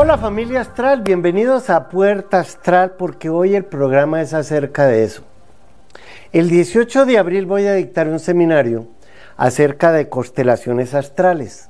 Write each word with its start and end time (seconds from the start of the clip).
Hola 0.00 0.16
familia 0.16 0.60
astral, 0.60 1.02
bienvenidos 1.02 1.70
a 1.70 1.88
Puerta 1.88 2.38
Astral 2.38 2.92
porque 2.92 3.30
hoy 3.30 3.56
el 3.56 3.64
programa 3.64 4.22
es 4.22 4.32
acerca 4.32 4.86
de 4.86 5.02
eso. 5.02 5.24
El 6.32 6.48
18 6.48 7.04
de 7.04 7.18
abril 7.18 7.46
voy 7.46 7.66
a 7.66 7.74
dictar 7.74 8.06
un 8.06 8.20
seminario 8.20 8.86
acerca 9.36 9.90
de 9.90 10.08
constelaciones 10.08 10.94
astrales. 10.94 11.68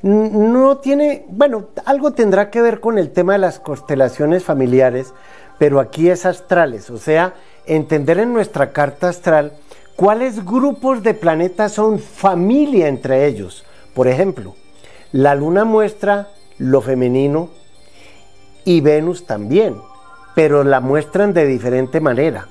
No 0.00 0.78
tiene, 0.78 1.26
bueno, 1.28 1.68
algo 1.84 2.12
tendrá 2.12 2.48
que 2.48 2.62
ver 2.62 2.80
con 2.80 2.96
el 2.96 3.10
tema 3.10 3.34
de 3.34 3.40
las 3.40 3.60
constelaciones 3.60 4.42
familiares, 4.42 5.12
pero 5.58 5.78
aquí 5.78 6.08
es 6.08 6.24
astrales, 6.24 6.88
o 6.88 6.96
sea, 6.96 7.34
entender 7.66 8.18
en 8.18 8.32
nuestra 8.32 8.72
carta 8.72 9.10
astral 9.10 9.52
cuáles 9.94 10.42
grupos 10.42 11.02
de 11.02 11.12
planetas 11.12 11.72
son 11.72 11.98
familia 11.98 12.88
entre 12.88 13.26
ellos. 13.26 13.66
Por 13.92 14.08
ejemplo, 14.08 14.54
la 15.12 15.34
luna 15.34 15.66
muestra 15.66 16.28
lo 16.62 16.80
femenino 16.80 17.50
y 18.64 18.80
Venus 18.80 19.26
también, 19.26 19.76
pero 20.36 20.62
la 20.62 20.80
muestran 20.80 21.32
de 21.34 21.44
diferente 21.44 22.00
manera. 22.00 22.46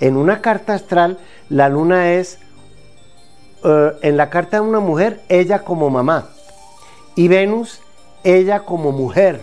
En 0.00 0.16
una 0.16 0.42
carta 0.42 0.74
astral, 0.74 1.18
la 1.48 1.70
luna 1.70 2.12
es, 2.12 2.38
eh, 3.64 3.92
en 4.02 4.18
la 4.18 4.28
carta 4.28 4.58
de 4.58 4.60
una 4.68 4.80
mujer, 4.80 5.22
ella 5.30 5.60
como 5.60 5.88
mamá, 5.88 6.28
y 7.16 7.28
Venus, 7.28 7.80
ella 8.22 8.60
como 8.60 8.92
mujer. 8.92 9.40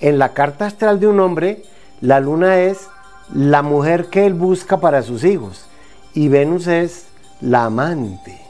En 0.00 0.18
la 0.18 0.32
carta 0.32 0.66
astral 0.66 0.98
de 0.98 1.06
un 1.06 1.20
hombre, 1.20 1.62
la 2.00 2.18
luna 2.18 2.58
es 2.58 2.88
la 3.32 3.62
mujer 3.62 4.06
que 4.06 4.26
él 4.26 4.34
busca 4.34 4.80
para 4.80 5.02
sus 5.02 5.22
hijos, 5.22 5.66
y 6.14 6.28
Venus 6.28 6.66
es 6.66 7.06
la 7.40 7.66
amante. 7.66 8.40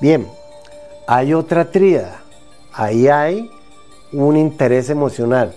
Bien, 0.00 0.28
hay 1.08 1.34
otra 1.34 1.72
tríada. 1.72 2.20
Ahí 2.72 3.08
hay 3.08 3.50
un 4.12 4.36
interés 4.36 4.90
emocional. 4.90 5.54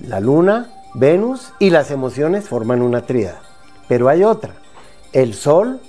La 0.00 0.20
luna, 0.20 0.70
Venus 0.94 1.52
y 1.58 1.70
las 1.70 1.90
emociones 1.90 2.48
forman 2.48 2.82
una 2.82 3.02
tríada. 3.02 3.40
Pero 3.88 4.08
hay 4.08 4.24
otra, 4.24 4.54
el 5.12 5.34
Sol 5.34 5.80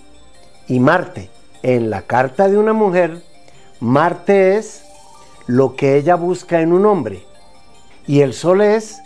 y 0.67 0.79
Marte. 0.79 1.29
En 1.63 1.89
la 1.89 2.01
carta 2.01 2.49
de 2.49 2.57
una 2.57 2.73
mujer, 2.73 3.21
Marte 3.79 4.57
es 4.57 4.83
lo 5.47 5.75
que 5.75 5.97
ella 5.97 6.15
busca 6.15 6.61
en 6.61 6.73
un 6.73 6.85
hombre. 6.85 7.23
Y 8.07 8.21
el 8.21 8.33
Sol 8.33 8.61
es 8.61 9.01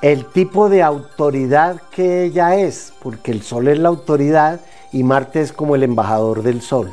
el 0.00 0.26
tipo 0.26 0.68
de 0.68 0.82
autoridad 0.82 1.82
que 1.90 2.24
ella 2.24 2.54
es, 2.56 2.92
porque 3.02 3.32
el 3.32 3.42
Sol 3.42 3.68
es 3.68 3.78
la 3.78 3.88
autoridad 3.88 4.60
y 4.92 5.02
Marte 5.02 5.40
es 5.40 5.52
como 5.52 5.74
el 5.74 5.82
embajador 5.82 6.42
del 6.42 6.62
Sol. 6.62 6.92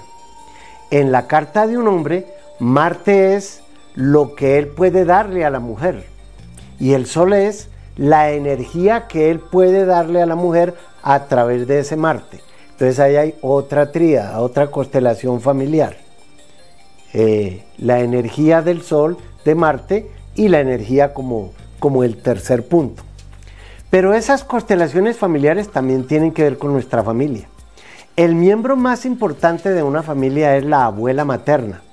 En 0.92 1.12
la 1.12 1.28
carta 1.28 1.68
de 1.68 1.78
un 1.78 1.88
hombre, 1.88 2.28
Marte 2.59 3.36
es 3.36 3.62
lo 3.96 4.36
que 4.36 4.58
él 4.58 4.68
puede 4.68 5.06
darle 5.06 5.46
a 5.46 5.50
la 5.50 5.60
mujer. 5.60 6.06
Y 6.80 6.94
el 6.94 7.06
sol 7.06 7.34
es 7.34 7.70
la 7.96 8.32
energía 8.32 9.08
que 9.08 9.32
él 9.32 9.40
puede 9.40 9.86
darle 9.86 10.22
a 10.22 10.26
la 10.26 10.36
mujer 10.36 10.76
a 11.02 11.26
través 11.26 11.68
de 11.68 11.80
ese 11.80 11.96
Marte. 11.96 12.42
Entonces 12.72 13.00
ahí 13.00 13.16
hay 13.16 13.36
otra 13.42 13.92
tríada, 13.92 14.42
otra 14.42 14.68
constelación 14.68 15.40
familiar. 15.40 15.96
Eh, 17.14 17.64
la 17.78 18.02
energía 18.02 18.62
del 18.62 18.82
Sol, 18.82 19.18
de 19.46 19.56
Marte, 19.56 20.12
y 20.36 20.50
la 20.50 20.59
energía 20.59 21.14
como, 21.14 21.54
como 21.80 22.04
el 22.04 22.18
tercer 22.18 22.68
punto. 22.68 23.04
Pero 23.90 24.14
esas 24.14 24.44
constelaciones 24.44 25.16
familiares 25.16 25.70
también 25.70 26.06
tienen 26.06 26.34
que 26.34 26.44
ver 26.44 26.58
con 26.58 26.74
nuestra 26.74 27.02
familia. 27.02 27.48
El 28.18 28.36
miembro 28.36 28.75
más 28.75 29.06
importante 29.06 29.69
de 29.69 29.84
una 29.84 30.03
familia 30.03 30.58
es 30.58 30.66
la 30.66 30.84
abuela 30.84 31.24
materna 31.24 31.84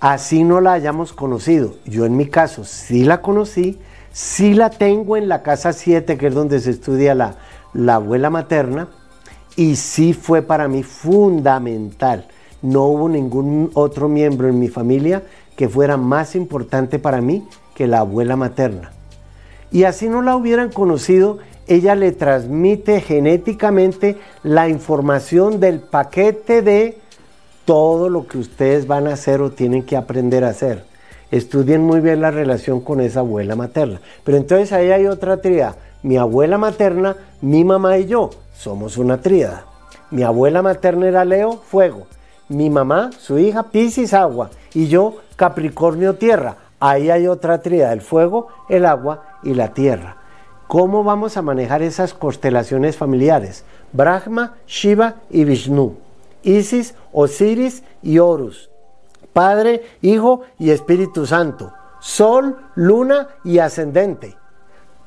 así 0.00 0.44
no 0.44 0.60
la 0.60 0.72
hayamos 0.72 1.12
conocido. 1.12 1.74
Yo 1.84 2.04
en 2.04 2.16
mi 2.16 2.26
caso 2.26 2.64
sí 2.64 3.04
la 3.04 3.20
conocí, 3.22 3.78
sí 4.12 4.54
la 4.54 4.70
tengo 4.70 5.16
en 5.16 5.28
la 5.28 5.42
casa 5.42 5.72
7, 5.72 6.16
que 6.16 6.28
es 6.28 6.34
donde 6.34 6.60
se 6.60 6.70
estudia 6.70 7.14
la, 7.14 7.36
la 7.72 7.96
abuela 7.96 8.30
materna, 8.30 8.88
y 9.56 9.76
sí 9.76 10.12
fue 10.12 10.42
para 10.42 10.68
mí 10.68 10.82
fundamental. 10.82 12.28
No 12.62 12.84
hubo 12.84 13.08
ningún 13.08 13.70
otro 13.74 14.08
miembro 14.08 14.48
en 14.48 14.58
mi 14.58 14.68
familia 14.68 15.22
que 15.56 15.68
fuera 15.68 15.96
más 15.96 16.36
importante 16.36 16.98
para 16.98 17.20
mí 17.20 17.46
que 17.74 17.86
la 17.86 18.00
abuela 18.00 18.36
materna. 18.36 18.92
Y 19.70 19.84
así 19.84 20.08
no 20.08 20.22
la 20.22 20.36
hubieran 20.36 20.70
conocido, 20.70 21.38
ella 21.66 21.94
le 21.94 22.12
transmite 22.12 23.00
genéticamente 23.00 24.16
la 24.42 24.68
información 24.68 25.60
del 25.60 25.80
paquete 25.80 26.62
de 26.62 26.98
todo 27.68 28.08
lo 28.08 28.26
que 28.26 28.38
ustedes 28.38 28.86
van 28.86 29.06
a 29.08 29.12
hacer 29.12 29.42
o 29.42 29.50
tienen 29.50 29.82
que 29.82 29.98
aprender 29.98 30.42
a 30.42 30.48
hacer. 30.48 30.84
Estudien 31.30 31.82
muy 31.82 32.00
bien 32.00 32.22
la 32.22 32.30
relación 32.30 32.80
con 32.80 32.98
esa 33.02 33.20
abuela 33.20 33.56
materna. 33.56 34.00
Pero 34.24 34.38
entonces 34.38 34.72
ahí 34.72 34.90
hay 34.90 35.06
otra 35.06 35.42
tríada. 35.42 35.76
Mi 36.02 36.16
abuela 36.16 36.56
materna, 36.56 37.14
mi 37.42 37.64
mamá 37.64 37.98
y 37.98 38.06
yo 38.06 38.30
somos 38.54 38.96
una 38.96 39.20
tríada. 39.20 39.66
Mi 40.10 40.22
abuela 40.22 40.62
materna 40.62 41.08
era 41.08 41.26
Leo, 41.26 41.58
fuego. 41.58 42.06
Mi 42.48 42.70
mamá, 42.70 43.10
su 43.18 43.38
hija, 43.38 43.64
Piscis, 43.64 44.14
agua. 44.14 44.48
Y 44.72 44.88
yo, 44.88 45.16
Capricornio, 45.36 46.14
tierra. 46.14 46.56
Ahí 46.80 47.10
hay 47.10 47.26
otra 47.26 47.60
tríada, 47.60 47.92
el 47.92 48.00
fuego, 48.00 48.48
el 48.70 48.86
agua 48.86 49.24
y 49.42 49.52
la 49.52 49.74
tierra. 49.74 50.16
¿Cómo 50.68 51.04
vamos 51.04 51.36
a 51.36 51.42
manejar 51.42 51.82
esas 51.82 52.14
constelaciones 52.14 52.96
familiares? 52.96 53.66
Brahma, 53.92 54.54
Shiva 54.66 55.16
y 55.28 55.44
Vishnu. 55.44 56.07
Isis, 56.48 56.94
Osiris 57.12 57.82
y 58.02 58.18
Horus. 58.18 58.70
Padre, 59.32 59.82
Hijo 60.02 60.42
y 60.58 60.70
Espíritu 60.70 61.26
Santo. 61.26 61.72
Sol, 62.00 62.56
Luna 62.74 63.28
y 63.44 63.58
Ascendente. 63.58 64.36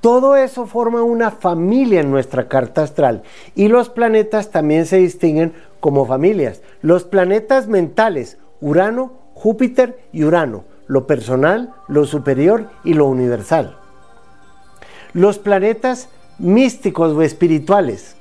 Todo 0.01 0.35
eso 0.35 0.65
forma 0.65 1.03
una 1.03 1.31
familia 1.31 2.01
en 2.01 2.11
nuestra 2.11 2.47
carta 2.47 2.83
astral. 2.83 3.23
Y 3.55 3.67
los 3.67 3.89
planetas 3.89 4.49
también 4.49 4.85
se 4.85 4.97
distinguen 4.97 5.53
como 5.79 6.05
familias. 6.05 6.61
Los 6.81 7.03
planetas 7.03 7.67
mentales, 7.67 8.37
Urano, 8.61 9.13
Júpiter 9.33 9.99
y 10.11 10.23
Urano. 10.23 10.63
Lo 10.87 11.07
personal, 11.07 11.73
lo 11.87 12.05
superior 12.05 12.69
y 12.83 12.93
lo 12.93 13.05
universal. 13.07 13.77
Los 15.13 15.39
planetas 15.39 16.09
místicos 16.39 17.13
o 17.13 17.21
espirituales, 17.21 18.15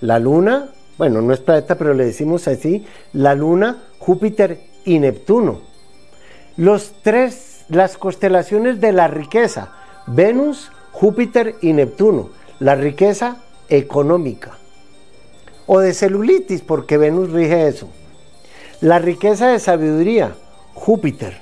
la 0.00 0.18
Luna, 0.18 0.68
bueno, 0.98 1.22
no 1.22 1.32
es 1.32 1.40
planeta, 1.40 1.76
pero 1.76 1.94
le 1.94 2.04
decimos 2.04 2.46
así, 2.48 2.84
la 3.12 3.34
Luna, 3.34 3.82
Júpiter 3.98 4.60
y 4.84 4.98
Neptuno. 4.98 5.60
Los 6.56 6.92
tres, 7.02 7.64
las 7.68 7.96
constelaciones 7.96 8.80
de 8.80 8.92
la 8.92 9.08
riqueza, 9.08 9.72
Venus, 10.06 10.70
Júpiter 10.92 11.56
y 11.62 11.72
Neptuno. 11.72 12.30
La 12.58 12.74
riqueza 12.74 13.38
económica. 13.68 14.58
O 15.66 15.80
de 15.80 15.94
celulitis, 15.94 16.60
porque 16.60 16.98
Venus 16.98 17.30
rige 17.30 17.68
eso. 17.68 17.88
La 18.80 18.98
riqueza 18.98 19.48
de 19.48 19.58
sabiduría, 19.58 20.34
Júpiter. 20.74 21.40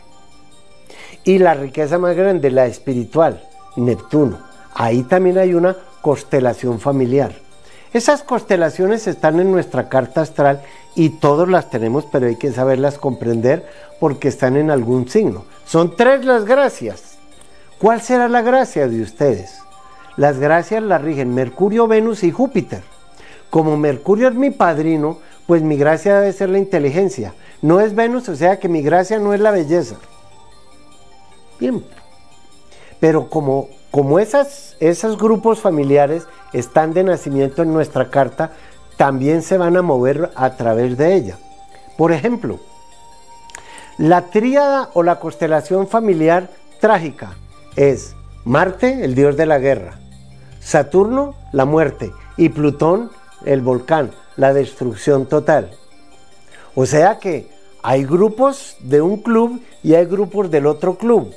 Y 1.24 1.38
la 1.38 1.54
riqueza 1.54 1.98
más 1.98 2.16
grande, 2.16 2.50
la 2.50 2.66
espiritual, 2.66 3.42
Neptuno. 3.76 4.38
Ahí 4.74 5.02
también 5.02 5.38
hay 5.38 5.54
una 5.54 5.76
constelación 6.00 6.80
familiar. 6.80 7.49
Esas 7.92 8.22
constelaciones 8.22 9.08
están 9.08 9.40
en 9.40 9.50
nuestra 9.50 9.88
carta 9.88 10.20
astral 10.20 10.62
y 10.94 11.10
todos 11.10 11.48
las 11.48 11.70
tenemos, 11.70 12.06
pero 12.06 12.26
hay 12.26 12.36
que 12.36 12.52
saberlas 12.52 12.98
comprender 12.98 13.68
porque 13.98 14.28
están 14.28 14.56
en 14.56 14.70
algún 14.70 15.08
signo. 15.08 15.44
Son 15.64 15.96
tres 15.96 16.24
las 16.24 16.44
gracias. 16.44 17.18
¿Cuál 17.78 18.00
será 18.00 18.28
la 18.28 18.42
gracia 18.42 18.86
de 18.86 19.02
ustedes? 19.02 19.58
Las 20.16 20.38
gracias 20.38 20.82
las 20.82 21.02
rigen 21.02 21.34
Mercurio, 21.34 21.88
Venus 21.88 22.22
y 22.22 22.30
Júpiter. 22.30 22.82
Como 23.48 23.76
Mercurio 23.76 24.28
es 24.28 24.34
mi 24.34 24.50
padrino, 24.50 25.18
pues 25.46 25.62
mi 25.62 25.76
gracia 25.76 26.20
debe 26.20 26.32
ser 26.32 26.50
la 26.50 26.58
inteligencia. 26.58 27.34
No 27.62 27.80
es 27.80 27.94
Venus, 27.94 28.28
o 28.28 28.36
sea 28.36 28.60
que 28.60 28.68
mi 28.68 28.82
gracia 28.82 29.18
no 29.18 29.34
es 29.34 29.40
la 29.40 29.50
belleza. 29.50 29.96
Bien. 31.58 31.84
Pero 33.00 33.28
como 33.28 33.68
como 33.90 34.18
esos 34.18 35.18
grupos 35.18 35.60
familiares 35.60 36.26
están 36.52 36.92
de 36.92 37.04
nacimiento 37.04 37.62
en 37.62 37.72
nuestra 37.72 38.10
carta, 38.10 38.52
también 38.96 39.42
se 39.42 39.58
van 39.58 39.76
a 39.76 39.82
mover 39.82 40.30
a 40.34 40.56
través 40.56 40.96
de 40.96 41.14
ella. 41.14 41.38
Por 41.96 42.12
ejemplo, 42.12 42.58
la 43.98 44.26
tríada 44.30 44.90
o 44.94 45.02
la 45.02 45.18
constelación 45.18 45.88
familiar 45.88 46.50
trágica 46.80 47.34
es 47.76 48.14
Marte, 48.44 49.04
el 49.04 49.14
dios 49.14 49.36
de 49.36 49.46
la 49.46 49.58
guerra, 49.58 49.98
Saturno, 50.60 51.34
la 51.52 51.64
muerte, 51.64 52.12
y 52.36 52.48
Plutón, 52.48 53.10
el 53.44 53.60
volcán, 53.60 54.12
la 54.36 54.54
destrucción 54.54 55.26
total. 55.26 55.70
O 56.74 56.86
sea 56.86 57.18
que 57.18 57.50
hay 57.82 58.04
grupos 58.04 58.76
de 58.80 59.02
un 59.02 59.18
club 59.18 59.60
y 59.82 59.94
hay 59.94 60.06
grupos 60.06 60.50
del 60.50 60.66
otro 60.66 60.96
club. 60.96 61.34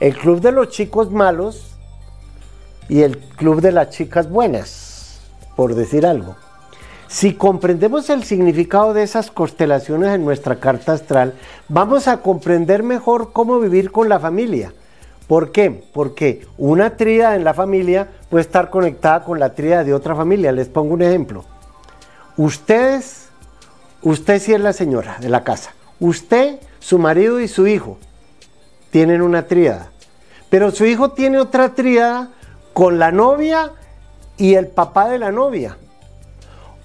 El 0.00 0.16
club 0.16 0.40
de 0.40 0.52
los 0.52 0.70
chicos 0.70 1.10
malos 1.10 1.76
y 2.88 3.02
el 3.02 3.18
Club 3.18 3.60
de 3.60 3.70
las 3.70 3.90
Chicas 3.90 4.28
Buenas, 4.28 5.20
por 5.54 5.74
decir 5.74 6.04
algo. 6.04 6.36
Si 7.06 7.34
comprendemos 7.34 8.10
el 8.10 8.24
significado 8.24 8.94
de 8.94 9.04
esas 9.04 9.30
constelaciones 9.30 10.14
en 10.14 10.24
nuestra 10.24 10.56
carta 10.56 10.94
astral, 10.94 11.34
vamos 11.68 12.08
a 12.08 12.22
comprender 12.22 12.82
mejor 12.82 13.32
cómo 13.32 13.60
vivir 13.60 13.92
con 13.92 14.08
la 14.08 14.18
familia, 14.18 14.72
¿Por 15.30 15.52
qué? 15.52 15.84
Porque 15.92 16.44
una 16.58 16.96
tríada 16.96 17.36
en 17.36 17.44
la 17.44 17.54
familia 17.54 18.08
puede 18.28 18.42
estar 18.42 18.68
conectada 18.68 19.22
con 19.22 19.38
la 19.38 19.54
tríada 19.54 19.84
de 19.84 19.94
otra 19.94 20.16
familia. 20.16 20.50
Les 20.50 20.66
pongo 20.66 20.92
un 20.92 21.02
ejemplo. 21.02 21.44
Ustedes, 22.36 23.28
usted 24.02 24.40
sí 24.40 24.52
es 24.54 24.60
la 24.60 24.72
señora 24.72 25.18
de 25.20 25.28
la 25.28 25.44
casa. 25.44 25.72
Usted, 26.00 26.58
su 26.80 26.98
marido 26.98 27.38
y 27.38 27.46
su 27.46 27.68
hijo 27.68 27.96
tienen 28.90 29.22
una 29.22 29.46
tríada. 29.46 29.89
Pero 30.50 30.72
su 30.72 30.84
hijo 30.84 31.12
tiene 31.12 31.38
otra 31.38 31.74
tríada 31.74 32.30
con 32.74 32.98
la 32.98 33.12
novia 33.12 33.72
y 34.36 34.54
el 34.54 34.66
papá 34.66 35.08
de 35.08 35.18
la 35.18 35.30
novia. 35.30 35.78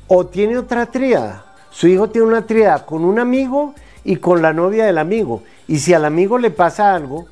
O 0.07 0.27
tiene 0.27 0.57
otra 0.57 0.85
tríada. 0.85 1.45
Su 1.71 1.87
hijo 1.87 2.09
tiene 2.09 2.27
una 2.27 2.45
tríada 2.45 2.85
con 2.85 3.03
un 3.03 3.19
amigo 3.19 3.73
y 4.03 4.17
con 4.17 4.41
la 4.41 4.53
novia 4.53 4.85
del 4.85 4.99
amigo. 4.99 5.41
Y 5.67 5.79
si 5.79 5.93
al 5.93 6.05
amigo 6.05 6.37
le 6.37 6.51
pasa 6.51 6.93
algo, 6.93 7.25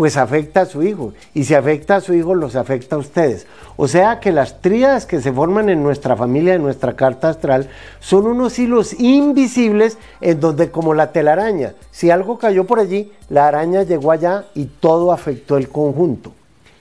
pues 0.00 0.16
afecta 0.16 0.62
a 0.62 0.64
su 0.64 0.82
hijo. 0.82 1.12
Y 1.34 1.44
si 1.44 1.54
afecta 1.54 1.96
a 1.96 2.00
su 2.00 2.14
hijo, 2.14 2.34
los 2.34 2.56
afecta 2.56 2.96
a 2.96 2.98
ustedes. 2.98 3.46
O 3.76 3.86
sea 3.86 4.18
que 4.18 4.32
las 4.32 4.62
tríadas 4.62 5.04
que 5.04 5.20
se 5.20 5.30
forman 5.30 5.68
en 5.68 5.82
nuestra 5.82 6.16
familia, 6.16 6.54
en 6.54 6.62
nuestra 6.62 6.96
carta 6.96 7.28
astral, 7.28 7.68
son 7.98 8.26
unos 8.26 8.58
hilos 8.58 8.98
invisibles 8.98 9.98
en 10.22 10.40
donde 10.40 10.70
como 10.70 10.94
la 10.94 11.12
telaraña, 11.12 11.74
si 11.90 12.10
algo 12.10 12.38
cayó 12.38 12.64
por 12.64 12.80
allí, 12.80 13.12
la 13.28 13.46
araña 13.46 13.82
llegó 13.82 14.10
allá 14.10 14.46
y 14.54 14.64
todo 14.64 15.12
afectó 15.12 15.58
el 15.58 15.68
conjunto. 15.68 16.32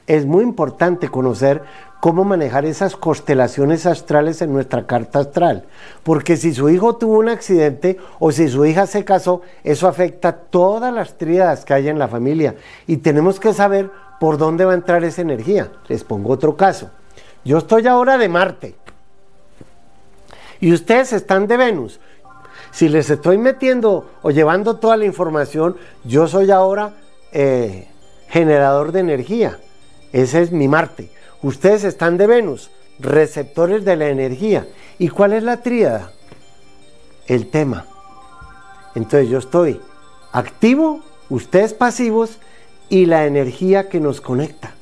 Es 0.07 0.25
muy 0.25 0.45
importante 0.45 1.10
conocer 1.10 1.62
cómo 2.00 2.24
manejar 2.24 2.66
esas 2.66 2.96
constelaciones 2.96 3.86
astrales 3.86 4.42
en 4.42 4.54
nuestra 4.54 4.86
carta 4.86 5.19
astral. 5.19 5.66
Porque 6.04 6.38
si 6.38 6.54
su 6.54 6.69
hijo 6.69 6.96
tuvo 6.96 7.19
un 7.19 7.30
accidente 7.30 7.98
o 8.19 8.31
si 8.31 8.48
su 8.48 8.66
hija 8.66 8.88
se 8.88 9.04
casó, 9.04 9.42
eso 9.63 9.88
afecta 9.88 10.34
todas 10.34 10.94
las 10.94 11.18
tríadas 11.18 11.66
que 11.66 11.74
hay 11.74 11.90
en 11.90 12.00
la 12.00 12.07
familia. 12.07 12.56
Y 12.88 12.98
tenemos 12.98 13.40
que 13.40 13.54
saber 13.54 13.90
por 14.19 14.38
dónde 14.38 14.66
va 14.66 14.72
a 14.72 14.75
entrar 14.75 15.04
esa 15.04 15.22
energía. 15.22 15.72
Les 15.88 16.04
pongo 16.04 16.31
otro 16.31 16.56
caso. 16.56 16.90
Yo 17.44 17.57
estoy 17.57 17.88
ahora 17.88 18.18
de 18.18 18.30
Marte. 18.30 18.75
Y 20.62 20.74
ustedes 20.74 21.13
están 21.13 21.48
de 21.48 21.57
Venus. 21.57 22.00
Si 22.72 22.88
les 22.90 23.10
estoy 23.10 23.38
metiendo 23.38 24.10
o 24.22 24.31
llevando 24.31 24.75
toda 24.75 24.98
la 24.98 25.06
información, 25.06 25.78
yo 26.04 26.28
soy 26.28 26.51
ahora 26.51 26.94
eh, 27.31 27.88
generador 28.28 28.92
de 28.92 29.00
energía. 29.00 29.57
Ese 30.12 30.42
es 30.42 30.51
mi 30.51 30.68
Marte. 30.68 31.10
Ustedes 31.41 31.86
están 31.86 32.18
de 32.18 32.27
Venus, 32.27 32.69
receptores 33.00 33.86
de 33.86 33.95
la 33.95 34.09
energía. 34.09 34.68
¿Y 34.97 35.07
cuál 35.07 35.31
es 35.31 35.44
la 35.44 35.62
tríada? 35.62 36.12
El 37.27 37.47
tema. 37.47 37.86
Entonces 38.94 39.30
yo 39.30 39.38
estoy 39.38 39.80
activo, 40.33 41.00
ustedes 41.30 41.74
pasivos 41.74 42.39
y 42.89 43.06
la 43.06 43.25
energía 43.25 43.88
que 43.88 44.01
nos 44.01 44.19
conecta. 44.19 44.75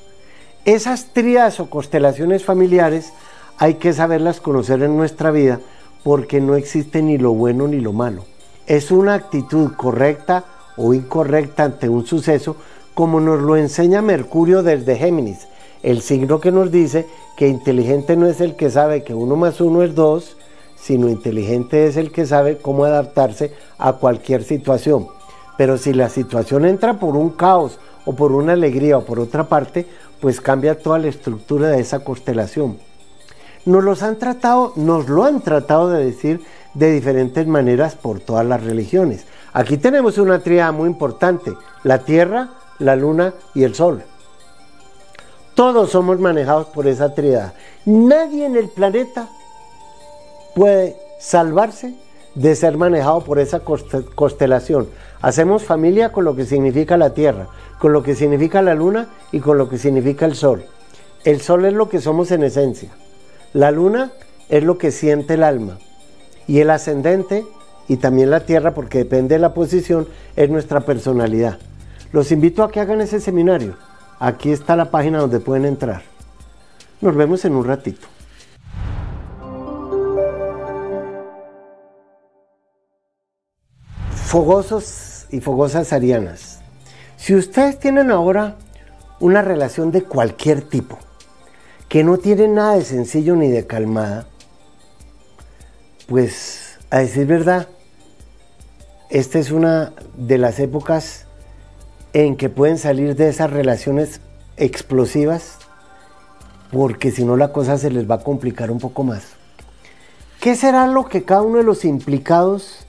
Esas 0.65 1.13
tríadas 1.13 1.59
o 1.59 1.69
constelaciones 1.69 2.43
familiares 2.43 3.13
hay 3.59 3.75
que 3.75 3.93
saberlas 3.93 4.41
conocer 4.41 4.81
en 4.81 4.97
nuestra 4.97 5.29
vida 5.29 5.59
porque 6.03 6.41
no 6.41 6.55
existe 6.55 7.03
ni 7.03 7.19
lo 7.19 7.33
bueno 7.33 7.67
ni 7.67 7.81
lo 7.81 7.93
malo. 7.93 8.25
Es 8.65 8.89
una 8.89 9.13
actitud 9.13 9.73
correcta 9.73 10.45
o 10.75 10.95
incorrecta 10.95 11.65
ante 11.65 11.87
un 11.87 12.05
suceso 12.05 12.55
como 12.95 13.19
nos 13.19 13.41
lo 13.41 13.55
enseña 13.57 14.01
Mercurio 14.01 14.63
desde 14.63 14.95
Géminis 14.95 15.47
el 15.83 16.01
signo 16.01 16.39
que 16.39 16.51
nos 16.51 16.71
dice 16.71 17.07
que 17.35 17.47
inteligente 17.47 18.15
no 18.15 18.27
es 18.27 18.41
el 18.41 18.55
que 18.55 18.69
sabe 18.69 19.03
que 19.03 19.13
uno 19.13 19.35
más 19.35 19.61
uno 19.61 19.83
es 19.83 19.95
dos, 19.95 20.37
sino 20.75 21.09
inteligente 21.09 21.87
es 21.87 21.97
el 21.97 22.11
que 22.11 22.25
sabe 22.25 22.57
cómo 22.57 22.85
adaptarse 22.85 23.51
a 23.77 23.93
cualquier 23.93 24.43
situación. 24.43 25.07
Pero 25.57 25.77
si 25.77 25.93
la 25.93 26.09
situación 26.09 26.65
entra 26.65 26.99
por 26.99 27.15
un 27.15 27.31
caos 27.31 27.79
o 28.05 28.13
por 28.13 28.31
una 28.31 28.53
alegría 28.53 28.97
o 28.97 29.05
por 29.05 29.19
otra 29.19 29.49
parte, 29.49 29.85
pues 30.21 30.41
cambia 30.41 30.79
toda 30.79 30.99
la 30.99 31.07
estructura 31.07 31.69
de 31.69 31.79
esa 31.79 31.99
constelación. 31.99 32.77
Nos 33.65 33.83
los 33.83 34.01
han 34.01 34.17
tratado, 34.17 34.73
nos 34.75 35.09
lo 35.09 35.25
han 35.25 35.41
tratado 35.41 35.89
de 35.89 36.05
decir 36.05 36.41
de 36.73 36.91
diferentes 36.91 37.45
maneras 37.47 37.95
por 37.95 38.19
todas 38.19 38.45
las 38.45 38.63
religiones. 38.63 39.25
Aquí 39.51 39.77
tenemos 39.77 40.17
una 40.17 40.39
tríada 40.39 40.71
muy 40.71 40.87
importante, 40.87 41.53
la 41.83 41.99
Tierra, 41.99 42.49
la 42.79 42.95
Luna 42.95 43.33
y 43.53 43.63
el 43.63 43.75
Sol. 43.75 44.03
Todos 45.57 45.89
somos 45.89 46.19
manejados 46.19 46.67
por 46.67 46.85
esa 46.85 47.15
tríada. 47.15 47.55
Nadie 47.83 48.45
en 48.45 48.55
el 48.55 48.69
planeta 48.69 49.27
puede 50.53 50.95
salvarse 51.19 51.95
de 52.35 52.55
ser 52.55 52.77
manejado 52.77 53.21
por 53.21 53.39
esa 53.39 53.61
constelación. 53.61 54.87
Hacemos 55.19 55.63
familia 55.63 56.11
con 56.11 56.25
lo 56.25 56.35
que 56.35 56.45
significa 56.45 56.95
la 56.95 57.15
Tierra, 57.15 57.47
con 57.79 57.91
lo 57.91 58.03
que 58.03 58.13
significa 58.13 58.61
la 58.61 58.75
Luna 58.75 59.07
y 59.31 59.39
con 59.39 59.57
lo 59.57 59.67
que 59.67 59.79
significa 59.79 60.27
el 60.27 60.35
Sol. 60.35 60.63
El 61.23 61.41
Sol 61.41 61.65
es 61.65 61.73
lo 61.73 61.89
que 61.89 62.01
somos 62.01 62.29
en 62.29 62.43
esencia. 62.43 62.91
La 63.53 63.71
Luna 63.71 64.11
es 64.49 64.63
lo 64.63 64.77
que 64.77 64.91
siente 64.91 65.33
el 65.33 65.43
alma. 65.43 65.79
Y 66.45 66.59
el 66.59 66.69
ascendente 66.69 67.47
y 67.87 67.97
también 67.97 68.29
la 68.29 68.41
Tierra, 68.41 68.75
porque 68.75 68.99
depende 68.99 69.33
de 69.33 69.39
la 69.39 69.55
posición, 69.55 70.07
es 70.35 70.51
nuestra 70.51 70.81
personalidad. 70.81 71.57
Los 72.11 72.31
invito 72.31 72.61
a 72.61 72.69
que 72.69 72.79
hagan 72.79 73.01
ese 73.01 73.19
seminario. 73.19 73.86
Aquí 74.19 74.51
está 74.51 74.75
la 74.75 74.89
página 74.89 75.19
donde 75.19 75.39
pueden 75.39 75.65
entrar. 75.65 76.01
Nos 77.01 77.15
vemos 77.15 77.45
en 77.45 77.53
un 77.53 77.65
ratito. 77.65 78.07
Fogosos 84.09 85.27
y 85.29 85.39
fogosas 85.39 85.93
arianas. 85.93 86.61
Si 87.15 87.35
ustedes 87.35 87.79
tienen 87.79 88.09
ahora 88.09 88.55
una 89.19 89.43
relación 89.43 89.91
de 89.91 90.03
cualquier 90.03 90.61
tipo, 90.61 90.97
que 91.87 92.03
no 92.03 92.17
tiene 92.17 92.47
nada 92.47 92.75
de 92.75 92.83
sencillo 92.83 93.35
ni 93.35 93.49
de 93.49 93.67
calmada, 93.67 94.25
pues 96.07 96.79
a 96.89 96.99
decir 96.99 97.27
verdad, 97.27 97.67
esta 99.11 99.37
es 99.37 99.51
una 99.51 99.93
de 100.15 100.39
las 100.39 100.59
épocas 100.59 101.26
en 102.13 102.35
que 102.35 102.49
pueden 102.49 102.77
salir 102.77 103.15
de 103.15 103.29
esas 103.29 103.51
relaciones 103.51 104.21
explosivas, 104.57 105.57
porque 106.71 107.11
si 107.11 107.23
no 107.23 107.37
la 107.37 107.51
cosa 107.51 107.77
se 107.77 107.91
les 107.91 108.09
va 108.09 108.15
a 108.15 108.23
complicar 108.23 108.71
un 108.71 108.79
poco 108.79 109.03
más. 109.03 109.23
¿Qué 110.39 110.55
será 110.55 110.87
lo 110.87 111.05
que 111.05 111.23
cada 111.23 111.41
uno 111.41 111.57
de 111.57 111.63
los 111.63 111.85
implicados 111.85 112.85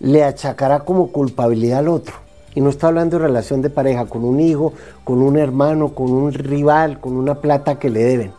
le 0.00 0.24
achacará 0.24 0.80
como 0.80 1.10
culpabilidad 1.10 1.80
al 1.80 1.88
otro? 1.88 2.16
Y 2.54 2.60
no 2.60 2.70
está 2.70 2.88
hablando 2.88 3.18
de 3.18 3.26
relación 3.26 3.62
de 3.62 3.70
pareja, 3.70 4.06
con 4.06 4.24
un 4.24 4.40
hijo, 4.40 4.72
con 5.02 5.22
un 5.22 5.38
hermano, 5.38 5.94
con 5.94 6.12
un 6.12 6.32
rival, 6.32 7.00
con 7.00 7.16
una 7.16 7.36
plata 7.40 7.78
que 7.78 7.90
le 7.90 8.04
deben. 8.04 8.32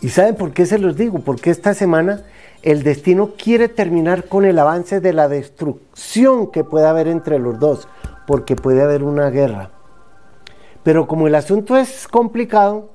¿Y 0.00 0.08
saben 0.08 0.36
por 0.36 0.52
qué 0.52 0.66
se 0.66 0.78
los 0.78 0.96
digo? 0.96 1.18
Porque 1.18 1.50
esta 1.50 1.74
semana 1.74 2.22
el 2.62 2.82
destino 2.82 3.32
quiere 3.36 3.68
terminar 3.68 4.24
con 4.24 4.44
el 4.46 4.58
avance 4.58 5.00
de 5.00 5.12
la 5.12 5.28
destrucción 5.28 6.50
que 6.50 6.64
pueda 6.64 6.90
haber 6.90 7.08
entre 7.08 7.38
los 7.38 7.58
dos 7.58 7.88
porque 8.26 8.56
puede 8.56 8.82
haber 8.82 9.02
una 9.02 9.30
guerra. 9.30 9.70
Pero 10.82 11.06
como 11.06 11.26
el 11.26 11.34
asunto 11.34 11.76
es 11.76 12.06
complicado, 12.08 12.90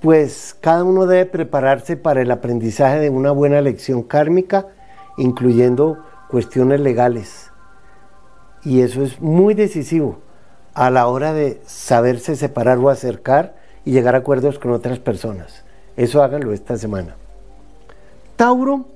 pues 0.00 0.56
cada 0.60 0.84
uno 0.84 1.06
debe 1.06 1.26
prepararse 1.26 1.96
para 1.96 2.22
el 2.22 2.30
aprendizaje 2.30 3.00
de 3.00 3.10
una 3.10 3.32
buena 3.32 3.60
lección 3.60 4.02
kármica, 4.02 4.66
incluyendo 5.16 5.98
cuestiones 6.28 6.80
legales. 6.80 7.50
Y 8.62 8.80
eso 8.80 9.02
es 9.02 9.20
muy 9.20 9.54
decisivo 9.54 10.18
a 10.74 10.90
la 10.90 11.08
hora 11.08 11.32
de 11.32 11.60
saberse 11.66 12.36
separar 12.36 12.78
o 12.78 12.88
acercar 12.90 13.56
y 13.84 13.90
llegar 13.90 14.14
a 14.14 14.18
acuerdos 14.18 14.58
con 14.58 14.70
otras 14.72 14.98
personas. 15.00 15.64
Eso 15.96 16.22
háganlo 16.22 16.52
esta 16.52 16.76
semana. 16.76 17.16
Tauro, 18.36 18.86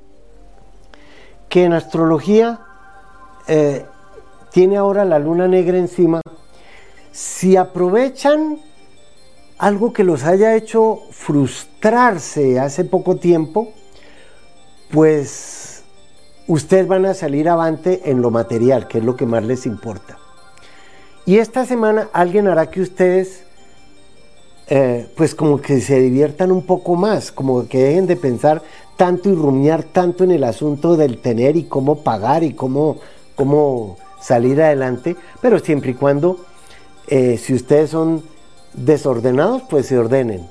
que 1.49 1.65
en 1.65 1.73
astrología 1.73 2.61
eh, 3.49 3.85
tiene 4.53 4.77
ahora 4.77 5.05
la 5.05 5.19
luna 5.19 5.49
negra 5.49 5.79
encima, 5.79 6.21
si 7.11 7.57
aprovechan 7.57 8.59
algo 9.59 9.93
que 9.93 10.05
los 10.05 10.25
haya 10.25 10.55
hecho 10.55 11.01
frustrarse 11.11 12.61
hace 12.61 12.85
poco 12.85 13.17
tiempo, 13.17 13.73
pues 14.91 15.83
ustedes 16.47 16.87
van 16.87 17.07
a 17.07 17.15
salir 17.15 17.49
avante 17.49 18.11
en 18.11 18.21
lo 18.21 18.31
material, 18.31 18.89
que 18.89 18.99
es 18.99 19.05
lo 19.05 19.17
que 19.17 19.25
más 19.25 19.43
les 19.43 19.65
importa. 19.65 20.19
Y 21.25 21.39
esta 21.39 21.65
semana 21.65 22.09
alguien 22.13 22.49
hará 22.49 22.71
que 22.71 22.83
ustedes, 22.83 23.45
eh, 24.69 25.09
pues 25.17 25.35
como 25.35 25.61
que 25.61 25.81
se 25.81 25.99
diviertan 26.01 26.53
un 26.53 26.67
poco 26.67 26.95
más, 26.97 27.33
como 27.33 27.69
que 27.69 27.85
dejen 27.85 28.07
de 28.07 28.17
pensar 28.17 28.63
tanto 28.97 29.31
y 29.31 29.35
rumiar 29.35 29.83
tanto 29.85 30.25
en 30.25 30.33
el 30.33 30.45
asunto 30.45 30.97
del 30.97 31.19
tener 31.23 31.57
y 31.57 31.65
cómo 31.65 32.03
pagar 32.03 32.43
y 32.43 32.53
cómo, 32.53 32.97
cómo 33.35 33.97
salir 34.23 34.63
adelante, 34.63 35.17
pero 35.41 35.59
siempre 35.59 35.91
y 35.91 35.95
cuando, 35.95 36.39
eh, 37.09 37.39
si 37.39 37.55
ustedes 37.55 37.91
son 37.91 38.23
desordenados, 38.75 39.63
pues 39.69 39.87
se 39.87 39.99
ordenen. 39.99 40.49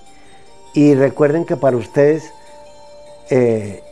Y 0.73 0.93
recuerden 0.93 1.45
que 1.45 1.57
para 1.57 1.77
ustedes 1.77 2.31
eh, 3.29 3.83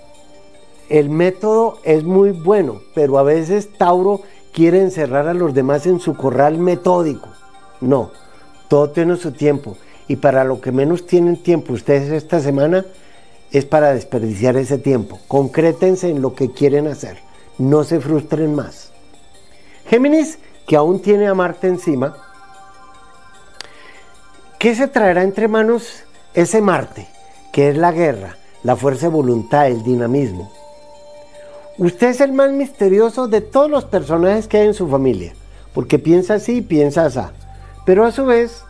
el 0.90 1.10
método 1.10 1.80
es 1.84 2.04
muy 2.04 2.32
bueno, 2.32 2.82
pero 2.94 3.18
a 3.18 3.24
veces 3.24 3.70
Tauro 3.78 4.22
quiere 4.54 4.82
encerrar 4.82 5.28
a 5.28 5.34
los 5.34 5.54
demás 5.54 5.86
en 5.86 6.00
su 6.00 6.16
corral 6.16 6.58
metódico. 6.58 7.30
No, 7.82 8.12
todo 8.68 8.90
tiene 8.90 9.16
su 9.16 9.32
tiempo. 9.32 9.78
Y 10.08 10.16
para 10.16 10.44
lo 10.44 10.60
que 10.60 10.72
menos 10.72 11.06
tienen 11.06 11.38
tiempo 11.38 11.74
ustedes 11.74 12.12
esta 12.12 12.40
semana 12.40 12.86
es 13.52 13.66
para 13.66 13.94
desperdiciar 13.94 14.58
ese 14.58 14.78
tiempo. 14.78 15.20
Concrétense 15.28 16.10
en 16.10 16.22
lo 16.22 16.34
que 16.34 16.52
quieren 16.52 16.88
hacer. 16.88 17.20
No 17.58 17.84
se 17.84 18.00
frustren 18.00 18.56
más. 18.56 18.92
Géminis, 19.90 20.38
que 20.68 20.76
aún 20.76 21.02
tiene 21.02 21.28
a 21.28 21.34
Marte 21.34 21.68
encima, 21.68 22.16
¿qué 24.60 24.76
se 24.76 24.88
traerá 24.88 25.24
entre 25.24 25.48
manos 25.48 26.04
ese 26.36 26.62
Marte? 26.62 27.08
Que 27.52 27.70
es 27.70 27.78
la 27.78 27.92
guerra, 27.92 28.38
la 28.62 28.76
fuerza 28.76 29.08
de 29.08 29.14
voluntad, 29.14 29.66
el 29.66 29.82
dinamismo. 29.82 30.52
Usted 31.80 32.10
es 32.10 32.22
el 32.22 32.34
más 32.34 32.52
misterioso 32.52 33.28
de 33.28 33.42
todos 33.42 33.72
los 33.72 33.86
personajes 33.86 34.48
que 34.48 34.58
hay 34.58 34.68
en 34.68 34.76
su 34.76 34.88
familia, 34.88 35.34
porque 35.74 35.98
piensa 35.98 36.36
así 36.36 36.58
y 36.58 36.62
piensa 36.62 37.06
así. 37.06 37.22
Pero 37.84 38.06
a 38.06 38.12
su 38.12 38.26
vez, 38.26 38.64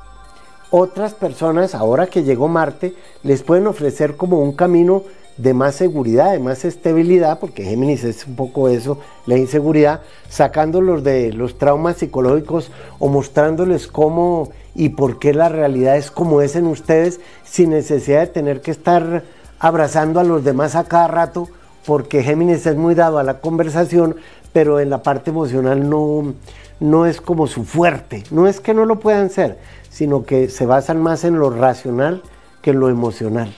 otras 0.72 1.16
personas, 1.16 1.76
ahora 1.76 2.08
que 2.08 2.24
llegó 2.24 2.48
Marte, 2.48 2.94
les 3.24 3.44
pueden 3.44 3.68
ofrecer 3.68 4.16
como 4.16 4.40
un 4.40 4.54
camino 4.54 5.04
de 5.40 5.54
más 5.54 5.76
seguridad, 5.76 6.34
de 6.34 6.40
más 6.40 6.66
estabilidad, 6.66 7.40
porque 7.40 7.64
Géminis 7.64 8.04
es 8.04 8.28
un 8.28 8.36
poco 8.36 8.68
eso, 8.68 9.00
la 9.26 9.38
inseguridad, 9.38 10.02
sacándolos 10.28 11.02
de 11.02 11.32
los 11.32 11.58
traumas 11.58 11.96
psicológicos 11.96 12.72
o 13.00 13.08
mostrándoles 13.08 13.88
cómo 13.88 14.50
y 14.76 14.90
por 14.90 15.18
qué 15.18 15.34
la 15.34 15.48
realidad 15.48 15.96
es 15.96 16.12
como 16.12 16.42
es 16.42 16.58
en 16.58 16.68
ustedes, 16.68 17.22
sin 17.46 17.70
necesidad 17.70 18.20
de 18.20 18.28
tener 18.28 18.60
que 18.60 18.72
estar 18.72 19.24
abrazando 19.60 20.20
a 20.20 20.26
los 20.26 20.44
demás 20.44 20.76
a 20.76 20.84
cada 20.84 21.08
rato, 21.08 21.48
porque 21.86 22.22
Géminis 22.22 22.66
es 22.66 22.76
muy 22.76 22.94
dado 22.94 23.18
a 23.18 23.24
la 23.24 23.40
conversación, 23.40 24.18
pero 24.52 24.82
en 24.82 24.90
la 24.90 25.04
parte 25.04 25.30
emocional 25.30 25.90
no, 25.90 26.34
no 26.82 27.06
es 27.06 27.22
como 27.22 27.48
su 27.48 27.64
fuerte. 27.64 28.26
No 28.30 28.46
es 28.46 28.60
que 28.60 28.74
no 28.74 28.84
lo 28.84 29.00
puedan 29.00 29.30
ser, 29.30 29.58
sino 29.90 30.26
que 30.26 30.50
se 30.50 30.66
basan 30.66 31.02
más 31.02 31.24
en 31.24 31.40
lo 31.40 31.50
racional 31.50 32.24
que 32.62 32.72
en 32.72 32.82
lo 32.82 32.90
emocional. 32.90 33.56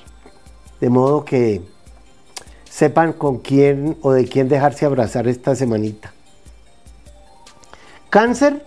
De 0.80 0.90
modo 0.90 1.26
que 1.26 1.62
sepan 2.72 3.12
con 3.12 3.40
quién 3.40 3.98
o 4.02 4.14
de 4.14 4.26
quién 4.26 4.48
dejarse 4.48 4.86
abrazar 4.86 5.28
esta 5.28 5.56
semanita. 5.56 6.14
Cáncer, 8.10 8.64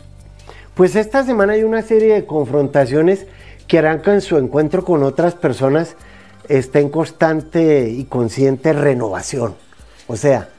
pues 0.75 0.95
esta 0.95 1.25
semana 1.25 1.55
hay 1.55 1.65
una 1.65 1.81
serie 1.81 2.13
de 2.13 2.27
confrontaciones 2.27 3.27
que 3.67 3.79
harán 3.79 4.03
que 4.03 4.11
en 4.11 4.21
su 4.21 4.37
encuentro 4.37 4.85
con 4.85 5.03
otras 5.03 5.35
personas 5.35 5.97
esté 6.49 6.81
en 6.81 6.91
constante 6.91 7.89
y 7.89 8.05
consciente 8.05 8.75
renovación. 8.75 9.55
O 10.07 10.17
sea, 10.17 10.51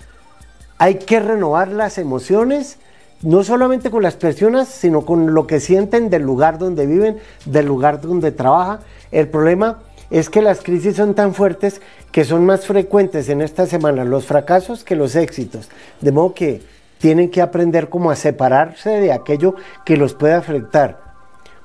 hay 0.79 0.95
que 0.95 1.19
renovar 1.19 1.67
las 1.67 1.99
emociones 1.99 2.79
no 3.21 3.43
solamente 3.43 3.91
con 3.91 4.01
las 4.01 4.15
personas, 4.15 4.67
sino 4.67 5.05
con 5.05 5.35
lo 5.35 5.45
que 5.45 5.59
sienten 5.59 6.09
del 6.09 6.23
lugar 6.23 6.57
donde 6.57 6.87
viven, 6.87 7.19
del 7.45 7.67
lugar 7.67 8.01
donde 8.01 8.31
trabaja. 8.31 8.79
El 9.11 9.27
problema 9.27 9.83
es 10.19 10.29
que 10.29 10.41
las 10.41 10.61
crisis 10.61 10.95
son 10.95 11.13
tan 11.13 11.33
fuertes 11.33 11.81
que 12.13 12.23
son 12.23 12.45
más 12.45 12.65
frecuentes 12.65 13.27
en 13.27 13.41
esta 13.41 13.65
semana 13.65 14.05
los 14.05 14.25
fracasos 14.25 14.85
que 14.85 14.95
los 14.95 15.13
éxitos. 15.17 15.69
De 15.99 16.13
modo 16.13 16.33
que 16.33 16.61
tienen 16.99 17.29
que 17.29 17.41
aprender 17.41 17.89
cómo 17.89 18.11
a 18.11 18.15
separarse 18.15 18.91
de 18.91 19.11
aquello 19.11 19.55
que 19.83 19.97
los 19.97 20.13
puede 20.13 20.33
afectar. 20.33 21.01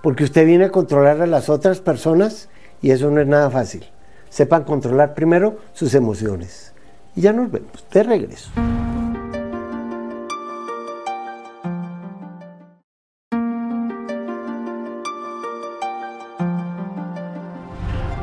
Porque 0.03 0.25
usted 0.25 0.45
viene 0.47 0.65
a 0.65 0.73
controlar 0.73 1.21
a 1.23 1.29
las 1.29 1.49
otras 1.49 1.81
personas 1.81 2.49
y 2.83 2.91
eso 2.91 3.09
no 3.13 3.21
es 3.21 3.29
nada 3.29 3.51
fácil. 3.51 3.87
Sepan 4.31 4.65
controlar 4.65 5.15
primero 5.15 5.61
sus 5.73 5.95
emociones. 5.95 6.73
Y 7.15 7.21
ya 7.21 7.33
nos 7.33 7.53
vemos. 7.53 7.87
De 7.93 8.03
regreso. 8.03 8.51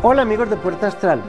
Hola 0.04 0.22
amigos 0.22 0.48
de 0.52 0.58
Puerta 0.58 0.86
Astral, 0.86 1.24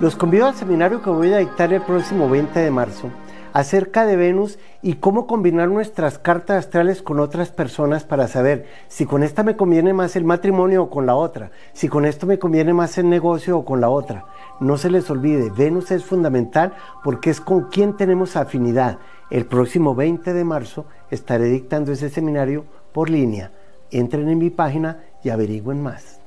los 0.00 0.16
convido 0.16 0.46
al 0.46 0.54
seminario 0.54 1.02
que 1.02 1.10
voy 1.10 1.30
a 1.34 1.38
dictar 1.38 1.74
el 1.74 1.82
próximo 1.82 2.26
20 2.26 2.58
de 2.58 2.70
marzo 2.70 3.10
acerca 3.52 4.06
de 4.06 4.16
Venus 4.16 4.58
y 4.80 4.94
cómo 4.94 5.26
combinar 5.26 5.68
nuestras 5.68 6.18
cartas 6.18 6.64
astrales 6.64 7.02
con 7.02 7.20
otras 7.20 7.50
personas 7.50 8.04
para 8.04 8.26
saber 8.26 8.66
si 8.88 9.04
con 9.04 9.22
esta 9.22 9.42
me 9.42 9.56
conviene 9.56 9.92
más 9.92 10.16
el 10.16 10.24
matrimonio 10.24 10.84
o 10.84 10.90
con 10.90 11.04
la 11.04 11.14
otra, 11.16 11.50
si 11.74 11.88
con 11.88 12.06
esto 12.06 12.26
me 12.26 12.38
conviene 12.38 12.72
más 12.72 12.96
el 12.96 13.10
negocio 13.10 13.58
o 13.58 13.64
con 13.66 13.82
la 13.82 13.90
otra. 13.90 14.24
No 14.58 14.78
se 14.78 14.88
les 14.88 15.10
olvide, 15.10 15.50
Venus 15.50 15.90
es 15.90 16.02
fundamental 16.02 16.72
porque 17.04 17.28
es 17.28 17.42
con 17.42 17.68
quien 17.68 17.94
tenemos 17.94 18.36
afinidad. 18.36 18.98
El 19.30 19.44
próximo 19.44 19.94
20 19.94 20.32
de 20.32 20.44
marzo 20.44 20.86
estaré 21.10 21.44
dictando 21.44 21.92
ese 21.92 22.08
seminario 22.08 22.64
por 22.94 23.10
línea. 23.10 23.52
Entren 23.90 24.30
en 24.30 24.38
mi 24.38 24.48
página 24.48 25.04
y 25.22 25.28
averigüen 25.28 25.82
más. 25.82 26.20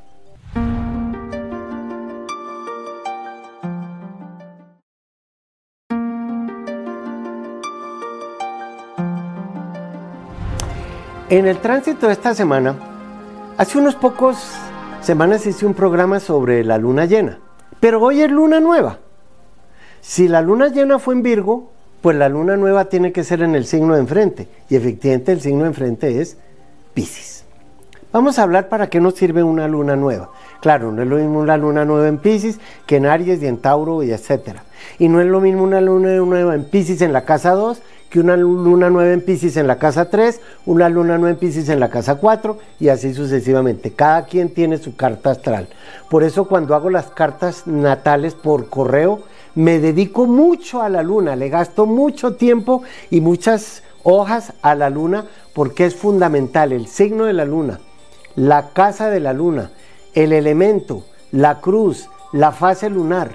En 11.29 11.45
el 11.45 11.57
tránsito 11.57 12.07
de 12.07 12.13
esta 12.13 12.33
semana, 12.33 12.73
hace 13.57 13.77
unos 13.77 13.95
pocos 13.95 14.49
semanas 15.01 15.45
hice 15.45 15.65
un 15.65 15.73
programa 15.73 16.21
sobre 16.21 16.63
la 16.63 16.77
luna 16.77 17.03
llena, 17.03 17.39
pero 17.81 18.01
hoy 18.01 18.21
es 18.21 18.31
luna 18.31 18.61
nueva. 18.61 18.99
Si 19.99 20.29
la 20.29 20.41
luna 20.41 20.69
llena 20.69 20.99
fue 20.99 21.15
en 21.15 21.23
Virgo, 21.23 21.69
pues 21.99 22.15
la 22.15 22.29
luna 22.29 22.55
nueva 22.55 22.85
tiene 22.85 23.11
que 23.11 23.25
ser 23.25 23.41
en 23.41 23.55
el 23.55 23.65
signo 23.65 23.95
de 23.95 23.99
enfrente, 23.99 24.47
y 24.69 24.77
efectivamente 24.77 25.33
el 25.33 25.41
signo 25.41 25.63
de 25.63 25.67
enfrente 25.67 26.21
es 26.21 26.37
Pisces. 26.93 27.43
Vamos 28.13 28.39
a 28.39 28.43
hablar 28.43 28.69
para 28.69 28.87
qué 28.89 29.01
nos 29.01 29.15
sirve 29.15 29.43
una 29.43 29.67
luna 29.67 29.97
nueva. 29.97 30.29
Claro, 30.61 30.91
no 30.91 31.01
es 31.01 31.07
lo 31.07 31.17
mismo 31.17 31.39
una 31.39 31.57
luna 31.57 31.85
nueva 31.85 32.07
en 32.07 32.17
Pisces 32.17 32.59
que 32.85 32.97
en 32.97 33.05
Aries 33.05 33.41
y 33.41 33.47
en 33.47 33.57
Tauro 33.57 34.03
y 34.03 34.11
etcétera. 34.11 34.63
Y 34.99 35.07
no 35.07 35.21
es 35.21 35.27
lo 35.27 35.39
mismo 35.39 35.63
una 35.63 35.81
luna 35.81 36.15
nueva 36.17 36.55
en 36.55 36.65
Pisces 36.65 37.01
en 37.01 37.13
la 37.13 37.25
casa 37.25 37.51
2 37.51 37.81
que 38.09 38.19
una 38.19 38.37
luna 38.37 38.89
nueva 38.89 39.11
en 39.11 39.21
Pisces 39.21 39.57
en 39.57 39.67
la 39.67 39.79
casa 39.79 40.09
3, 40.09 40.39
una 40.65 40.87
luna 40.89 41.17
nueva 41.17 41.31
en 41.31 41.37
Pisces 41.37 41.69
en 41.69 41.79
la 41.79 41.89
casa 41.89 42.15
4 42.15 42.57
y 42.79 42.89
así 42.89 43.13
sucesivamente. 43.13 43.91
Cada 43.91 44.25
quien 44.25 44.53
tiene 44.53 44.77
su 44.77 44.95
carta 44.95 45.31
astral. 45.31 45.67
Por 46.09 46.23
eso 46.23 46.45
cuando 46.45 46.73
hago 46.75 46.89
las 46.89 47.07
cartas 47.07 47.67
natales 47.67 48.33
por 48.33 48.69
correo, 48.69 49.23
me 49.55 49.79
dedico 49.79 50.25
mucho 50.25 50.81
a 50.81 50.89
la 50.89 51.03
luna, 51.03 51.35
le 51.35 51.49
gasto 51.49 51.85
mucho 51.85 52.35
tiempo 52.35 52.83
y 53.09 53.21
muchas 53.21 53.83
hojas 54.03 54.53
a 54.61 54.75
la 54.75 54.89
luna 54.89 55.25
porque 55.53 55.85
es 55.85 55.95
fundamental 55.95 56.71
el 56.71 56.87
signo 56.87 57.25
de 57.25 57.33
la 57.33 57.43
luna, 57.43 57.79
la 58.35 58.69
casa 58.69 59.09
de 59.09 59.19
la 59.19 59.33
luna, 59.33 59.71
el 60.13 60.33
elemento, 60.33 61.03
la 61.31 61.59
cruz, 61.59 62.09
la 62.33 62.51
fase 62.51 62.89
lunar 62.89 63.31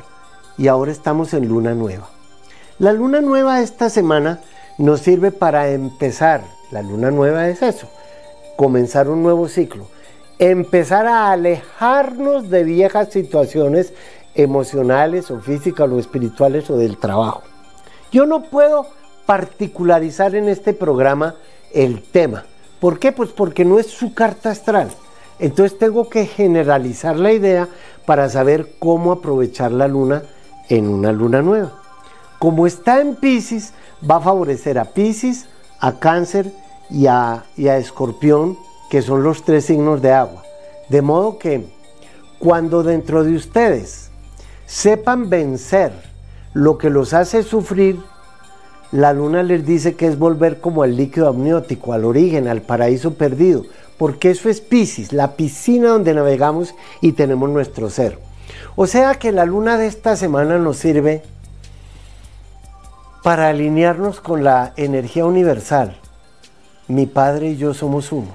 y 0.58 0.68
ahora 0.68 0.92
estamos 0.92 1.34
en 1.34 1.48
luna 1.48 1.74
nueva. 1.74 2.08
La 2.78 2.92
luna 2.92 3.20
nueva 3.20 3.60
esta 3.60 3.90
semana 3.90 4.40
nos 4.78 5.00
sirve 5.00 5.30
para 5.30 5.70
empezar. 5.70 6.42
La 6.70 6.82
luna 6.82 7.10
nueva 7.10 7.48
es 7.48 7.62
eso, 7.62 7.88
comenzar 8.56 9.08
un 9.08 9.22
nuevo 9.22 9.48
ciclo, 9.48 9.86
empezar 10.38 11.06
a 11.06 11.30
alejarnos 11.30 12.48
de 12.48 12.64
viejas 12.64 13.10
situaciones 13.10 13.92
emocionales 14.34 15.30
o 15.30 15.40
físicas 15.40 15.90
o 15.90 15.98
espirituales 15.98 16.70
o 16.70 16.76
del 16.76 16.96
trabajo. 16.96 17.42
Yo 18.10 18.26
no 18.26 18.42
puedo 18.44 18.86
particularizar 19.26 20.34
en 20.34 20.48
este 20.48 20.72
programa 20.72 21.34
el 21.72 22.02
tema. 22.02 22.44
¿Por 22.80 22.98
qué? 22.98 23.12
Pues 23.12 23.30
porque 23.30 23.64
no 23.64 23.78
es 23.78 23.86
su 23.86 24.14
carta 24.14 24.50
astral. 24.50 24.90
Entonces 25.42 25.76
tengo 25.76 26.08
que 26.08 26.24
generalizar 26.24 27.16
la 27.16 27.32
idea 27.32 27.68
para 28.06 28.28
saber 28.28 28.74
cómo 28.78 29.10
aprovechar 29.10 29.72
la 29.72 29.88
luna 29.88 30.22
en 30.68 30.86
una 30.88 31.10
luna 31.10 31.42
nueva. 31.42 31.72
Como 32.38 32.64
está 32.64 33.00
en 33.00 33.16
Pisces, 33.16 33.72
va 34.08 34.16
a 34.16 34.20
favorecer 34.20 34.78
a 34.78 34.84
Pisces, 34.84 35.46
a 35.80 35.98
Cáncer 35.98 36.52
y 36.90 37.08
a, 37.08 37.42
y 37.56 37.66
a 37.66 37.76
Escorpión, 37.76 38.56
que 38.88 39.02
son 39.02 39.24
los 39.24 39.42
tres 39.42 39.64
signos 39.64 40.00
de 40.00 40.12
agua. 40.12 40.44
De 40.88 41.02
modo 41.02 41.38
que 41.38 41.66
cuando 42.38 42.84
dentro 42.84 43.24
de 43.24 43.34
ustedes 43.34 44.12
sepan 44.66 45.28
vencer 45.28 45.90
lo 46.54 46.78
que 46.78 46.88
los 46.88 47.14
hace 47.14 47.42
sufrir, 47.42 47.98
la 48.92 49.12
luna 49.12 49.42
les 49.42 49.66
dice 49.66 49.96
que 49.96 50.06
es 50.06 50.20
volver 50.20 50.60
como 50.60 50.84
al 50.84 50.94
líquido 50.94 51.26
amniótico, 51.26 51.94
al 51.94 52.04
origen, 52.04 52.46
al 52.46 52.62
paraíso 52.62 53.14
perdido, 53.14 53.64
porque 54.02 54.30
eso 54.30 54.48
es 54.48 54.60
Pisces, 54.60 55.12
la 55.12 55.36
piscina 55.36 55.90
donde 55.90 56.12
navegamos 56.12 56.74
y 57.00 57.12
tenemos 57.12 57.48
nuestro 57.48 57.88
ser. 57.88 58.18
O 58.74 58.88
sea 58.88 59.14
que 59.14 59.30
la 59.30 59.44
luna 59.44 59.78
de 59.78 59.86
esta 59.86 60.16
semana 60.16 60.58
nos 60.58 60.78
sirve 60.78 61.22
para 63.22 63.48
alinearnos 63.48 64.20
con 64.20 64.42
la 64.42 64.72
energía 64.76 65.24
universal. 65.24 66.00
Mi 66.88 67.06
Padre 67.06 67.50
y 67.50 67.56
yo 67.56 67.74
somos 67.74 68.10
uno. 68.10 68.32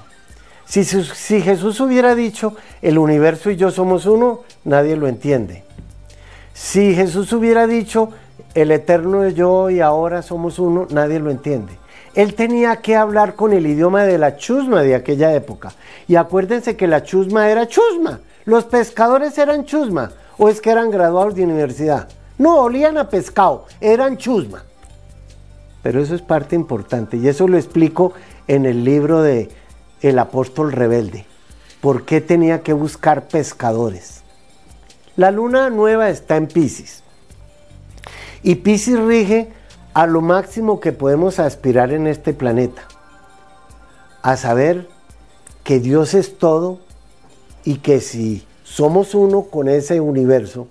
Si, 0.64 0.84
si, 0.84 1.42
Jesús 1.42 1.78
hubiera 1.80 2.14
dicho, 2.14 2.56
el 2.80 2.96
universo 2.96 3.50
y 3.50 3.56
yo 3.56 3.70
somos 3.70 4.06
uno, 4.06 4.44
nadie 4.64 4.96
lo 4.96 5.06
entiende. 5.06 5.64
Si 6.54 6.94
Jesús 6.94 7.30
hubiera 7.34 7.66
dicho, 7.66 8.08
el 8.54 8.70
eterno 8.70 9.28
yo 9.28 9.68
y 9.68 9.80
ahora 9.80 10.22
somos 10.22 10.58
uno, 10.58 10.86
nadie 10.88 11.18
lo 11.18 11.30
entiende. 11.30 11.74
Él 12.18 12.34
tenía 12.34 12.74
que 12.78 12.96
hablar 12.96 13.36
con 13.36 13.52
el 13.52 13.64
idioma 13.64 14.02
de 14.02 14.18
la 14.18 14.36
chusma 14.36 14.82
de 14.82 14.96
aquella 14.96 15.32
época. 15.34 15.74
Y 16.08 16.16
acuérdense 16.16 16.76
que 16.76 16.88
la 16.88 17.04
chusma 17.04 17.48
era 17.48 17.68
chusma. 17.68 18.18
Los 18.44 18.64
pescadores 18.64 19.38
eran 19.38 19.64
chusma. 19.64 20.10
¿O 20.36 20.48
es 20.48 20.60
que 20.60 20.70
eran 20.70 20.90
graduados 20.90 21.36
de 21.36 21.44
universidad? 21.44 22.08
No, 22.36 22.56
olían 22.56 22.98
a 22.98 23.08
pescado, 23.08 23.66
eran 23.80 24.16
chusma. 24.16 24.64
Pero 25.84 26.02
eso 26.02 26.16
es 26.16 26.20
parte 26.20 26.56
importante 26.56 27.18
y 27.18 27.28
eso 27.28 27.46
lo 27.46 27.56
explico 27.56 28.14
en 28.48 28.66
el 28.66 28.82
libro 28.82 29.22
de 29.22 29.48
El 30.02 30.18
apóstol 30.18 30.72
rebelde. 30.72 31.24
¿Por 31.80 32.04
qué 32.04 32.20
tenía 32.20 32.64
que 32.64 32.72
buscar 32.72 33.28
pescadores? 33.28 34.22
La 35.14 35.30
luna 35.30 35.70
nueva 35.70 36.10
está 36.10 36.34
en 36.34 36.48
Pisces. 36.48 37.04
Y 38.42 38.56
Pisces 38.56 38.98
rige 38.98 39.52
a 39.98 40.06
lo 40.06 40.20
máximo 40.20 40.78
que 40.78 40.92
podemos 40.92 41.40
aspirar 41.40 41.92
en 41.92 42.06
este 42.06 42.32
planeta. 42.32 42.82
A 44.22 44.36
saber 44.36 44.88
que 45.64 45.80
Dios 45.80 46.14
es 46.14 46.38
todo 46.38 46.78
y 47.64 47.78
que 47.78 48.00
si 48.00 48.46
somos 48.62 49.16
uno 49.16 49.42
con 49.50 49.66
ese 49.66 50.00
universo, 50.00 50.68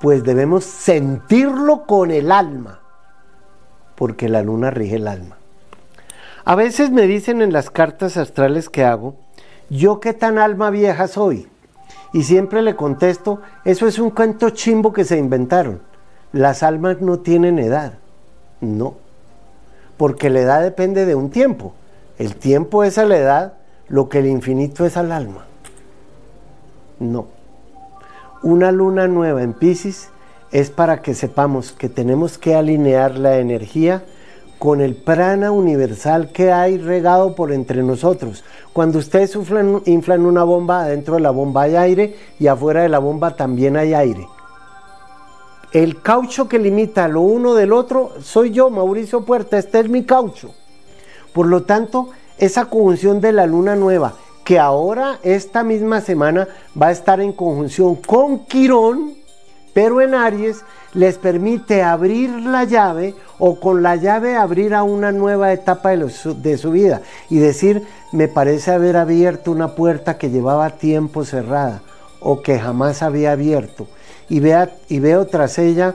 pues 0.00 0.24
debemos 0.24 0.64
sentirlo 0.64 1.86
con 1.86 2.10
el 2.10 2.32
alma, 2.32 2.80
porque 3.94 4.28
la 4.28 4.42
luna 4.42 4.72
rige 4.72 4.96
el 4.96 5.06
alma. 5.06 5.36
A 6.44 6.56
veces 6.56 6.90
me 6.90 7.02
dicen 7.02 7.40
en 7.40 7.52
las 7.52 7.70
cartas 7.70 8.16
astrales 8.16 8.68
que 8.68 8.84
hago, 8.84 9.14
yo 9.70 10.00
qué 10.00 10.12
tan 10.12 10.38
alma 10.38 10.70
vieja 10.70 11.06
soy. 11.06 11.46
Y 12.12 12.24
siempre 12.24 12.62
le 12.62 12.74
contesto, 12.74 13.42
eso 13.64 13.86
es 13.86 14.00
un 14.00 14.10
cuento 14.10 14.50
chimbo 14.50 14.92
que 14.92 15.04
se 15.04 15.18
inventaron. 15.18 15.82
Las 16.32 16.64
almas 16.64 17.00
no 17.00 17.20
tienen 17.20 17.60
edad. 17.60 17.92
No. 18.60 18.94
Porque 19.96 20.30
la 20.30 20.40
edad 20.40 20.62
depende 20.62 21.06
de 21.06 21.14
un 21.14 21.30
tiempo. 21.30 21.74
El 22.18 22.36
tiempo 22.36 22.84
es 22.84 22.98
a 22.98 23.04
la 23.04 23.16
edad 23.16 23.52
lo 23.88 24.08
que 24.08 24.18
el 24.18 24.26
infinito 24.26 24.84
es 24.84 24.96
al 24.96 25.12
alma. 25.12 25.46
No. 26.98 27.26
Una 28.42 28.72
luna 28.72 29.08
nueva 29.08 29.42
en 29.42 29.52
Pisces 29.52 30.10
es 30.52 30.70
para 30.70 31.02
que 31.02 31.14
sepamos 31.14 31.72
que 31.72 31.88
tenemos 31.88 32.38
que 32.38 32.54
alinear 32.54 33.18
la 33.18 33.38
energía 33.38 34.02
con 34.58 34.80
el 34.80 34.96
prana 34.96 35.52
universal 35.52 36.32
que 36.32 36.50
hay 36.52 36.78
regado 36.78 37.34
por 37.34 37.52
entre 37.52 37.82
nosotros. 37.82 38.44
Cuando 38.72 38.98
ustedes 38.98 39.36
inflan 39.36 40.26
una 40.26 40.42
bomba, 40.42 40.82
adentro 40.82 41.14
de 41.14 41.20
la 41.20 41.30
bomba 41.30 41.62
hay 41.62 41.76
aire 41.76 42.16
y 42.40 42.48
afuera 42.48 42.82
de 42.82 42.88
la 42.88 42.98
bomba 42.98 43.36
también 43.36 43.76
hay 43.76 43.94
aire. 43.94 44.26
El 45.72 46.00
caucho 46.00 46.48
que 46.48 46.58
limita 46.58 47.08
lo 47.08 47.20
uno 47.20 47.54
del 47.54 47.72
otro 47.72 48.12
soy 48.22 48.50
yo, 48.50 48.70
Mauricio 48.70 49.24
Puerta, 49.26 49.58
este 49.58 49.80
es 49.80 49.88
mi 49.88 50.04
caucho. 50.04 50.54
Por 51.34 51.46
lo 51.46 51.64
tanto, 51.64 52.08
esa 52.38 52.66
conjunción 52.66 53.20
de 53.20 53.32
la 53.32 53.46
luna 53.46 53.76
nueva 53.76 54.14
que 54.44 54.58
ahora 54.58 55.18
esta 55.24 55.62
misma 55.62 56.00
semana 56.00 56.48
va 56.80 56.86
a 56.86 56.92
estar 56.92 57.20
en 57.20 57.34
conjunción 57.34 57.96
con 57.96 58.46
Quirón, 58.46 59.12
pero 59.74 60.00
en 60.00 60.14
Aries 60.14 60.64
les 60.94 61.18
permite 61.18 61.82
abrir 61.82 62.30
la 62.30 62.64
llave 62.64 63.14
o 63.38 63.60
con 63.60 63.82
la 63.82 63.96
llave 63.96 64.36
abrir 64.36 64.74
a 64.74 64.84
una 64.84 65.12
nueva 65.12 65.52
etapa 65.52 65.90
de, 65.90 66.10
de, 66.36 66.56
su 66.56 66.70
vida 66.70 67.02
y 67.28 67.40
decir, 67.40 67.86
me 68.10 68.26
parece 68.26 68.70
haber 68.70 68.96
abierto 68.96 69.52
una 69.52 69.74
puerta 69.74 70.16
que 70.16 70.30
llevaba 70.30 70.70
tiempo 70.70 71.26
cerrada 71.26 71.82
o 72.18 72.40
que 72.40 72.58
jamás 72.58 73.02
había 73.02 73.32
abierto. 73.32 73.86
Y, 74.28 74.40
veo 74.40 75.26
tras 75.26 75.58
ella 75.58 75.94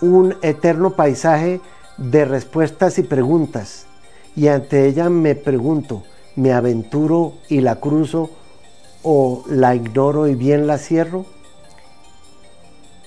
un 0.00 0.36
eterno 0.42 0.90
paisaje 0.90 1.60
de 1.96 2.24
respuestas 2.24 2.98
y 2.98 3.02
preguntas. 3.02 3.86
Y 4.36 4.48
ante 4.48 4.86
ella 4.86 5.08
me 5.08 5.34
pregunto, 5.34 6.02
me 6.36 6.52
aventuro 6.52 7.34
y 7.48 7.60
la 7.60 7.76
cruzo 7.76 8.30
o 9.04 9.44
la 9.48 9.74
ignoro 9.74 10.26
y 10.26 10.34
bien 10.34 10.66
la 10.66 10.78
cierro? 10.78 11.26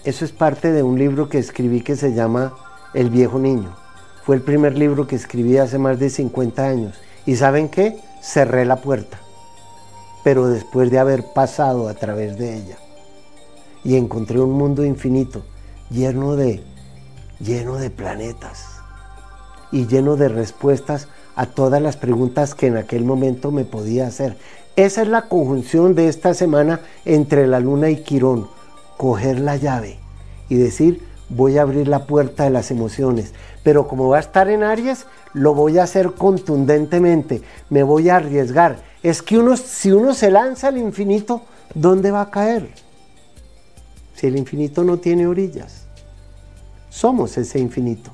Eso 0.06 0.24
es 0.24 0.32
parte 0.32 0.72
de 0.72 0.84
un 0.84 0.98
libro 0.98 1.28
que 1.28 1.40
escribí 1.40 1.82
que 1.82 1.98
se 1.98 2.14
llama 2.14 2.54
El 2.94 3.10
viejo 3.10 3.40
niño. 3.40 3.76
Fue 4.24 4.36
el 4.36 4.42
primer 4.42 4.78
libro 4.78 5.08
que 5.08 5.16
escribí 5.16 5.58
hace 5.58 5.78
más 5.78 6.00
de 6.00 6.10
50 6.10 6.66
años. 6.66 6.98
¿Y 7.26 7.36
saben 7.36 7.68
qué? 7.68 7.98
Cerré 8.22 8.64
la 8.64 8.78
puerta, 8.78 9.20
pero 10.24 10.48
después 10.48 10.92
de 10.92 11.00
haber 11.00 11.26
pasado 11.34 11.90
a 11.90 11.94
través 11.94 12.38
de 12.38 12.56
ella. 12.56 12.78
Y 13.88 13.96
encontré 13.96 14.42
un 14.42 14.52
mundo 14.52 14.84
infinito, 14.84 15.44
lleno 15.90 16.36
de, 16.36 16.62
lleno 17.40 17.78
de 17.78 17.90
planetas 17.90 18.82
y 19.72 19.88
lleno 19.88 20.18
de 20.18 20.28
respuestas 20.28 21.08
a 21.38 21.46
todas 21.46 21.82
las 21.82 21.96
preguntas 21.96 22.54
que 22.54 22.68
en 22.68 22.76
aquel 22.76 23.06
momento 23.06 23.50
me 23.50 23.64
podía 23.64 24.06
hacer. 24.06 24.36
Esa 24.76 25.04
es 25.04 25.08
la 25.08 25.30
conjunción 25.30 25.96
de 25.96 26.10
esta 26.10 26.34
semana 26.34 26.82
entre 27.06 27.48
la 27.48 27.62
luna 27.62 27.90
y 27.90 28.04
Quirón. 28.04 28.50
Coger 28.98 29.40
la 29.40 29.56
llave 29.56 30.00
y 30.50 30.56
decir, 30.56 31.02
voy 31.30 31.58
a 31.58 31.62
abrir 31.62 31.88
la 31.88 32.08
puerta 32.08 32.44
de 32.44 32.50
las 32.50 32.72
emociones. 32.72 33.34
Pero 33.64 33.88
como 33.88 34.10
va 34.10 34.18
a 34.18 34.20
estar 34.20 34.50
en 34.50 34.64
Aries, 34.64 35.06
lo 35.32 35.54
voy 35.54 35.78
a 35.78 35.84
hacer 35.84 36.12
contundentemente. 36.12 37.42
Me 37.70 37.84
voy 37.84 38.10
a 38.10 38.18
arriesgar. 38.18 38.80
Es 39.02 39.22
que 39.22 39.38
uno, 39.38 39.56
si 39.56 39.94
uno 39.94 40.14
se 40.14 40.30
lanza 40.30 40.68
al 40.68 40.78
infinito, 40.78 41.44
¿dónde 41.74 42.12
va 42.12 42.20
a 42.20 42.32
caer? 42.32 42.68
Si 44.18 44.26
el 44.26 44.36
infinito 44.36 44.84
no 44.84 44.98
tiene 44.98 45.28
orillas. 45.28 45.86
Somos 46.90 47.38
ese 47.38 47.60
infinito. 47.60 48.10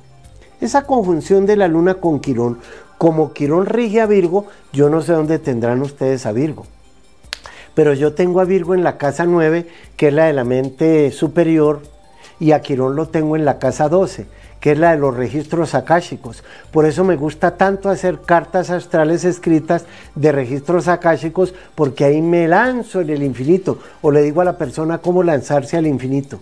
Esa 0.60 0.86
conjunción 0.86 1.46
de 1.46 1.56
la 1.56 1.66
luna 1.66 1.94
con 1.94 2.20
Quirón 2.20 2.58
como 2.98 3.32
Quirón 3.32 3.64
rige 3.64 4.02
a 4.02 4.06
Virgo, 4.06 4.46
yo 4.70 4.90
no 4.90 5.00
sé 5.00 5.12
dónde 5.12 5.38
tendrán 5.38 5.80
ustedes 5.80 6.26
a 6.26 6.32
Virgo. 6.32 6.66
Pero 7.74 7.94
yo 7.94 8.12
tengo 8.12 8.40
a 8.40 8.44
Virgo 8.44 8.74
en 8.74 8.84
la 8.84 8.98
casa 8.98 9.24
9, 9.24 9.66
que 9.96 10.08
es 10.08 10.14
la 10.14 10.26
de 10.26 10.34
la 10.34 10.44
mente 10.44 11.10
superior, 11.10 11.80
y 12.38 12.52
a 12.52 12.60
Quirón 12.60 12.96
lo 12.96 13.08
tengo 13.08 13.36
en 13.36 13.46
la 13.46 13.58
casa 13.58 13.88
12, 13.88 14.26
que 14.64 14.72
es 14.72 14.78
la 14.78 14.92
de 14.92 14.96
los 14.96 15.14
registros 15.14 15.74
akáshicos. 15.74 16.42
Por 16.70 16.86
eso 16.86 17.04
me 17.04 17.16
gusta 17.16 17.58
tanto 17.58 17.90
hacer 17.90 18.22
cartas 18.22 18.70
astrales 18.70 19.26
escritas 19.26 19.84
de 20.14 20.32
registros 20.32 20.88
akáshicos, 20.88 21.52
porque 21.74 22.06
ahí 22.06 22.22
me 22.22 22.48
lanzo 22.48 23.02
en 23.02 23.10
el 23.10 23.22
infinito, 23.22 23.78
o 24.00 24.10
le 24.10 24.22
digo 24.22 24.40
a 24.40 24.46
la 24.46 24.56
persona 24.56 25.02
cómo 25.02 25.22
lanzarse 25.22 25.76
al 25.76 25.86
infinito. 25.86 26.40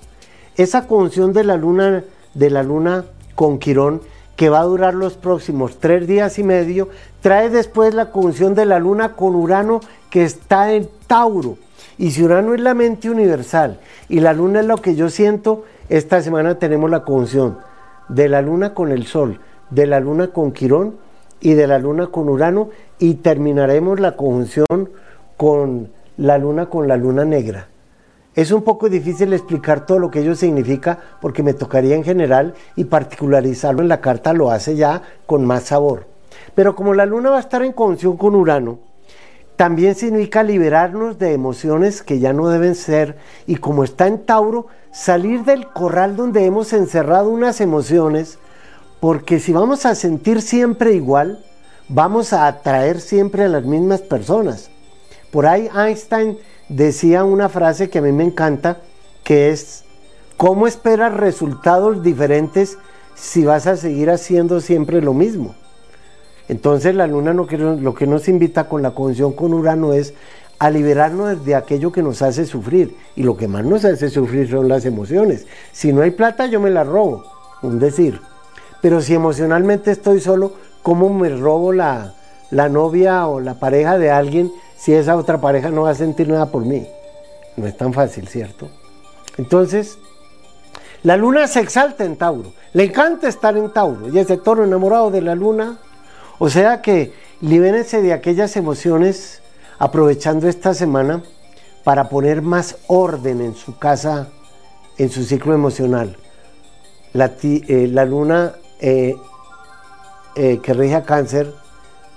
Esa 0.56 0.86
conjunción 0.86 1.32
de 1.32 1.42
la 1.42 1.56
luna, 1.56 2.04
de 2.34 2.50
la 2.50 2.62
luna 2.62 3.06
con 3.34 3.58
Quirón 3.58 4.02
que 4.36 4.50
va 4.50 4.60
a 4.60 4.66
durar 4.66 4.94
los 4.94 5.14
próximos 5.14 5.80
tres 5.80 6.06
días 6.06 6.38
y 6.38 6.44
medio, 6.44 6.90
trae 7.22 7.50
después 7.50 7.92
la 7.92 8.12
conjunción 8.12 8.54
de 8.54 8.66
la 8.66 8.78
luna 8.78 9.14
con 9.16 9.34
Urano 9.34 9.80
que 10.10 10.22
está 10.22 10.72
en 10.72 10.88
Tauro. 11.08 11.58
Y 11.98 12.12
si 12.12 12.22
Urano 12.22 12.54
es 12.54 12.60
la 12.60 12.74
mente 12.74 13.10
universal 13.10 13.80
y 14.08 14.20
la 14.20 14.32
luna 14.32 14.60
es 14.60 14.66
lo 14.66 14.76
que 14.76 14.94
yo 14.94 15.10
siento, 15.10 15.64
esta 15.88 16.22
semana 16.22 16.60
tenemos 16.60 16.88
la 16.88 17.02
conjunción 17.02 17.71
de 18.08 18.28
la 18.28 18.42
luna 18.42 18.74
con 18.74 18.90
el 18.90 19.06
sol, 19.06 19.40
de 19.70 19.86
la 19.86 20.00
luna 20.00 20.28
con 20.28 20.52
Quirón 20.52 20.96
y 21.40 21.54
de 21.54 21.66
la 21.66 21.78
luna 21.78 22.08
con 22.08 22.28
Urano 22.28 22.70
y 22.98 23.14
terminaremos 23.14 24.00
la 24.00 24.16
conjunción 24.16 24.90
con 25.36 25.90
la 26.16 26.38
luna 26.38 26.66
con 26.66 26.88
la 26.88 26.96
luna 26.96 27.24
negra. 27.24 27.68
Es 28.34 28.50
un 28.50 28.62
poco 28.62 28.88
difícil 28.88 29.32
explicar 29.32 29.84
todo 29.84 29.98
lo 29.98 30.10
que 30.10 30.20
ello 30.20 30.34
significa 30.34 30.98
porque 31.20 31.42
me 31.42 31.52
tocaría 31.52 31.96
en 31.96 32.04
general 32.04 32.54
y 32.76 32.84
particularizarlo 32.84 33.82
en 33.82 33.88
la 33.88 34.00
carta 34.00 34.32
lo 34.32 34.50
hace 34.50 34.76
ya 34.76 35.02
con 35.26 35.44
más 35.44 35.64
sabor. 35.64 36.06
Pero 36.54 36.74
como 36.74 36.94
la 36.94 37.04
luna 37.04 37.30
va 37.30 37.36
a 37.36 37.40
estar 37.40 37.62
en 37.62 37.72
conjunción 37.72 38.16
con 38.16 38.34
Urano, 38.34 38.78
también 39.56 39.94
significa 39.94 40.42
liberarnos 40.42 41.18
de 41.18 41.32
emociones 41.32 42.02
que 42.02 42.18
ya 42.18 42.32
no 42.32 42.48
deben 42.48 42.74
ser 42.74 43.16
y 43.46 43.56
como 43.56 43.84
está 43.84 44.06
en 44.06 44.24
Tauro, 44.24 44.66
salir 44.92 45.44
del 45.44 45.68
corral 45.68 46.16
donde 46.16 46.44
hemos 46.44 46.72
encerrado 46.72 47.30
unas 47.30 47.60
emociones, 47.60 48.38
porque 49.00 49.40
si 49.40 49.52
vamos 49.52 49.86
a 49.86 49.94
sentir 49.94 50.42
siempre 50.42 50.92
igual, 50.92 51.44
vamos 51.88 52.32
a 52.32 52.46
atraer 52.46 53.00
siempre 53.00 53.44
a 53.44 53.48
las 53.48 53.64
mismas 53.64 54.00
personas. 54.00 54.70
Por 55.30 55.46
ahí 55.46 55.68
Einstein 55.74 56.38
decía 56.68 57.24
una 57.24 57.48
frase 57.48 57.90
que 57.90 57.98
a 57.98 58.02
mí 58.02 58.12
me 58.12 58.24
encanta, 58.24 58.78
que 59.24 59.50
es, 59.50 59.84
¿cómo 60.36 60.66
esperas 60.66 61.14
resultados 61.14 62.02
diferentes 62.02 62.78
si 63.14 63.44
vas 63.44 63.66
a 63.66 63.76
seguir 63.76 64.10
haciendo 64.10 64.60
siempre 64.60 65.00
lo 65.00 65.14
mismo? 65.14 65.54
Entonces 66.52 66.94
la 66.94 67.06
luna 67.06 67.32
lo 67.32 67.46
que, 67.46 67.56
lo 67.56 67.94
que 67.94 68.06
nos 68.06 68.28
invita 68.28 68.68
con 68.68 68.82
la 68.82 68.90
conjunción 68.90 69.32
con 69.32 69.54
Urano 69.54 69.94
es 69.94 70.12
a 70.58 70.68
liberarnos 70.68 71.46
de 71.46 71.54
aquello 71.54 71.90
que 71.90 72.02
nos 72.02 72.20
hace 72.20 72.44
sufrir. 72.44 72.94
Y 73.16 73.22
lo 73.22 73.38
que 73.38 73.48
más 73.48 73.64
nos 73.64 73.86
hace 73.86 74.10
sufrir 74.10 74.50
son 74.50 74.68
las 74.68 74.84
emociones. 74.84 75.46
Si 75.72 75.94
no 75.94 76.02
hay 76.02 76.10
plata, 76.10 76.44
yo 76.44 76.60
me 76.60 76.68
la 76.68 76.84
robo, 76.84 77.24
un 77.62 77.78
decir. 77.78 78.20
Pero 78.82 79.00
si 79.00 79.14
emocionalmente 79.14 79.92
estoy 79.92 80.20
solo, 80.20 80.52
¿cómo 80.82 81.08
me 81.08 81.30
robo 81.30 81.72
la, 81.72 82.12
la 82.50 82.68
novia 82.68 83.26
o 83.28 83.40
la 83.40 83.54
pareja 83.54 83.96
de 83.96 84.10
alguien 84.10 84.52
si 84.76 84.92
esa 84.92 85.16
otra 85.16 85.40
pareja 85.40 85.70
no 85.70 85.84
va 85.84 85.90
a 85.90 85.94
sentir 85.94 86.28
nada 86.28 86.50
por 86.50 86.66
mí. 86.66 86.86
No 87.56 87.66
es 87.66 87.74
tan 87.78 87.94
fácil, 87.94 88.28
¿cierto? 88.28 88.68
Entonces, 89.38 89.96
la 91.02 91.16
luna 91.16 91.46
se 91.46 91.60
exalta 91.60 92.04
en 92.04 92.16
Tauro. 92.16 92.52
Le 92.74 92.84
encanta 92.84 93.26
estar 93.26 93.56
en 93.56 93.72
Tauro. 93.72 94.10
Y 94.10 94.18
ese 94.18 94.36
toro 94.36 94.64
enamorado 94.64 95.10
de 95.10 95.22
la 95.22 95.34
luna, 95.34 95.78
O 96.38 96.48
sea 96.48 96.82
que 96.82 97.12
libérense 97.40 98.02
de 98.02 98.12
aquellas 98.12 98.56
emociones 98.56 99.42
aprovechando 99.78 100.48
esta 100.48 100.74
semana 100.74 101.22
para 101.84 102.08
poner 102.08 102.42
más 102.42 102.76
orden 102.86 103.40
en 103.40 103.54
su 103.54 103.78
casa, 103.78 104.28
en 104.98 105.10
su 105.10 105.24
ciclo 105.24 105.54
emocional. 105.54 106.16
La, 107.12 107.32
eh, 107.42 107.88
luna 108.06 108.54
eh, 108.80 109.16
eh, 110.36 110.60
que 110.62 110.72
rige 110.72 110.94
a 110.94 111.04
cáncer, 111.04 111.52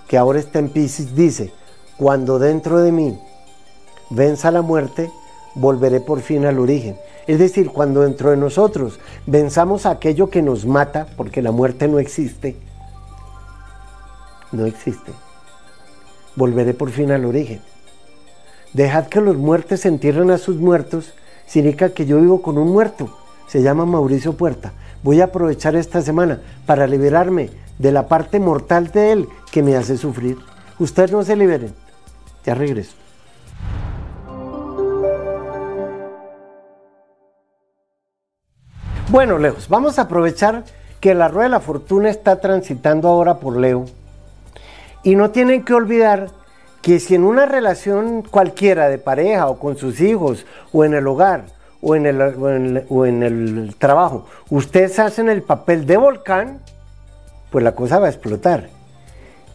que 0.07 0.17
ahora 0.17 0.39
está 0.39 0.59
en 0.59 0.69
Pisces, 0.69 1.15
dice, 1.15 1.51
cuando 1.97 2.39
dentro 2.39 2.79
de 2.79 2.91
mí 2.91 3.19
venza 4.09 4.51
la 4.51 4.61
muerte, 4.61 5.09
volveré 5.55 5.99
por 5.99 6.21
fin 6.21 6.45
al 6.45 6.59
origen. 6.59 6.97
Es 7.27 7.39
decir, 7.39 7.71
cuando 7.71 8.01
dentro 8.01 8.29
de 8.29 8.37
nosotros 8.37 8.99
venzamos 9.25 9.85
aquello 9.85 10.29
que 10.29 10.41
nos 10.41 10.65
mata, 10.65 11.07
porque 11.17 11.41
la 11.41 11.51
muerte 11.51 11.87
no 11.87 11.97
existe, 11.97 12.55
no 14.51 14.65
existe, 14.65 15.11
volveré 16.35 16.73
por 16.73 16.89
fin 16.89 17.11
al 17.11 17.25
origen. 17.25 17.61
Dejad 18.73 19.07
que 19.07 19.21
los 19.21 19.37
muertos 19.37 19.81
se 19.81 19.87
entierren 19.87 20.31
a 20.31 20.37
sus 20.37 20.57
muertos, 20.57 21.13
significa 21.45 21.89
que 21.89 22.05
yo 22.05 22.19
vivo 22.19 22.41
con 22.41 22.57
un 22.57 22.71
muerto, 22.71 23.17
se 23.47 23.61
llama 23.61 23.85
Mauricio 23.85 24.33
Puerta. 24.33 24.73
Voy 25.03 25.21
a 25.21 25.25
aprovechar 25.25 25.75
esta 25.75 26.01
semana 26.01 26.41
para 26.65 26.87
liberarme 26.87 27.51
de 27.77 27.91
la 27.91 28.07
parte 28.07 28.39
mortal 28.39 28.91
de 28.91 29.11
él 29.11 29.29
que 29.51 29.63
me 29.63 29.75
hace 29.75 29.97
sufrir. 29.97 30.37
Ustedes 30.79 31.11
no 31.11 31.23
se 31.23 31.35
liberen. 31.35 31.73
Ya 32.45 32.53
regreso. 32.55 32.95
Bueno, 39.09 39.37
Leos, 39.37 39.69
vamos 39.69 39.99
a 39.99 40.03
aprovechar 40.03 40.65
que 40.99 41.13
la 41.13 41.27
rueda 41.27 41.43
de 41.43 41.51
la 41.51 41.59
fortuna 41.59 42.09
está 42.09 42.41
transitando 42.41 43.07
ahora 43.07 43.39
por 43.39 43.55
Leo. 43.55 43.85
Y 45.05 45.15
no 45.15 45.29
tienen 45.29 45.63
que 45.63 45.75
olvidar 45.75 46.31
que 46.81 46.99
si 46.99 47.13
en 47.13 47.23
una 47.23 47.45
relación 47.45 48.23
cualquiera 48.23 48.89
de 48.89 48.97
pareja 48.97 49.47
o 49.47 49.59
con 49.59 49.77
sus 49.77 50.01
hijos 50.01 50.47
o 50.73 50.83
en 50.83 50.95
el 50.95 51.05
hogar 51.05 51.45
o 51.79 51.95
en 51.95 52.07
el, 52.07 52.85
o 52.89 53.05
en 53.05 53.21
el, 53.21 53.75
trabajo, 53.77 54.25
ustedes 54.49 54.97
hacen 54.97 55.29
el 55.29 55.43
papel 55.43 55.85
de 55.85 55.97
volcán, 55.97 56.59
pues 57.51 57.63
la 57.63 57.75
cosa 57.75 57.99
va 57.99 58.07
a 58.07 58.09
explotar. 58.09 58.69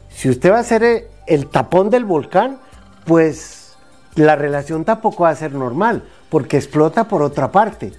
Si 0.08 0.30
usted 0.30 0.52
va 0.52 0.60
a 0.60 0.64
ser 0.64 1.08
el 1.26 1.48
tapón 1.48 1.90
del 1.90 2.04
volcán, 2.04 2.58
pues 3.04 3.74
la 4.14 4.36
relación 4.36 4.84
tampoco 4.84 5.24
va 5.24 5.30
a 5.30 5.34
ser 5.34 5.52
normal, 5.52 6.04
porque 6.28 6.58
explota 6.58 7.08
por 7.08 7.22
otra 7.22 7.50
parte. 7.50 7.92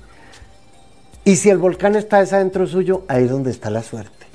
Y 1.25 1.35
si 1.35 1.49
el 1.49 1.57
volcán 1.57 1.97
está 1.97 2.19
adentro 2.19 2.65
suyo, 2.65 3.03
ahí 3.09 3.25
es 3.25 3.29
donde 3.29 3.51
está 3.51 3.69
la 3.69 3.83
suerte. 3.83 4.25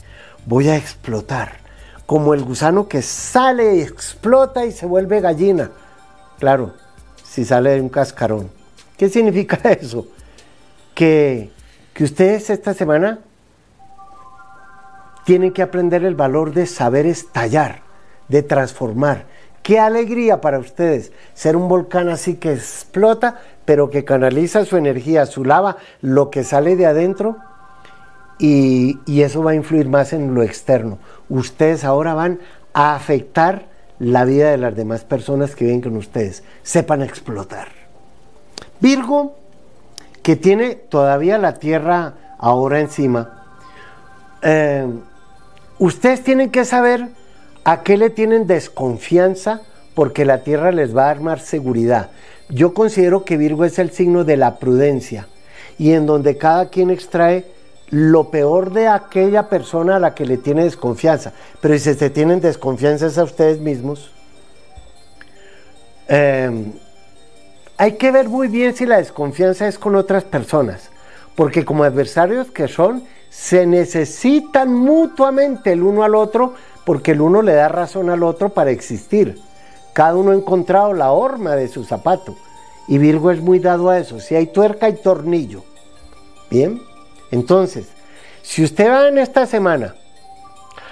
Voy 0.45 0.69
a 0.69 0.77
explotar, 0.77 1.66
como 2.07 2.35
el 2.35 2.45
gusano 2.45 2.89
que 2.89 3.03
sale 3.03 3.77
y 3.77 3.81
explota 3.83 4.65
y 4.65 4.73
se 4.73 4.87
vuelve 4.87 5.21
gallina. 5.21 5.71
Claro, 6.39 6.73
si 7.25 7.45
sale 7.45 7.71
de 7.71 7.81
un 7.81 7.89
cascarón. 7.89 8.51
¿Qué 8.97 9.09
significa 9.09 9.57
eso? 9.73 10.07
Que, 10.95 11.51
que 11.93 12.05
ustedes 12.05 12.49
esta 12.49 12.73
semana 12.73 13.19
tienen 15.25 15.53
que 15.53 15.63
aprender 15.63 16.05
el 16.05 16.15
valor 16.15 16.55
de 16.55 16.67
saber 16.67 17.05
estallar, 17.05 17.83
de 18.29 18.43
transformar. 18.43 19.27
Qué 19.65 19.81
alegría 19.81 20.41
para 20.41 20.61
ustedes 20.61 21.11
ser 21.35 21.57
un 21.57 21.69
volcán 21.69 22.09
así 22.09 22.37
que 22.37 22.53
explota, 22.53 23.41
pero 23.65 23.91
que 23.91 24.05
canaliza 24.05 24.65
su 24.65 24.77
energía, 24.77 25.27
su 25.27 25.45
lava, 25.45 25.79
lo 26.01 26.31
que 26.31 26.45
sale 26.45 26.77
de 26.77 26.87
adentro, 26.87 27.39
y, 28.39 28.99
eso 29.23 29.43
va 29.43 29.53
a 29.53 29.55
influir 29.55 29.89
más 29.89 30.13
en 30.13 30.35
lo 30.35 30.43
externo. 30.43 30.99
Ustedes 31.29 31.85
ahora 31.85 32.15
van 32.15 32.41
a 32.75 32.95
afectar 32.95 33.67
la 33.99 34.25
vida 34.25 34.51
de 34.51 34.59
las 34.59 34.77
demás 34.77 35.05
personas 35.05 35.55
que 35.55 35.65
viven 35.65 35.81
con 35.81 35.97
ustedes. 35.97 36.43
Sepan 36.63 37.03
explotar. 37.03 37.69
Virgo, 38.81 39.37
que 40.23 40.37
tiene 40.37 40.75
todavía 40.75 41.39
la 41.39 41.55
tierra 41.55 42.15
ahora 42.39 42.81
encima, 42.81 43.45
eh, 44.43 44.87
ustedes 45.79 46.23
tienen 46.23 46.51
que 46.51 46.65
saber 46.65 47.09
a 47.65 47.83
qué 47.83 47.97
le 47.97 48.11
tienen 48.11 48.47
desconfianza 48.47 49.63
porque 49.95 50.27
la 50.27 50.45
tierra 50.45 50.73
les 50.73 50.95
va 50.95 51.05
a 51.05 51.07
dar 51.07 51.21
más 51.21 51.43
seguridad. 51.43 52.11
Yo 52.51 52.75
considero 52.75 53.25
que 53.25 53.39
Virgo 53.39 53.65
es 53.65 53.79
el 53.79 53.91
signo 53.91 54.25
de 54.25 54.37
la 54.37 54.59
prudencia 54.59 55.27
y 55.79 55.93
en 55.93 56.07
donde 56.07 56.37
cada 56.37 56.69
quien 56.69 56.91
extrae 56.91 57.56
lo 57.91 58.31
peor 58.31 58.73
de 58.73 58.89
aquella 58.89 59.49
persona 59.49 59.97
a 59.97 60.01
la 60.01 60.15
que 60.15 60.27
le 60.27 60.39
tiene 60.39 60.65
desconfianza. 60.65 61.33
Pero 61.61 61.79
si 61.79 61.95
se 61.95 62.11
tienen 62.11 62.41
desconfianza 62.41 63.07
es 63.07 63.19
a 63.19 63.25
ustedes 63.25 63.61
mismos. 63.61 64.11
Eh, 66.09 66.73
hay 67.79 67.93
que 67.93 68.11
ver 68.11 68.29
muy 68.29 68.49
bien 68.49 68.75
si 68.75 68.87
la 68.87 68.97
desconfianza 68.97 69.69
es 69.69 69.79
con 69.79 69.97
otras 69.97 70.25
personas, 70.25 70.91
porque 71.35 71.65
como 71.65 71.85
adversarios 71.85 72.51
que 72.51 72.69
son, 72.69 73.05
se 73.29 73.67
necesitan 73.67 74.73
mutuamente 74.73 75.73
el 75.73 75.83
uno 75.83 76.03
al 76.03 76.15
otro, 76.15 76.55
porque 76.87 77.11
el 77.11 77.21
uno 77.21 77.43
le 77.43 77.53
da 77.53 77.69
razón 77.69 78.09
al 78.09 78.23
otro 78.23 78.49
para 78.49 78.71
existir. 78.71 79.39
Cada 79.93 80.17
uno 80.17 80.31
ha 80.31 80.35
encontrado 80.35 80.95
la 80.95 81.13
horma 81.13 81.55
de 81.55 81.69
su 81.69 81.85
zapato, 81.85 82.37
y 82.89 82.97
Virgo 82.97 83.31
es 83.31 83.41
muy 83.41 83.59
dado 83.59 83.91
a 83.91 83.99
eso. 83.99 84.21
Si 84.21 84.35
hay 84.35 84.47
tuerca, 84.47 84.87
hay 84.87 84.95
tornillo. 84.95 85.63
Bien, 86.49 86.81
entonces, 87.31 87.89
si 88.43 88.63
usted 88.63 88.89
va 88.89 89.09
en 89.09 89.19
esta 89.19 89.47
semana 89.47 89.95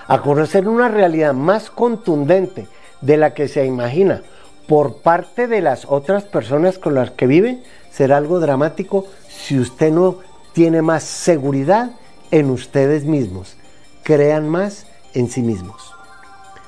a 0.07 0.20
conocer 0.20 0.68
una 0.68 0.88
realidad 0.88 1.33
más 1.35 1.70
contundente 1.70 2.66
de 3.01 3.16
la 3.16 3.35
que 3.35 3.49
se 3.49 3.64
imagina, 3.64 4.23
por 4.66 4.97
parte 4.97 5.47
de 5.47 5.61
las 5.61 5.85
otras 5.85 6.25
personas 6.25 6.79
con 6.79 6.94
las 6.94 7.11
que 7.11 7.27
vive 7.27 7.62
será 7.90 8.16
algo 8.16 8.40
dramático 8.40 9.07
si 9.29 9.59
usted 9.59 9.92
no 9.92 10.18
tiene 10.53 10.83
más 10.83 11.03
seguridad 11.03 11.90
en 12.31 12.51
ustedes 12.51 13.05
mismos. 13.05 13.57
Crean 14.03 14.49
más 14.49 14.87
en 15.12 15.29
sí 15.29 15.42
mismos. 15.42 15.92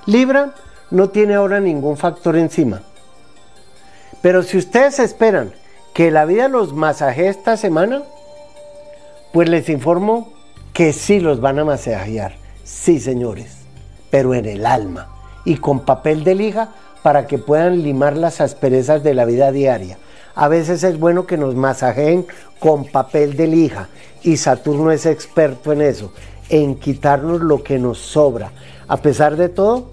Libra 0.07 0.55
no 0.91 1.09
tiene 1.09 1.35
ahora 1.35 1.61
ningún 1.61 1.97
factor 1.97 2.37
encima. 2.37 2.83
Pero 4.23 4.43
si 4.43 4.59
ustedes 4.59 4.99
esperan 4.99 5.53
que 5.95 6.11
la 6.11 6.25
vida 6.25 6.49
los 6.49 6.75
masaje 6.75 7.29
esta 7.29 7.57
semana, 7.57 8.03
pues 9.37 9.51
les 9.51 9.69
informo 9.69 10.33
que 10.73 10.95
sí 10.95 11.21
los 11.21 11.43
van 11.43 11.59
a 11.59 11.65
masajear. 11.67 12.37
Sí, 12.65 12.99
señores, 12.99 13.59
pero 14.09 14.33
en 14.33 14.47
el 14.47 14.65
alma 14.65 15.09
y 15.45 15.57
con 15.59 15.81
papel 15.81 16.25
de 16.25 16.35
lija 16.35 16.71
para 17.03 17.27
que 17.27 17.37
puedan 17.37 17.83
limar 17.83 18.17
las 18.17 18.41
asperezas 18.41 19.03
de 19.03 19.13
la 19.13 19.27
vida 19.27 19.53
diaria. 19.53 19.99
A 20.35 20.49
veces 20.49 20.83
es 20.85 20.99
bueno 20.99 21.27
que 21.27 21.37
nos 21.37 21.55
masajeen 21.55 22.25
con 22.61 22.87
papel 22.87 23.37
de 23.37 23.47
lija 23.47 23.89
y 24.23 24.39
Saturno 24.39 24.91
es 24.91 25.05
experto 25.05 25.71
en 25.71 25.83
eso, 25.83 26.15
en 26.49 26.77
quitarnos 26.77 27.43
lo 27.43 27.63
que 27.63 27.79
nos 27.79 27.99
sobra. 27.99 28.53
A 28.89 28.97
pesar 28.97 29.37
de 29.37 29.51
todo, 29.51 29.91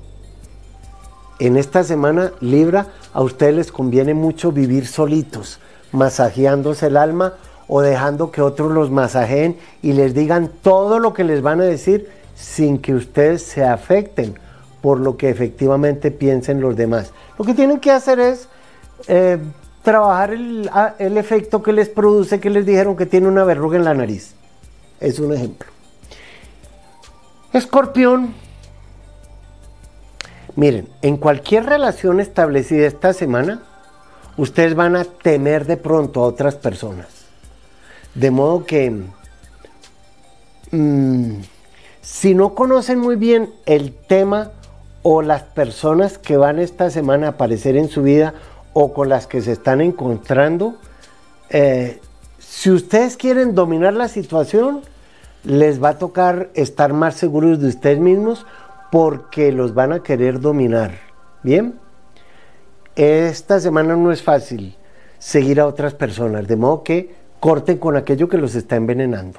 en 1.39 1.57
esta 1.57 1.83
semana 1.83 2.31
Libra 2.39 2.93
a 3.11 3.21
ustedes 3.21 3.55
les 3.55 3.71
conviene 3.73 4.13
mucho 4.13 4.53
vivir 4.53 4.87
solitos, 4.87 5.59
masajeándose 5.91 6.87
el 6.87 6.95
alma 6.95 7.33
o 7.67 7.81
dejando 7.81 8.31
que 8.31 8.41
otros 8.41 8.71
los 8.71 8.91
masajeen 8.91 9.57
y 9.81 9.93
les 9.93 10.13
digan 10.13 10.49
todo 10.61 10.99
lo 10.99 11.13
que 11.13 11.23
les 11.23 11.41
van 11.41 11.61
a 11.61 11.65
decir 11.65 12.09
sin 12.35 12.77
que 12.79 12.93
ustedes 12.93 13.43
se 13.43 13.63
afecten 13.63 14.37
por 14.81 14.99
lo 14.99 15.15
que 15.15 15.29
efectivamente 15.29 16.11
piensen 16.11 16.59
los 16.59 16.75
demás. 16.75 17.11
Lo 17.37 17.45
que 17.45 17.53
tienen 17.53 17.79
que 17.79 17.91
hacer 17.91 18.19
es 18.19 18.49
eh, 19.07 19.37
trabajar 19.81 20.33
el, 20.33 20.69
el, 20.99 21.17
efecto 21.17 21.63
que 21.63 21.71
les 21.71 21.89
produce 21.89 22.39
que 22.39 22.49
les 22.49 22.65
dijeron 22.65 22.95
que 22.95 23.05
tiene 23.05 23.27
una 23.27 23.43
verruga 23.43 23.77
en 23.77 23.85
la 23.85 23.93
nariz. 23.93 24.33
Es 24.99 25.19
un 25.19 25.33
ejemplo. 25.33 25.69
Escorpión. 27.53 28.33
Miren, 30.55 30.89
en 31.01 31.17
cualquier 31.17 31.65
relación 31.65 32.19
establecida 32.19 32.85
esta 32.85 33.13
semana, 33.13 33.63
ustedes 34.37 34.75
van 34.75 34.95
a 34.95 35.03
temer 35.03 35.65
de 35.65 35.77
pronto 35.77 36.23
a 36.23 36.27
otras 36.27 36.55
personas. 36.55 37.12
De 38.15 38.31
modo 38.31 38.65
que... 38.65 38.91
Mmm, 40.71 41.41
si 42.03 42.35
no 42.35 42.53
conocen 42.53 42.99
muy 42.99 43.15
bien 43.15 43.53
el 43.65 43.93
tema 43.93 44.51
o 45.03 45.21
las 45.21 45.43
personas 45.43 46.17
que 46.17 46.35
van 46.35 46.59
esta 46.59 46.89
semana 46.89 47.27
a 47.27 47.29
aparecer 47.31 47.77
en 47.77 47.87
su 47.87 48.03
vida 48.03 48.33
o 48.73 48.93
con 48.93 49.07
las 49.07 49.25
que 49.25 49.41
se 49.41 49.53
están 49.53 49.79
encontrando, 49.79 50.75
eh, 51.49 52.01
si 52.39 52.71
ustedes 52.71 53.15
quieren 53.15 53.55
dominar 53.55 53.93
la 53.93 54.09
situación, 54.09 54.81
les 55.45 55.81
va 55.81 55.89
a 55.89 55.97
tocar 55.97 56.49
estar 56.55 56.91
más 56.91 57.15
seguros 57.15 57.61
de 57.61 57.69
ustedes 57.69 57.99
mismos 57.99 58.45
porque 58.91 59.53
los 59.53 59.73
van 59.73 59.93
a 59.93 60.03
querer 60.03 60.41
dominar. 60.41 60.91
Bien, 61.41 61.79
esta 62.95 63.59
semana 63.61 63.95
no 63.95 64.11
es 64.11 64.21
fácil 64.21 64.75
seguir 65.19 65.61
a 65.61 65.67
otras 65.67 65.93
personas, 65.93 66.47
de 66.47 66.55
modo 66.57 66.83
que 66.83 67.15
corten 67.43 67.77
con 67.77 67.97
aquello 67.97 68.29
que 68.29 68.37
los 68.37 68.55
está 68.55 68.77
envenenando. 68.77 69.37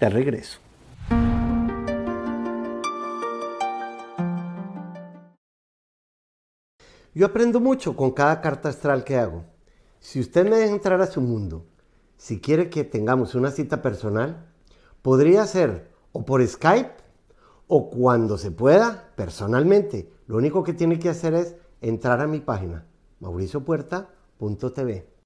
De 0.00 0.08
regreso. 0.08 0.58
Yo 7.14 7.26
aprendo 7.26 7.60
mucho 7.60 7.94
con 7.94 8.10
cada 8.10 8.40
carta 8.40 8.68
astral 8.68 9.04
que 9.04 9.16
hago. 9.16 9.44
Si 10.00 10.18
usted 10.18 10.50
me 10.50 10.56
deja 10.56 10.74
entrar 10.74 11.00
a 11.00 11.06
su 11.06 11.20
mundo, 11.20 11.66
si 12.16 12.40
quiere 12.40 12.68
que 12.68 12.82
tengamos 12.82 13.36
una 13.36 13.52
cita 13.52 13.80
personal, 13.80 14.48
podría 15.00 15.46
ser 15.46 15.88
o 16.10 16.24
por 16.24 16.44
Skype 16.44 16.96
o 17.68 17.90
cuando 17.90 18.38
se 18.38 18.50
pueda, 18.50 19.12
personalmente. 19.14 20.10
Lo 20.26 20.36
único 20.36 20.64
que 20.64 20.72
tiene 20.72 20.98
que 20.98 21.10
hacer 21.10 21.34
es 21.34 21.54
entrar 21.80 22.22
a 22.22 22.26
mi 22.26 22.40
página, 22.40 22.86
mauriciopuerta.tv. 23.20 25.19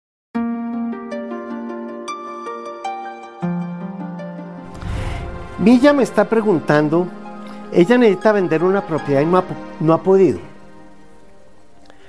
Villa 5.64 5.94
me 5.94 6.02
está 6.02 6.26
preguntando, 6.26 7.08
ella 7.72 7.96
necesita 7.96 8.32
vender 8.32 8.62
una 8.62 8.86
propiedad 8.86 9.22
y 9.22 9.24
no 9.24 9.38
ha, 9.38 9.44
no 9.80 9.94
ha 9.94 10.02
podido. 10.02 10.38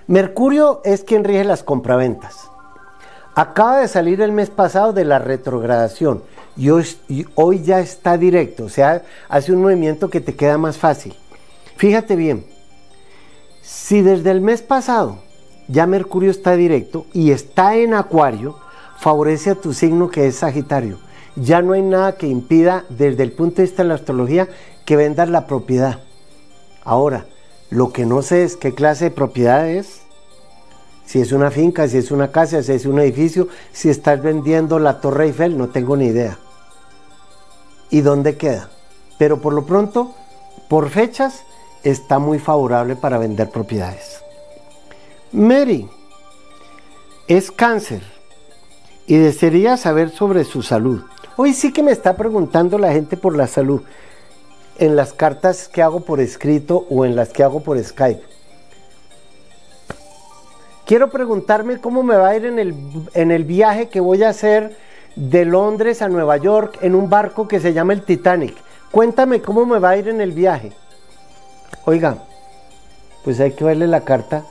Mercurio 0.07 0.81
es 0.83 1.05
quien 1.05 1.23
rige 1.23 1.45
las 1.45 1.63
compraventas. 1.63 2.51
Acaba 3.33 3.77
de 3.77 3.87
salir 3.87 4.19
el 4.19 4.33
mes 4.33 4.49
pasado 4.49 4.91
de 4.91 5.05
la 5.05 5.19
retrogradación 5.19 6.21
y 6.57 6.69
hoy, 7.35 7.63
ya 7.63 7.79
está 7.79 8.17
directo, 8.17 8.65
o 8.65 8.69
sea, 8.69 9.03
hace 9.29 9.53
un 9.53 9.61
movimiento 9.61 10.09
que 10.09 10.19
te 10.19 10.35
queda 10.35 10.57
más 10.57 10.77
fácil. 10.77 11.15
Fíjate 11.77 12.17
bien, 12.17 12.45
si 13.61 14.01
desde 14.01 14.31
el 14.31 14.41
mes 14.41 14.63
pasado 14.63 15.19
ya 15.69 15.87
Mercurio 15.87 16.29
está 16.29 16.57
directo 16.57 17.05
y 17.13 17.31
está 17.31 17.77
en 17.77 17.93
Acuario, 17.93 18.57
favorece 18.99 19.51
a 19.51 19.55
tu 19.55 19.73
signo 19.73 20.09
que 20.09 20.27
es 20.27 20.35
Sagitario. 20.35 21.04
Ya 21.35 21.61
no 21.61 21.73
hay 21.73 21.81
nada 21.81 22.15
que 22.15 22.27
impida 22.27 22.85
desde 22.89 23.23
el 23.23 23.31
punto 23.31 23.57
de 23.57 23.63
vista 23.63 23.83
de 23.83 23.89
la 23.89 23.95
astrología 23.95 24.47
que 24.85 24.95
vendas 24.95 25.29
la 25.29 25.47
propiedad. 25.47 25.99
Ahora, 26.83 27.25
lo 27.69 27.91
que 27.91 28.05
no 28.05 28.21
sé 28.21 28.43
es 28.43 28.55
qué 28.55 28.73
clase 28.73 29.05
de 29.05 29.11
propiedad 29.11 29.67
es. 29.67 30.01
Si 31.05 31.19
es 31.19 31.31
una 31.31 31.51
finca, 31.51 31.87
si 31.87 31.97
es 31.97 32.11
una 32.11 32.31
casa, 32.31 32.63
si 32.63 32.71
es 32.71 32.85
un 32.85 32.99
edificio, 32.99 33.47
si 33.71 33.89
estás 33.89 34.21
vendiendo 34.21 34.79
la 34.79 35.01
Torre 35.01 35.25
Eiffel, 35.25 35.57
no 35.57 35.69
tengo 35.69 35.97
ni 35.97 36.05
idea. 36.05 36.39
¿Y 37.89 38.01
dónde 38.01 38.37
queda? 38.37 38.69
Pero 39.19 39.41
por 39.41 39.53
lo 39.53 39.65
pronto, 39.65 40.15
por 40.67 40.89
fechas, 40.89 41.43
está 41.83 42.17
muy 42.17 42.39
favorable 42.39 42.95
para 42.95 43.17
vender 43.17 43.49
propiedades. 43.49 44.21
Mary 45.31 45.89
es 47.27 47.51
cáncer 47.51 48.01
y 49.07 49.17
desearía 49.17 49.77
saber 49.77 50.09
sobre 50.09 50.43
su 50.43 50.63
salud. 50.63 51.03
Hoy 51.37 51.53
sí 51.53 51.73
que 51.73 51.83
me 51.83 51.91
está 51.91 52.15
preguntando 52.15 52.77
la 52.77 52.93
gente 52.93 53.17
por 53.17 53.35
la 53.35 53.47
salud 53.47 53.81
en 54.77 54.95
las 54.95 55.11
cartas 55.11 55.67
que 55.67 55.81
hago 55.81 55.99
por 55.99 56.21
escrito 56.21 56.85
o 56.89 57.03
en 57.03 57.17
las 57.17 57.29
que 57.29 57.43
hago 57.43 57.59
por 57.59 57.81
Skype. 57.83 58.21
Quiero 60.85 61.09
preguntarme 61.09 61.81
cómo 61.81 62.03
me 62.03 62.15
va 62.15 62.29
a 62.29 62.37
ir 62.37 62.45
en 62.45 62.57
el, 62.57 62.73
en 63.13 63.31
el 63.31 63.43
viaje 63.43 63.89
que 63.89 63.99
voy 63.99 64.23
a 64.23 64.29
hacer 64.29 64.77
de 65.17 65.43
Londres 65.43 66.01
a 66.01 66.07
Nueva 66.07 66.37
York 66.37 66.77
en 66.81 66.95
un 66.95 67.09
barco 67.09 67.49
que 67.49 67.59
se 67.59 67.73
llama 67.73 67.91
el 67.91 68.03
Titanic. 68.03 68.55
Cuéntame 68.91 69.41
cómo 69.41 69.65
me 69.65 69.79
va 69.79 69.89
a 69.89 69.97
ir 69.97 70.07
en 70.07 70.21
el 70.21 70.31
viaje. 70.31 70.71
Oiga, 71.83 72.19
pues 73.25 73.41
hay 73.41 73.51
que 73.51 73.65
verle 73.65 73.87
la 73.87 74.01
carta 74.01 74.45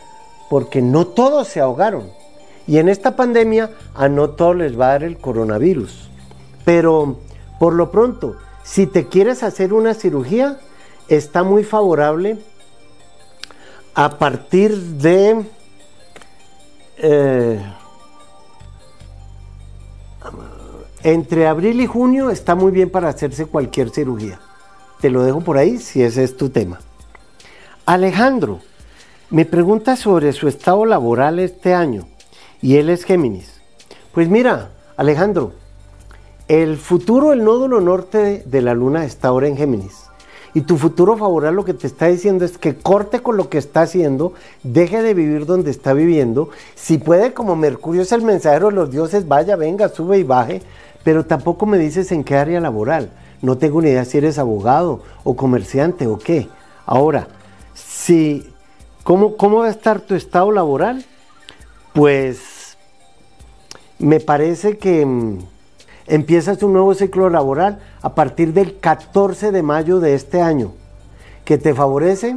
porque 0.50 0.82
no 0.82 1.06
todos 1.06 1.48
se 1.48 1.60
ahogaron. 1.60 2.10
Y 2.66 2.76
en 2.76 2.90
esta 2.90 3.16
pandemia 3.16 3.70
a 3.94 4.10
no 4.10 4.30
todos 4.30 4.56
les 4.56 4.78
va 4.78 4.88
a 4.88 4.92
dar 4.92 5.04
el 5.04 5.16
coronavirus. 5.16 6.10
Pero 6.64 7.18
por 7.58 7.74
lo 7.74 7.90
pronto, 7.90 8.36
si 8.62 8.86
te 8.86 9.08
quieres 9.08 9.42
hacer 9.42 9.72
una 9.72 9.94
cirugía, 9.94 10.58
está 11.08 11.42
muy 11.42 11.64
favorable 11.64 12.38
a 13.94 14.18
partir 14.18 14.76
de... 14.76 15.44
Eh, 16.98 17.60
entre 21.02 21.46
abril 21.46 21.80
y 21.82 21.86
junio 21.86 22.30
está 22.30 22.54
muy 22.54 22.72
bien 22.72 22.88
para 22.88 23.10
hacerse 23.10 23.44
cualquier 23.44 23.90
cirugía. 23.90 24.40
Te 25.00 25.10
lo 25.10 25.22
dejo 25.22 25.42
por 25.42 25.58
ahí 25.58 25.78
si 25.78 26.02
ese 26.02 26.24
es 26.24 26.36
tu 26.36 26.48
tema. 26.48 26.80
Alejandro 27.84 28.60
me 29.28 29.44
pregunta 29.44 29.96
sobre 29.96 30.32
su 30.32 30.48
estado 30.48 30.86
laboral 30.86 31.38
este 31.38 31.74
año 31.74 32.08
y 32.62 32.76
él 32.76 32.88
es 32.88 33.04
Géminis. 33.04 33.60
Pues 34.12 34.30
mira, 34.30 34.70
Alejandro, 34.96 35.52
el 36.48 36.76
futuro, 36.76 37.32
el 37.32 37.42
nódulo 37.42 37.80
norte 37.80 38.42
de 38.44 38.62
la 38.62 38.74
luna 38.74 39.04
está 39.04 39.28
ahora 39.28 39.48
en 39.48 39.56
Géminis. 39.56 40.04
Y 40.52 40.60
tu 40.60 40.76
futuro 40.76 41.16
favorable 41.16 41.56
lo 41.56 41.64
que 41.64 41.74
te 41.74 41.86
está 41.86 42.06
diciendo 42.06 42.44
es 42.44 42.58
que 42.58 42.76
corte 42.76 43.20
con 43.20 43.36
lo 43.36 43.48
que 43.48 43.58
está 43.58 43.82
haciendo, 43.82 44.34
deje 44.62 45.02
de 45.02 45.14
vivir 45.14 45.46
donde 45.46 45.70
está 45.70 45.94
viviendo. 45.94 46.50
Si 46.76 46.98
puede, 46.98 47.32
como 47.32 47.56
Mercurio 47.56 48.02
es 48.02 48.12
el 48.12 48.22
mensajero 48.22 48.68
de 48.68 48.76
los 48.76 48.90
dioses, 48.90 49.26
vaya, 49.26 49.56
venga, 49.56 49.88
sube 49.88 50.18
y 50.18 50.22
baje. 50.22 50.62
Pero 51.02 51.26
tampoco 51.26 51.66
me 51.66 51.76
dices 51.76 52.12
en 52.12 52.22
qué 52.22 52.36
área 52.36 52.60
laboral. 52.60 53.10
No 53.42 53.58
tengo 53.58 53.82
ni 53.82 53.88
idea 53.88 54.04
si 54.04 54.18
eres 54.18 54.38
abogado 54.38 55.02
o 55.24 55.34
comerciante 55.34 56.06
o 56.06 56.18
qué. 56.18 56.48
Ahora, 56.86 57.26
si, 57.74 58.48
¿cómo, 59.02 59.36
cómo 59.36 59.58
va 59.58 59.66
a 59.66 59.70
estar 59.70 60.00
tu 60.00 60.14
estado 60.14 60.52
laboral? 60.52 61.04
Pues 61.92 62.76
me 63.98 64.20
parece 64.20 64.78
que 64.78 65.04
mm, 65.04 65.38
Empiezas 66.06 66.62
un 66.62 66.74
nuevo 66.74 66.94
ciclo 66.94 67.30
laboral 67.30 67.78
a 68.02 68.14
partir 68.14 68.52
del 68.52 68.78
14 68.78 69.52
de 69.52 69.62
mayo 69.62 70.00
de 70.00 70.14
este 70.14 70.42
año, 70.42 70.72
que 71.44 71.56
te 71.56 71.74
favorece 71.74 72.36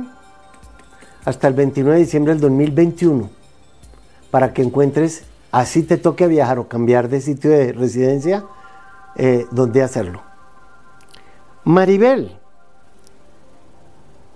hasta 1.25 1.49
el 1.49 1.53
29 1.53 1.97
de 1.97 2.05
diciembre 2.05 2.33
del 2.33 2.41
2021, 2.41 3.29
para 4.31 4.53
que 4.53 4.61
encuentres, 4.61 5.25
así 5.51 5.83
te 5.83 5.97
toque 5.97 6.27
viajar 6.27 6.59
o 6.59 6.69
cambiar 6.69 7.09
de 7.09 7.19
sitio 7.19 7.51
de 7.51 7.73
residencia, 7.73 8.45
eh, 9.17 9.45
donde 9.51 9.81
hacerlo. 9.81 10.21
Maribel, 11.65 12.37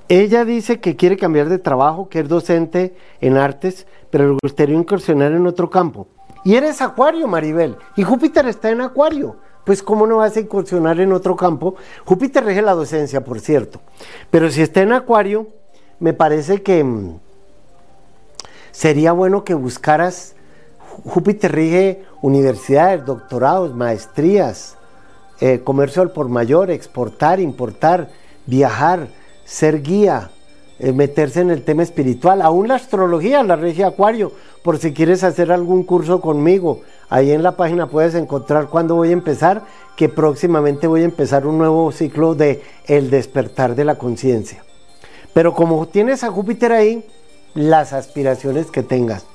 ella 0.10 0.44
dice 0.44 0.82
que 0.82 0.98
quiere 0.98 1.16
cambiar 1.16 1.48
de 1.48 1.58
trabajo, 1.58 2.10
que 2.10 2.20
es 2.20 2.28
docente 2.28 2.98
en 3.22 3.38
artes, 3.38 3.88
pero 4.10 4.28
le 4.28 4.38
gustaría 4.44 4.76
incursionar 4.76 5.32
en 5.32 5.48
otro 5.48 5.70
campo. 5.70 6.08
Y 6.44 6.56
eres 6.56 6.82
acuario, 6.82 7.28
Maribel. 7.28 7.78
Y 7.96 8.04
Júpiter 8.04 8.48
está 8.48 8.70
en 8.70 8.82
acuario. 8.82 9.38
Pues 9.66 9.84
cómo 9.84 10.08
no 10.08 10.18
vas 10.18 10.36
a 10.36 10.40
incursionar 10.40 11.00
en 11.00 11.14
otro 11.14 11.36
campo. 11.36 11.76
Júpiter 12.06 12.44
rige 12.44 12.62
la 12.62 12.74
docencia, 12.74 13.24
por 13.24 13.40
cierto. 13.40 13.80
Pero 14.30 14.50
si 14.50 14.62
está 14.62 14.82
en 14.82 14.92
acuario, 14.92 15.48
me 16.00 16.14
parece 16.14 16.64
que 16.64 16.84
mm, 16.84 17.20
sería 18.72 19.12
bueno 19.12 19.44
que 19.44 19.54
buscaras... 19.54 20.36
Júpiter 21.06 21.54
rige 21.54 22.04
universidades, 22.22 23.06
doctorados, 23.06 23.74
maestrías, 23.74 24.76
eh, 25.40 25.62
comercio 25.64 26.02
al 26.02 26.12
por 26.12 26.28
mayor, 26.28 26.70
exportar, 26.70 27.40
importar, 27.40 28.10
viajar, 28.46 29.08
ser 29.46 29.82
guía, 29.82 30.32
eh, 30.84 30.94
meterse 30.94 31.42
en 31.42 31.52
el 31.52 31.62
tema 31.62 31.84
espiritual, 31.84 32.42
aún 32.42 32.68
la 32.68 32.74
astrología, 32.74 33.44
la 33.44 33.56
regia 33.56 33.86
Acuario, 33.86 34.32
por 34.64 34.80
si 34.80 34.94
quieres 34.94 35.24
hacer 35.24 35.52
algún 35.52 35.84
curso 35.84 36.22
conmigo. 36.22 36.82
Ahí 37.08 37.32
en 37.32 37.44
la 37.44 37.56
página 37.56 37.86
puedes 37.86 38.16
encontrar 38.16 38.68
cuándo 38.68 38.96
voy 38.96 39.10
a 39.10 39.14
empezar, 39.14 39.62
que 39.96 40.10
próximamente 40.10 40.88
voy 40.88 41.02
a 41.02 41.06
empezar 41.06 41.46
un 41.46 41.60
nuevo 41.60 41.92
ciclo 41.92 42.34
de 42.34 42.64
el 42.88 43.12
despertar 43.12 43.76
de 43.76 43.86
la 43.86 44.00
conciencia. 44.00 44.64
Pero 45.36 45.54
como 45.54 45.86
tienes 45.88 46.24
a 46.24 46.32
Júpiter 46.32 46.72
ahí, 46.72 47.06
las 47.54 47.94
aspiraciones 47.94 48.72
que 48.72 48.82
tengas. 48.82 49.26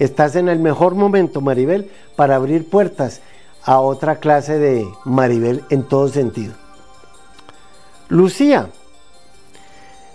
Estás 0.00 0.34
en 0.34 0.48
el 0.48 0.58
mejor 0.58 0.96
momento, 0.96 1.40
Maribel, 1.40 1.88
para 2.16 2.34
abrir 2.34 2.68
puertas 2.68 3.20
a 3.62 3.78
otra 3.78 4.16
clase 4.16 4.58
de 4.58 4.84
Maribel 5.04 5.62
en 5.70 5.84
todo 5.84 6.08
sentido. 6.08 6.54
Lucía, 8.08 8.70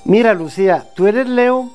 Mira, 0.04 0.34
Lucía, 0.34 0.88
tú 0.96 1.06
eres 1.06 1.30
Leo, 1.30 1.70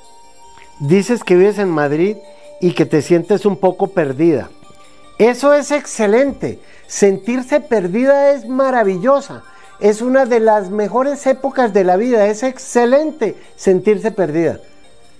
dices 0.80 1.22
que 1.22 1.36
vives 1.36 1.58
en 1.58 1.70
Madrid 1.70 2.16
y 2.60 2.72
que 2.72 2.84
te 2.84 3.00
sientes 3.00 3.46
un 3.46 3.56
poco 3.56 3.88
perdida. 3.88 4.50
Eso 5.18 5.54
es 5.54 5.70
excelente. 5.70 6.58
Sentirse 6.88 7.60
perdida 7.60 8.32
es 8.32 8.48
maravillosa. 8.48 9.44
Es 9.78 10.02
una 10.02 10.26
de 10.26 10.40
las 10.40 10.70
mejores 10.70 11.24
épocas 11.26 11.72
de 11.72 11.84
la 11.84 11.96
vida. 11.96 12.26
Es 12.26 12.42
excelente 12.42 13.36
sentirse 13.54 14.10
perdida. 14.10 14.60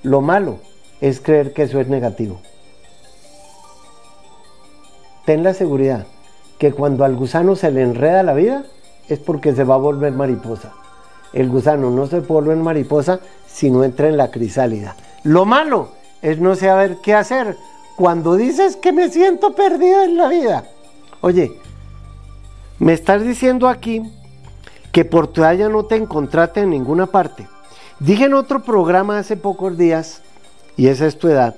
Lo 0.03 0.21
malo 0.21 0.59
es 1.01 1.21
creer 1.21 1.53
que 1.53 1.63
eso 1.63 1.81
es 1.81 1.89
negativo. 1.89 2.41
Ten 5.25 5.45
la 5.45 5.55
seguridad 5.55 6.07
que 6.59 6.73
cuando 6.73 7.05
al 7.05 7.15
gusano 7.17 7.55
se 7.55 7.71
le 7.71 7.83
enreda 7.83 8.23
la 8.23 8.35
vida 8.35 8.65
es 9.09 9.19
porque 9.21 9.55
se 9.55 9.65
va 9.65 9.75
a 9.75 9.79
volver 9.79 10.13
mariposa 10.13 10.73
el 11.37 11.51
gusano 11.51 11.91
no 11.91 12.07
se 12.07 12.21
vuelve 12.21 12.55
en 12.55 12.63
mariposa 12.63 13.21
si 13.47 13.71
no 13.71 13.85
entra 13.85 14.09
en 14.09 14.17
la 14.17 14.31
crisálida. 14.31 14.97
Lo 15.23 15.45
malo 15.45 15.91
es 16.23 16.39
no 16.41 16.57
saber 16.57 16.97
qué 17.03 17.13
hacer 17.13 17.59
cuando 17.95 18.37
dices 18.37 18.77
que 18.77 18.91
me 18.91 19.11
siento 19.11 19.55
perdido 19.55 20.03
en 20.03 20.17
la 20.17 20.29
vida. 20.29 20.65
Oye, 21.21 21.53
me 22.79 22.95
estás 22.95 23.23
diciendo 23.23 23.69
aquí 23.69 24.03
que 24.93 25.05
por 25.05 25.29
toalla 25.29 25.69
no 25.69 25.85
te 25.85 25.97
encontraste 25.97 26.61
en 26.61 26.71
ninguna 26.71 27.05
parte. 27.05 27.47
Dije 28.01 28.25
en 28.25 28.35
otro 28.35 28.63
programa 28.63 29.19
hace 29.19 29.37
pocos 29.37 29.77
días 29.77 30.23
y 30.75 30.89
esa 30.89 31.07
es 31.07 31.19
tu 31.19 31.29
edad, 31.29 31.55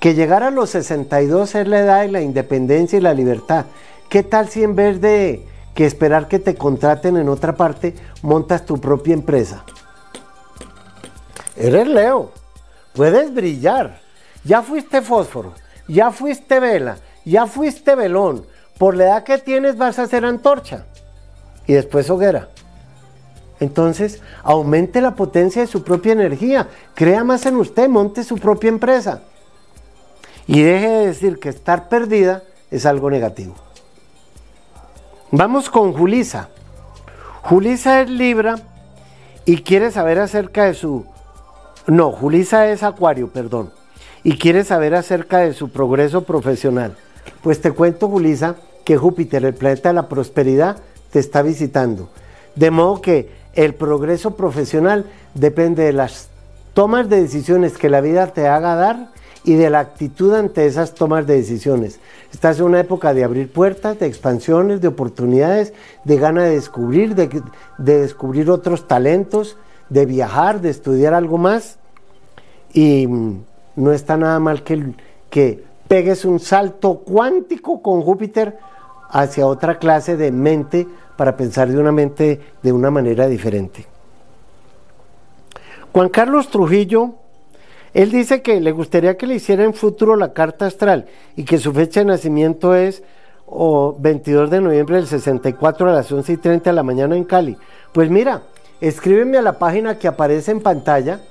que 0.00 0.14
llegar 0.14 0.42
a 0.42 0.50
los 0.50 0.70
62 0.70 1.54
es 1.54 1.66
la 1.66 1.80
edad 1.80 2.02
de 2.02 2.08
la 2.08 2.20
independencia 2.20 2.98
y 2.98 3.02
la 3.02 3.14
libertad. 3.14 3.64
¿Qué 4.10 4.22
tal 4.22 4.50
si 4.50 4.62
en 4.62 4.76
vez 4.76 5.00
de 5.00 5.46
que 5.78 5.86
esperar 5.86 6.26
que 6.26 6.40
te 6.40 6.56
contraten 6.56 7.18
en 7.18 7.28
otra 7.28 7.54
parte, 7.54 7.94
montas 8.22 8.66
tu 8.66 8.80
propia 8.80 9.14
empresa? 9.14 9.62
Eres 11.56 11.86
Leo, 11.86 12.32
puedes 12.94 13.32
brillar. 13.32 14.00
Ya 14.42 14.62
fuiste 14.62 15.02
fósforo, 15.02 15.52
ya 15.86 16.10
fuiste 16.10 16.58
vela, 16.58 16.96
ya 17.24 17.46
fuiste 17.46 17.94
velón. 17.94 18.44
Por 18.76 18.96
la 18.96 19.04
edad 19.04 19.22
que 19.22 19.38
tienes 19.38 19.78
vas 19.78 20.00
a 20.00 20.08
ser 20.08 20.24
antorcha 20.24 20.84
y 21.68 21.74
después 21.74 22.10
hoguera. 22.10 22.48
Entonces, 23.60 24.20
aumente 24.42 25.00
la 25.00 25.14
potencia 25.14 25.62
de 25.62 25.68
su 25.68 25.84
propia 25.84 26.10
energía, 26.10 26.66
crea 26.94 27.22
más 27.22 27.46
en 27.46 27.54
usted, 27.54 27.88
monte 27.88 28.24
su 28.24 28.36
propia 28.38 28.66
empresa. 28.66 29.22
Y 30.48 30.60
deje 30.60 30.88
de 30.88 31.06
decir 31.06 31.38
que 31.38 31.50
estar 31.50 31.88
perdida 31.88 32.42
es 32.68 32.84
algo 32.84 33.12
negativo. 33.12 33.67
Vamos 35.30 35.68
con 35.68 35.92
Julisa. 35.92 36.48
Julisa 37.42 38.00
es 38.00 38.08
Libra 38.08 38.56
y 39.44 39.58
quiere 39.58 39.90
saber 39.90 40.18
acerca 40.20 40.64
de 40.64 40.72
su... 40.72 41.04
No, 41.86 42.12
Julisa 42.12 42.66
es 42.70 42.82
Acuario, 42.82 43.28
perdón. 43.28 43.70
Y 44.24 44.38
quiere 44.38 44.64
saber 44.64 44.94
acerca 44.94 45.38
de 45.38 45.52
su 45.52 45.68
progreso 45.68 46.24
profesional. 46.24 46.96
Pues 47.42 47.60
te 47.60 47.72
cuento, 47.72 48.08
Julisa, 48.08 48.56
que 48.86 48.96
Júpiter, 48.96 49.44
el 49.44 49.52
planeta 49.52 49.90
de 49.90 49.96
la 49.96 50.08
prosperidad, 50.08 50.78
te 51.10 51.18
está 51.18 51.42
visitando. 51.42 52.08
De 52.54 52.70
modo 52.70 53.02
que 53.02 53.30
el 53.52 53.74
progreso 53.74 54.34
profesional 54.34 55.04
depende 55.34 55.82
de 55.82 55.92
las 55.92 56.28
tomas 56.72 57.10
de 57.10 57.20
decisiones 57.20 57.76
que 57.76 57.90
la 57.90 58.00
vida 58.00 58.28
te 58.28 58.48
haga 58.48 58.76
dar 58.76 59.08
y 59.44 59.54
de 59.54 59.70
la 59.70 59.80
actitud 59.80 60.34
ante 60.34 60.66
esas 60.66 60.94
tomas 60.94 61.26
de 61.26 61.36
decisiones. 61.36 62.00
Estás 62.32 62.58
en 62.58 62.66
una 62.66 62.80
época 62.80 63.14
de 63.14 63.24
abrir 63.24 63.50
puertas, 63.52 63.98
de 63.98 64.06
expansiones, 64.06 64.80
de 64.80 64.88
oportunidades, 64.88 65.72
de 66.04 66.16
gana 66.16 66.44
de 66.44 66.50
descubrir, 66.50 67.14
de, 67.14 67.42
descubrir 67.78 68.50
otros 68.50 68.86
talentos, 68.86 69.56
de 69.88 70.06
viajar, 70.06 70.60
de 70.60 70.70
estudiar 70.70 71.14
algo 71.14 71.38
más. 71.38 71.78
Y 72.72 73.06
no 73.76 73.92
está 73.92 74.16
nada 74.16 74.38
mal 74.40 74.62
que, 74.62 74.94
que 75.30 75.64
pegues 75.86 76.24
un 76.24 76.40
salto 76.40 76.98
cuántico 76.98 77.80
con 77.80 78.02
Júpiter 78.02 78.58
hacia 79.10 79.46
otra 79.46 79.78
clase 79.78 80.16
de 80.16 80.30
mente 80.30 80.86
para 81.16 81.36
pensar 81.36 81.68
de 81.68 81.78
una 81.78 81.92
mente 81.92 82.40
de 82.62 82.72
una 82.72 82.90
manera 82.90 83.26
diferente. 83.26 83.86
Juan 85.92 86.10
Carlos 86.10 86.50
Trujillo 86.50 87.14
él 87.98 88.12
dice 88.12 88.42
que 88.42 88.60
le 88.60 88.70
gustaría 88.70 89.16
que 89.16 89.26
le 89.26 89.34
hiciera 89.34 89.64
en 89.64 89.74
futuro 89.74 90.14
la 90.14 90.32
carta 90.32 90.66
astral 90.66 91.06
y 91.34 91.42
que 91.42 91.58
su 91.58 91.72
fecha 91.72 91.98
de 91.98 92.06
nacimiento 92.06 92.76
es 92.76 93.02
22 93.48 94.50
de 94.50 94.60
noviembre 94.60 94.98
del 94.98 95.08
64 95.08 95.90
a 95.90 95.92
las 95.92 96.12
11 96.12 96.34
y 96.34 96.36
30 96.36 96.70
de 96.70 96.76
la 96.76 96.84
mañana 96.84 97.16
en 97.16 97.24
Cali. 97.24 97.56
Pues 97.92 98.08
mira, 98.08 98.42
escríbeme 98.80 99.36
a 99.36 99.42
la 99.42 99.58
página 99.58 99.98
que 99.98 100.06
aparece 100.06 100.52
en 100.52 100.60
pantalla 100.60 101.22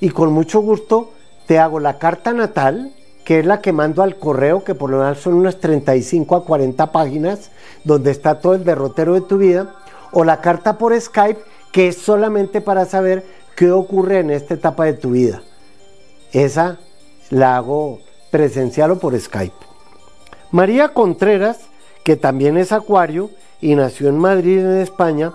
y 0.00 0.08
con 0.08 0.32
mucho 0.32 0.60
gusto 0.60 1.10
te 1.46 1.58
hago 1.58 1.78
la 1.78 1.98
carta 1.98 2.32
natal, 2.32 2.94
que 3.26 3.40
es 3.40 3.44
la 3.44 3.60
que 3.60 3.74
mando 3.74 4.02
al 4.02 4.16
correo, 4.16 4.64
que 4.64 4.74
por 4.74 4.88
lo 4.88 5.00
menos 5.00 5.18
son 5.18 5.34
unas 5.34 5.60
35 5.60 6.36
a 6.36 6.44
40 6.46 6.90
páginas, 6.90 7.50
donde 7.84 8.10
está 8.10 8.40
todo 8.40 8.54
el 8.54 8.64
derrotero 8.64 9.12
de 9.12 9.20
tu 9.20 9.36
vida, 9.36 9.74
o 10.10 10.24
la 10.24 10.40
carta 10.40 10.78
por 10.78 10.98
Skype, 10.98 11.42
que 11.70 11.88
es 11.88 11.98
solamente 11.98 12.62
para 12.62 12.86
saber 12.86 13.26
qué 13.54 13.70
ocurre 13.70 14.20
en 14.20 14.30
esta 14.30 14.54
etapa 14.54 14.86
de 14.86 14.94
tu 14.94 15.10
vida. 15.10 15.42
Esa 16.34 16.78
la 17.30 17.56
hago 17.56 18.00
presencial 18.30 18.90
o 18.90 18.98
por 18.98 19.18
Skype. 19.18 19.54
María 20.50 20.90
Contreras, 20.90 21.60
que 22.04 22.16
también 22.16 22.58
es 22.58 22.72
acuario 22.72 23.30
y 23.60 23.74
nació 23.76 24.08
en 24.08 24.18
Madrid, 24.18 24.58
en 24.58 24.80
España, 24.80 25.32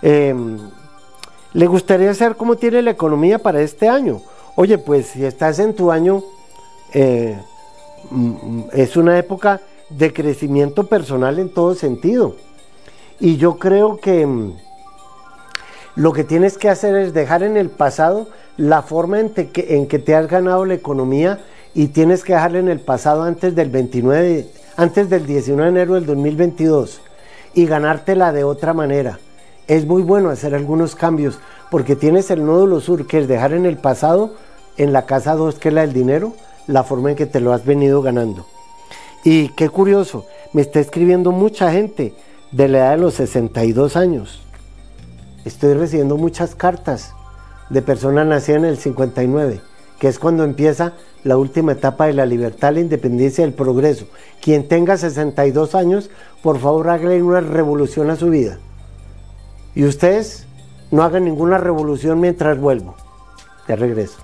em, 0.00 0.58
le 1.52 1.66
gustaría 1.66 2.12
saber 2.14 2.36
cómo 2.36 2.56
tiene 2.56 2.82
la 2.82 2.90
economía 2.90 3.38
para 3.38 3.60
este 3.60 3.88
año. 3.88 4.22
Oye, 4.56 4.78
pues 4.78 5.08
si 5.08 5.24
estás 5.24 5.58
en 5.58 5.74
tu 5.74 5.92
año, 5.92 6.24
eh, 6.94 7.38
es 8.72 8.96
una 8.96 9.18
época 9.18 9.60
de 9.90 10.12
crecimiento 10.12 10.86
personal 10.86 11.38
en 11.38 11.52
todo 11.52 11.74
sentido. 11.74 12.36
Y 13.20 13.36
yo 13.36 13.58
creo 13.58 13.98
que 13.98 14.26
mm, 14.26 14.54
lo 15.94 16.12
que 16.12 16.24
tienes 16.24 16.56
que 16.56 16.68
hacer 16.68 16.96
es 16.96 17.12
dejar 17.12 17.42
en 17.42 17.56
el 17.56 17.68
pasado 17.68 18.28
la 18.56 18.82
forma 18.82 19.20
en, 19.20 19.30
que, 19.30 19.98
te 19.98 20.14
has 20.14 20.26
ganado 20.26 20.64
la 20.64 20.74
economía 20.74 21.40
y 21.74 21.88
tienes 21.88 22.24
que 22.24 22.32
dejarla 22.32 22.58
en 22.58 22.68
el 22.68 22.80
pasado 22.80 23.22
antes 23.22 23.54
del 23.54 23.70
29, 23.70 24.46
antes 24.76 25.10
del 25.10 25.26
19 25.26 25.64
de 25.64 25.68
enero 25.68 25.94
del 25.94 26.06
2022 26.06 27.00
y 27.54 27.66
ganártela 27.66 28.32
de 28.32 28.44
otra 28.44 28.72
manera. 28.72 29.18
Es 29.68 29.86
muy 29.86 30.02
bueno 30.02 30.30
hacer 30.30 30.54
algunos 30.54 30.94
cambios 30.94 31.38
porque 31.70 31.96
tienes 31.96 32.30
el 32.30 32.44
nódulo 32.44 32.80
sur 32.80 33.06
que 33.06 33.18
es 33.18 33.28
dejar 33.28 33.52
en 33.52 33.66
el 33.66 33.76
pasado, 33.76 34.34
en 34.76 34.92
la 34.92 35.06
casa 35.06 35.34
2 35.34 35.58
que 35.58 35.68
es 35.68 35.74
la 35.74 35.82
del 35.82 35.92
dinero, 35.92 36.34
la 36.66 36.84
forma 36.84 37.10
en 37.10 37.16
que 37.16 37.26
te 37.26 37.40
lo 37.40 37.52
has 37.52 37.64
venido 37.64 38.02
ganando. 38.02 38.46
Y 39.24 39.48
qué 39.50 39.68
curioso, 39.68 40.26
me 40.52 40.62
está 40.62 40.80
escribiendo 40.80 41.32
mucha 41.32 41.70
gente 41.70 42.14
de 42.50 42.68
la 42.68 42.78
edad 42.78 42.90
de 42.92 42.96
los 42.98 43.14
62 43.14 43.96
años. 43.96 44.42
Estoy 45.44 45.74
recibiendo 45.74 46.16
muchas 46.16 46.54
cartas 46.54 47.14
de 47.68 47.82
personas 47.82 48.26
nacidas 48.26 48.58
en 48.58 48.64
el 48.64 48.78
59, 48.78 49.60
que 49.98 50.08
es 50.08 50.18
cuando 50.18 50.44
empieza 50.44 50.92
la 51.24 51.36
última 51.36 51.72
etapa 51.72 52.06
de 52.06 52.12
la 52.12 52.26
libertad, 52.26 52.74
la 52.74 52.80
independencia 52.80 53.42
y 53.42 53.48
el 53.48 53.54
progreso. 53.54 54.06
Quien 54.40 54.68
tenga 54.68 54.96
62 54.96 55.74
años, 55.74 56.10
por 56.42 56.58
favor 56.58 56.90
hágale 56.90 57.22
una 57.22 57.40
revolución 57.40 58.10
a 58.10 58.16
su 58.16 58.28
vida. 58.28 58.58
Y 59.74 59.84
ustedes 59.84 60.46
no 60.90 61.02
hagan 61.02 61.24
ninguna 61.24 61.58
revolución 61.58 62.20
mientras 62.20 62.58
vuelvo. 62.58 62.94
De 63.66 63.76
regreso. 63.76 64.18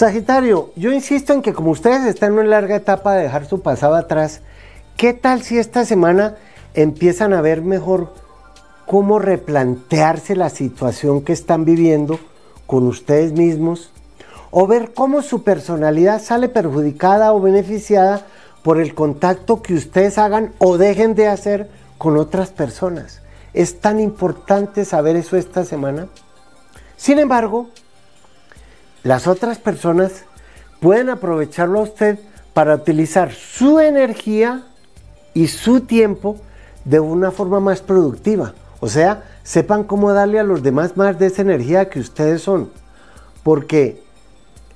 Sagitario, 0.00 0.72
yo 0.76 0.94
insisto 0.94 1.34
en 1.34 1.42
que 1.42 1.52
como 1.52 1.72
ustedes 1.72 2.06
están 2.06 2.32
en 2.32 2.38
una 2.38 2.48
larga 2.48 2.74
etapa 2.74 3.12
de 3.12 3.24
dejar 3.24 3.44
su 3.44 3.60
pasado 3.60 3.96
atrás, 3.96 4.40
¿qué 4.96 5.12
tal 5.12 5.42
si 5.42 5.58
esta 5.58 5.84
semana 5.84 6.36
empiezan 6.72 7.34
a 7.34 7.42
ver 7.42 7.60
mejor 7.60 8.14
cómo 8.86 9.18
replantearse 9.18 10.36
la 10.36 10.48
situación 10.48 11.20
que 11.20 11.34
están 11.34 11.66
viviendo 11.66 12.18
con 12.66 12.86
ustedes 12.86 13.32
mismos 13.32 13.92
o 14.50 14.66
ver 14.66 14.94
cómo 14.94 15.20
su 15.20 15.42
personalidad 15.42 16.22
sale 16.22 16.48
perjudicada 16.48 17.34
o 17.34 17.40
beneficiada 17.42 18.24
por 18.62 18.80
el 18.80 18.94
contacto 18.94 19.60
que 19.60 19.74
ustedes 19.74 20.16
hagan 20.16 20.54
o 20.60 20.78
dejen 20.78 21.14
de 21.14 21.28
hacer 21.28 21.68
con 21.98 22.16
otras 22.16 22.52
personas. 22.52 23.20
Es 23.52 23.80
tan 23.80 24.00
importante 24.00 24.86
saber 24.86 25.16
eso 25.16 25.36
esta 25.36 25.66
semana. 25.66 26.08
Sin 26.96 27.18
embargo, 27.18 27.68
las 29.02 29.26
otras 29.26 29.58
personas 29.58 30.24
pueden 30.80 31.10
aprovecharlo 31.10 31.80
a 31.80 31.84
usted 31.84 32.18
para 32.54 32.74
utilizar 32.74 33.32
su 33.32 33.80
energía 33.80 34.62
y 35.34 35.46
su 35.46 35.80
tiempo 35.82 36.36
de 36.84 37.00
una 37.00 37.30
forma 37.30 37.60
más 37.60 37.80
productiva. 37.80 38.54
O 38.80 38.88
sea, 38.88 39.24
sepan 39.42 39.84
cómo 39.84 40.12
darle 40.12 40.40
a 40.40 40.44
los 40.44 40.62
demás 40.62 40.96
más 40.96 41.18
de 41.18 41.26
esa 41.26 41.42
energía 41.42 41.88
que 41.88 42.00
ustedes 42.00 42.42
son. 42.42 42.70
Porque 43.42 44.02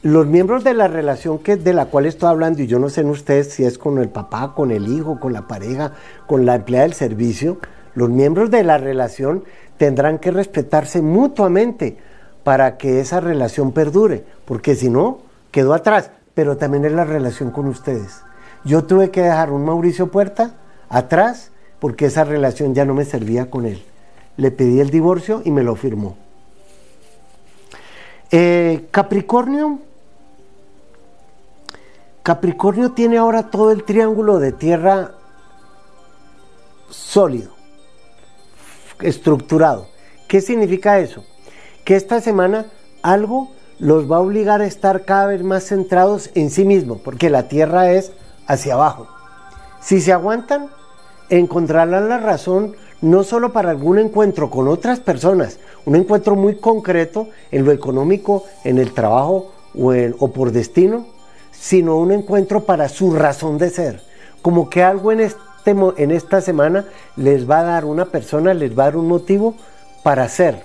los 0.03 0.27
miembros 0.27 0.65
de 0.65 0.75
la 0.75 0.89
relación 0.89 1.39
que, 1.39 1.57
de 1.57 1.73
la 1.73 1.87
cual 1.87 2.07
estoy 2.07 2.29
hablando, 2.29 2.63
y 2.63 2.67
yo 2.67 2.79
no 2.79 2.91
sé 2.91 3.01
en 3.01 3.11
ustedes 3.11 3.53
si 3.53 3.65
es 3.65 3.79
con 3.79 3.99
el 3.99 4.11
papá, 4.11 4.55
con 4.55 4.71
el 4.71 4.89
hijo, 4.89 5.19
con 5.19 5.33
la 5.33 5.49
pareja, 5.49 5.93
con 6.27 6.45
la 6.45 6.57
empleada 6.57 6.85
del 6.85 6.95
servicio, 6.95 7.59
los 7.95 8.11
miembros 8.11 8.51
de 8.51 8.63
la 8.63 8.79
relación 8.79 9.45
tendrán 9.79 10.19
que 10.19 10.31
respetarse 10.31 11.01
mutuamente 11.01 11.97
para 12.45 12.77
que 12.77 13.01
esa 13.01 13.21
relación 13.21 13.73
perdure, 13.73 14.25
porque 14.45 14.77
si 14.77 14.91
no, 14.91 15.21
quedó 15.51 15.75
atrás, 15.75 16.11
pero 16.35 16.57
también 16.57 16.85
es 16.85 16.93
la 16.93 17.05
relación 17.05 17.51
con 17.51 17.67
ustedes. 17.67 18.23
Yo 18.65 18.85
tuve 18.85 19.11
que 19.11 19.23
dejar 19.23 19.51
un 19.51 19.65
Mauricio 19.65 20.11
Puerta 20.11 20.55
atrás 20.89 21.51
porque 21.81 22.07
esa 22.07 22.25
relación 22.25 22.75
ya 22.75 22.85
no 22.85 22.95
me 22.95 23.05
servía 23.05 23.51
con 23.51 23.67
él. 23.67 23.83
Le 24.37 24.51
pedí 24.51 24.81
el 24.81 24.91
divorcio 24.91 25.43
y 25.45 25.51
me 25.51 25.63
lo 25.63 25.75
firmó. 25.77 26.17
Eh, 28.31 28.87
Capricornio. 28.91 29.79
Capricornio 32.23 32.93
tiene 32.93 33.19
ahora 33.19 33.51
todo 33.51 33.71
el 33.71 33.85
triángulo 33.85 34.39
de 34.39 34.53
tierra 34.53 35.13
sólido, 36.89 37.53
estructurado. 39.01 39.89
¿Qué 40.27 40.41
significa 40.41 40.99
eso? 40.99 41.23
Que 41.85 41.97
esta 41.97 42.21
semana 42.21 42.67
algo 43.03 43.51
los 43.79 44.11
va 44.11 44.17
a 44.17 44.21
obligar 44.21 44.61
a 44.61 44.67
estar 44.67 45.05
cada 45.05 45.27
vez 45.27 45.43
más 45.43 45.65
centrados 45.65 46.31
en 46.35 46.51
sí 46.51 46.65
mismos, 46.65 46.99
porque 47.05 47.31
la 47.31 47.49
tierra 47.49 47.93
es 47.93 48.13
hacia 48.47 48.75
abajo. 48.75 49.09
Si 49.81 50.01
se 50.01 50.13
aguantan, 50.13 50.71
encontrarán 51.29 52.09
la 52.09 52.19
razón 52.19 52.75
no 53.01 53.23
solo 53.23 53.53
para 53.53 53.71
algún 53.71 53.99
encuentro 53.99 54.49
con 54.49 54.69
otras 54.69 55.01
personas, 55.01 55.59
un 55.85 55.97
encuentro 55.97 56.37
muy 56.37 56.57
concreto 56.57 57.29
en 57.51 57.67
lo 57.67 57.73
económico, 57.73 58.45
en 58.65 58.79
el 58.79 58.93
trabajo 58.93 59.53
o, 59.75 59.93
o 60.19 60.33
por 60.33 60.53
destino, 60.53 61.07
sino 61.53 61.99
un 61.99 62.13
encuentro 62.13 62.65
para 62.65 62.89
su 62.89 63.13
razón 63.13 63.59
de 63.59 63.71
ser. 63.71 64.03
Como 64.41 64.71
que 64.71 64.83
algo 64.83 65.13
en, 65.13 65.21
este, 65.21 65.75
en 65.97 66.11
esta 66.11 66.41
semana 66.41 66.87
les 67.17 67.49
va 67.49 67.61
a 67.61 67.65
dar 67.65 67.85
una 67.85 68.07
persona, 68.07 68.55
les 68.55 68.71
va 68.71 68.85
a 68.85 68.87
dar 68.87 68.97
un 68.97 69.09
motivo 69.09 69.55
para 70.03 70.29
ser. 70.29 70.63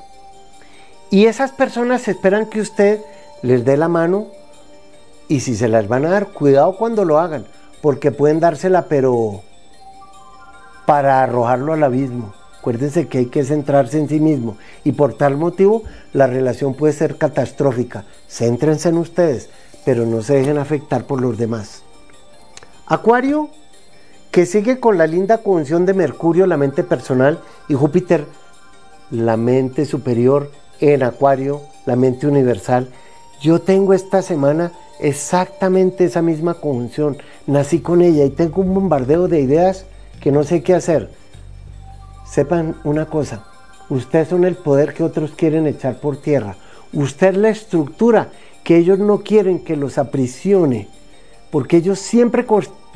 Y 1.11 1.25
esas 1.25 1.51
personas 1.51 2.07
esperan 2.07 2.45
que 2.45 2.61
usted 2.61 3.01
les 3.41 3.65
dé 3.65 3.77
la 3.77 3.87
mano 3.87 4.27
y 5.27 5.39
si 5.39 5.55
se 5.55 5.67
las 5.67 5.87
van 5.87 6.05
a 6.05 6.09
dar, 6.09 6.27
cuidado 6.27 6.75
cuando 6.77 7.05
lo 7.05 7.19
hagan, 7.19 7.45
porque 7.81 8.11
pueden 8.11 8.39
dársela, 8.39 8.85
pero 8.87 9.41
para 10.85 11.23
arrojarlo 11.23 11.73
al 11.73 11.83
abismo. 11.83 12.33
Acuérdense 12.59 13.07
que 13.07 13.19
hay 13.19 13.25
que 13.27 13.43
centrarse 13.43 13.97
en 13.97 14.09
sí 14.09 14.19
mismo 14.19 14.57
y 14.83 14.91
por 14.91 15.13
tal 15.13 15.37
motivo 15.37 15.83
la 16.13 16.27
relación 16.27 16.73
puede 16.73 16.93
ser 16.93 17.17
catastrófica. 17.17 18.03
Céntrense 18.27 18.89
en 18.89 18.97
ustedes, 18.97 19.49
pero 19.85 20.05
no 20.05 20.21
se 20.21 20.35
dejen 20.35 20.57
afectar 20.57 21.05
por 21.05 21.21
los 21.21 21.37
demás. 21.37 21.83
Acuario, 22.85 23.49
que 24.31 24.45
sigue 24.45 24.79
con 24.79 24.97
la 24.97 25.07
linda 25.07 25.37
conjunción 25.39 25.85
de 25.85 25.93
Mercurio, 25.93 26.45
la 26.47 26.57
mente 26.57 26.83
personal, 26.83 27.39
y 27.67 27.75
Júpiter, 27.75 28.25
la 29.09 29.37
mente 29.37 29.85
superior, 29.85 30.51
en 30.81 31.03
Acuario, 31.03 31.61
la 31.85 31.95
mente 31.95 32.27
universal. 32.27 32.89
Yo 33.41 33.61
tengo 33.61 33.93
esta 33.93 34.21
semana 34.21 34.71
exactamente 34.99 36.05
esa 36.05 36.21
misma 36.21 36.55
conjunción. 36.55 37.17
Nací 37.47 37.79
con 37.79 38.01
ella 38.01 38.25
y 38.25 38.29
tengo 38.29 38.61
un 38.61 38.73
bombardeo 38.73 39.27
de 39.27 39.39
ideas 39.41 39.85
que 40.19 40.31
no 40.31 40.43
sé 40.43 40.61
qué 40.61 40.73
hacer. 40.73 41.09
Sepan 42.25 42.75
una 42.83 43.05
cosa, 43.05 43.45
ustedes 43.89 44.27
son 44.27 44.43
el 44.43 44.55
poder 44.55 44.93
que 44.93 45.03
otros 45.03 45.31
quieren 45.31 45.65
echar 45.65 45.99
por 45.99 46.17
tierra. 46.17 46.57
Usted 46.93 47.29
es 47.29 47.37
la 47.37 47.49
estructura 47.49 48.29
que 48.63 48.77
ellos 48.77 48.99
no 48.99 49.19
quieren 49.19 49.59
que 49.59 49.75
los 49.75 49.97
aprisione, 49.97 50.87
porque 51.49 51.77
ellos 51.77 51.99
siempre 51.99 52.45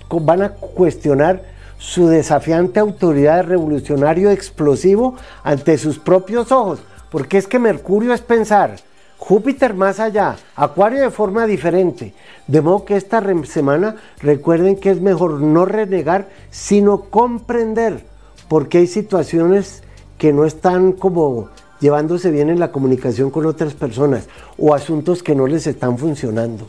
van 0.09 0.41
a 0.43 0.49
cuestionar 0.49 1.41
su 1.79 2.07
desafiante 2.07 2.79
autoridad 2.79 3.45
revolucionario 3.45 4.29
explosivo 4.29 5.15
ante 5.43 5.77
sus 5.77 5.99
propios 5.99 6.51
ojos, 6.51 6.79
porque 7.13 7.37
es 7.37 7.47
que 7.47 7.59
Mercurio 7.59 8.11
es 8.11 8.21
pensar, 8.21 8.77
Júpiter 9.19 9.75
más 9.75 9.99
allá, 9.99 10.35
Acuario 10.55 10.99
de 10.99 11.11
forma 11.11 11.45
diferente. 11.45 12.11
De 12.47 12.59
modo 12.59 12.85
que 12.85 12.95
esta 12.95 13.21
semana 13.43 13.97
recuerden 14.17 14.77
que 14.77 14.89
es 14.89 14.99
mejor 14.99 15.39
no 15.39 15.63
renegar, 15.65 16.29
sino 16.49 17.11
comprender, 17.11 18.03
porque 18.49 18.79
hay 18.79 18.87
situaciones 18.87 19.83
que 20.17 20.33
no 20.33 20.43
están 20.43 20.93
como 20.93 21.49
llevándose 21.79 22.31
bien 22.31 22.49
en 22.49 22.59
la 22.59 22.71
comunicación 22.71 23.29
con 23.29 23.45
otras 23.45 23.75
personas 23.75 24.27
o 24.57 24.73
asuntos 24.73 25.21
que 25.21 25.35
no 25.35 25.45
les 25.45 25.67
están 25.67 25.99
funcionando. 25.99 26.67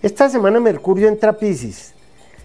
Esta 0.00 0.28
semana 0.28 0.60
Mercurio 0.60 1.08
entra 1.08 1.30
a 1.30 1.38
Pisces 1.38 1.92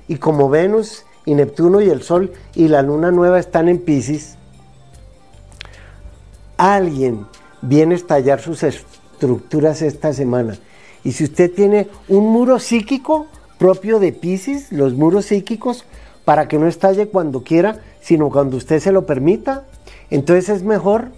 y 0.08 0.16
como 0.16 0.50
Venus 0.50 1.06
y 1.24 1.36
Neptuno 1.36 1.82
y 1.82 1.90
el 1.92 2.02
Sol 2.02 2.34
y 2.56 2.68
la 2.68 2.82
Luna 2.82 3.12
nueva 3.12 3.38
están 3.38 3.70
en 3.70 3.78
Pisces, 3.78 4.39
alguien 6.60 7.26
viene 7.62 7.96
a 7.96 7.98
estallar 7.98 8.42
sus 8.42 8.64
estructuras 8.64 9.82
esta 9.82 10.14
semana. 10.14 10.58
Y 11.04 11.14
si 11.14 11.24
usted 11.24 11.52
tiene 11.52 11.88
un 12.10 12.28
muro 12.28 12.60
psíquico 12.60 13.28
propio 13.58 14.00
de 14.00 14.12
Pisces, 14.12 14.72
los 14.72 14.94
muros 14.94 15.26
psíquicos, 15.26 15.86
para 16.26 16.48
que 16.48 16.60
no 16.60 16.68
estalle 16.68 17.08
cuando 17.08 17.44
quiera, 17.44 17.80
sino 18.02 18.30
cuando 18.30 18.58
usted 18.58 18.80
se 18.80 18.92
lo 18.92 19.06
permita, 19.06 19.64
entonces 20.10 20.50
es 20.50 20.64
mejor 20.64 21.12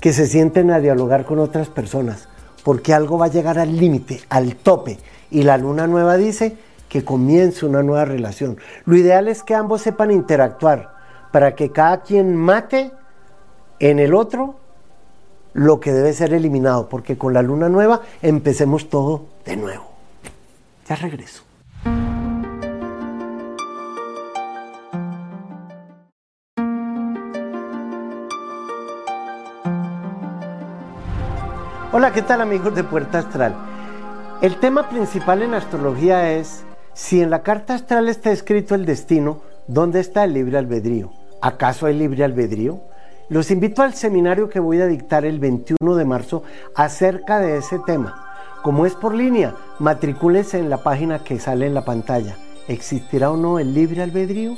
que 0.00 0.12
se 0.12 0.26
sienten 0.26 0.70
a 0.70 0.80
dialogar 0.80 1.26
con 1.26 1.38
otras 1.38 1.68
personas, 1.68 2.28
porque 2.64 2.94
algo 2.94 3.18
va 3.18 3.26
a 3.26 3.30
llegar 3.30 3.58
al 3.58 3.76
límite, 3.76 4.20
al 4.30 4.56
tope, 4.56 4.98
y 5.30 5.42
la 5.42 5.58
luna 5.58 5.86
nueva 5.86 6.16
dice 6.16 6.56
que 6.88 7.04
comience 7.04 7.66
una 7.66 7.82
nueva 7.82 8.04
relación. 8.04 8.56
Lo 8.86 8.96
ideal 8.96 9.28
es 9.28 9.42
que 9.42 9.54
ambos 9.54 9.82
sepan 9.82 10.10
interactuar, 10.10 10.94
para 11.30 11.54
que 11.54 11.70
cada 11.70 12.02
quien 12.02 12.36
mate 12.36 12.92
en 13.90 13.98
el 13.98 14.14
otro 14.14 14.54
lo 15.52 15.78
que 15.78 15.92
debe 15.92 16.14
ser 16.14 16.32
eliminado, 16.32 16.88
porque 16.88 17.18
con 17.18 17.34
la 17.34 17.42
luna 17.42 17.68
nueva 17.68 18.00
empecemos 18.22 18.88
todo 18.88 19.26
de 19.44 19.56
nuevo. 19.56 19.84
Ya 20.88 20.96
regreso. 20.96 21.42
Hola, 31.92 32.10
¿qué 32.14 32.22
tal 32.22 32.40
amigos 32.40 32.74
de 32.74 32.84
Puerta 32.84 33.18
Astral? 33.18 33.54
El 34.40 34.58
tema 34.60 34.88
principal 34.88 35.42
en 35.42 35.52
astrología 35.52 36.32
es 36.32 36.64
si 36.94 37.20
en 37.20 37.28
la 37.28 37.42
carta 37.42 37.74
astral 37.74 38.08
está 38.08 38.32
escrito 38.32 38.74
el 38.74 38.86
destino, 38.86 39.42
¿dónde 39.68 40.00
está 40.00 40.24
el 40.24 40.32
libre 40.32 40.56
albedrío? 40.56 41.12
¿Acaso 41.42 41.84
hay 41.84 41.98
libre 41.98 42.24
albedrío? 42.24 42.80
Los 43.30 43.50
invito 43.50 43.80
al 43.80 43.94
seminario 43.94 44.50
que 44.50 44.60
voy 44.60 44.82
a 44.82 44.86
dictar 44.86 45.24
el 45.24 45.38
21 45.38 45.96
de 45.96 46.04
marzo 46.04 46.42
acerca 46.74 47.38
de 47.38 47.56
ese 47.56 47.78
tema. 47.86 48.22
Como 48.62 48.84
es 48.84 48.94
por 48.94 49.14
línea, 49.14 49.54
matricúlese 49.78 50.58
en 50.58 50.68
la 50.68 50.82
página 50.82 51.24
que 51.24 51.38
sale 51.38 51.66
en 51.66 51.72
la 51.72 51.86
pantalla. 51.86 52.36
¿Existirá 52.68 53.30
o 53.30 53.38
no 53.38 53.58
el 53.58 53.72
libre 53.72 54.02
albedrío? 54.02 54.56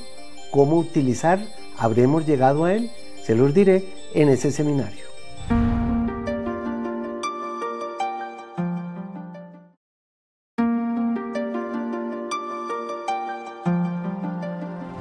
¿Cómo 0.50 0.78
utilizar? 0.78 1.38
¿Habremos 1.78 2.26
llegado 2.26 2.64
a 2.64 2.74
él? 2.74 2.90
Se 3.22 3.36
los 3.36 3.54
diré 3.54 3.84
en 4.14 4.30
ese 4.30 4.50
seminario. 4.50 5.04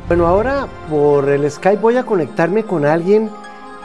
Bueno, 0.07 0.27
ahora 0.27 0.67
por 0.87 1.27
el 1.29 1.49
Skype 1.49 1.81
voy 1.81 1.97
a 1.97 2.05
conectarme 2.05 2.63
con 2.63 2.85
alguien 2.85 3.31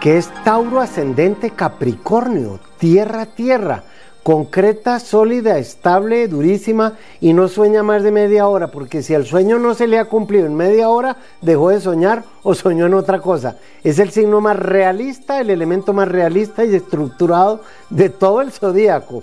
que 0.00 0.16
es 0.16 0.30
Tauro 0.44 0.80
ascendente 0.80 1.50
Capricornio, 1.50 2.58
tierra 2.78 3.26
tierra, 3.26 3.84
concreta, 4.22 4.98
sólida, 4.98 5.58
estable, 5.58 6.26
durísima 6.26 6.94
y 7.20 7.34
no 7.34 7.48
sueña 7.48 7.82
más 7.82 8.02
de 8.02 8.10
media 8.10 8.48
hora, 8.48 8.68
porque 8.68 9.02
si 9.02 9.12
el 9.12 9.26
sueño 9.26 9.58
no 9.58 9.74
se 9.74 9.86
le 9.86 9.98
ha 9.98 10.06
cumplido 10.06 10.46
en 10.46 10.54
media 10.54 10.88
hora, 10.88 11.18
dejó 11.42 11.68
de 11.68 11.80
soñar 11.80 12.24
o 12.42 12.54
soñó 12.54 12.86
en 12.86 12.94
otra 12.94 13.20
cosa. 13.20 13.56
Es 13.84 13.98
el 13.98 14.10
signo 14.10 14.40
más 14.40 14.58
realista, 14.58 15.38
el 15.38 15.50
elemento 15.50 15.92
más 15.92 16.08
realista 16.08 16.64
y 16.64 16.74
estructurado 16.74 17.60
de 17.90 18.08
todo 18.08 18.40
el 18.40 18.52
zodíaco. 18.52 19.22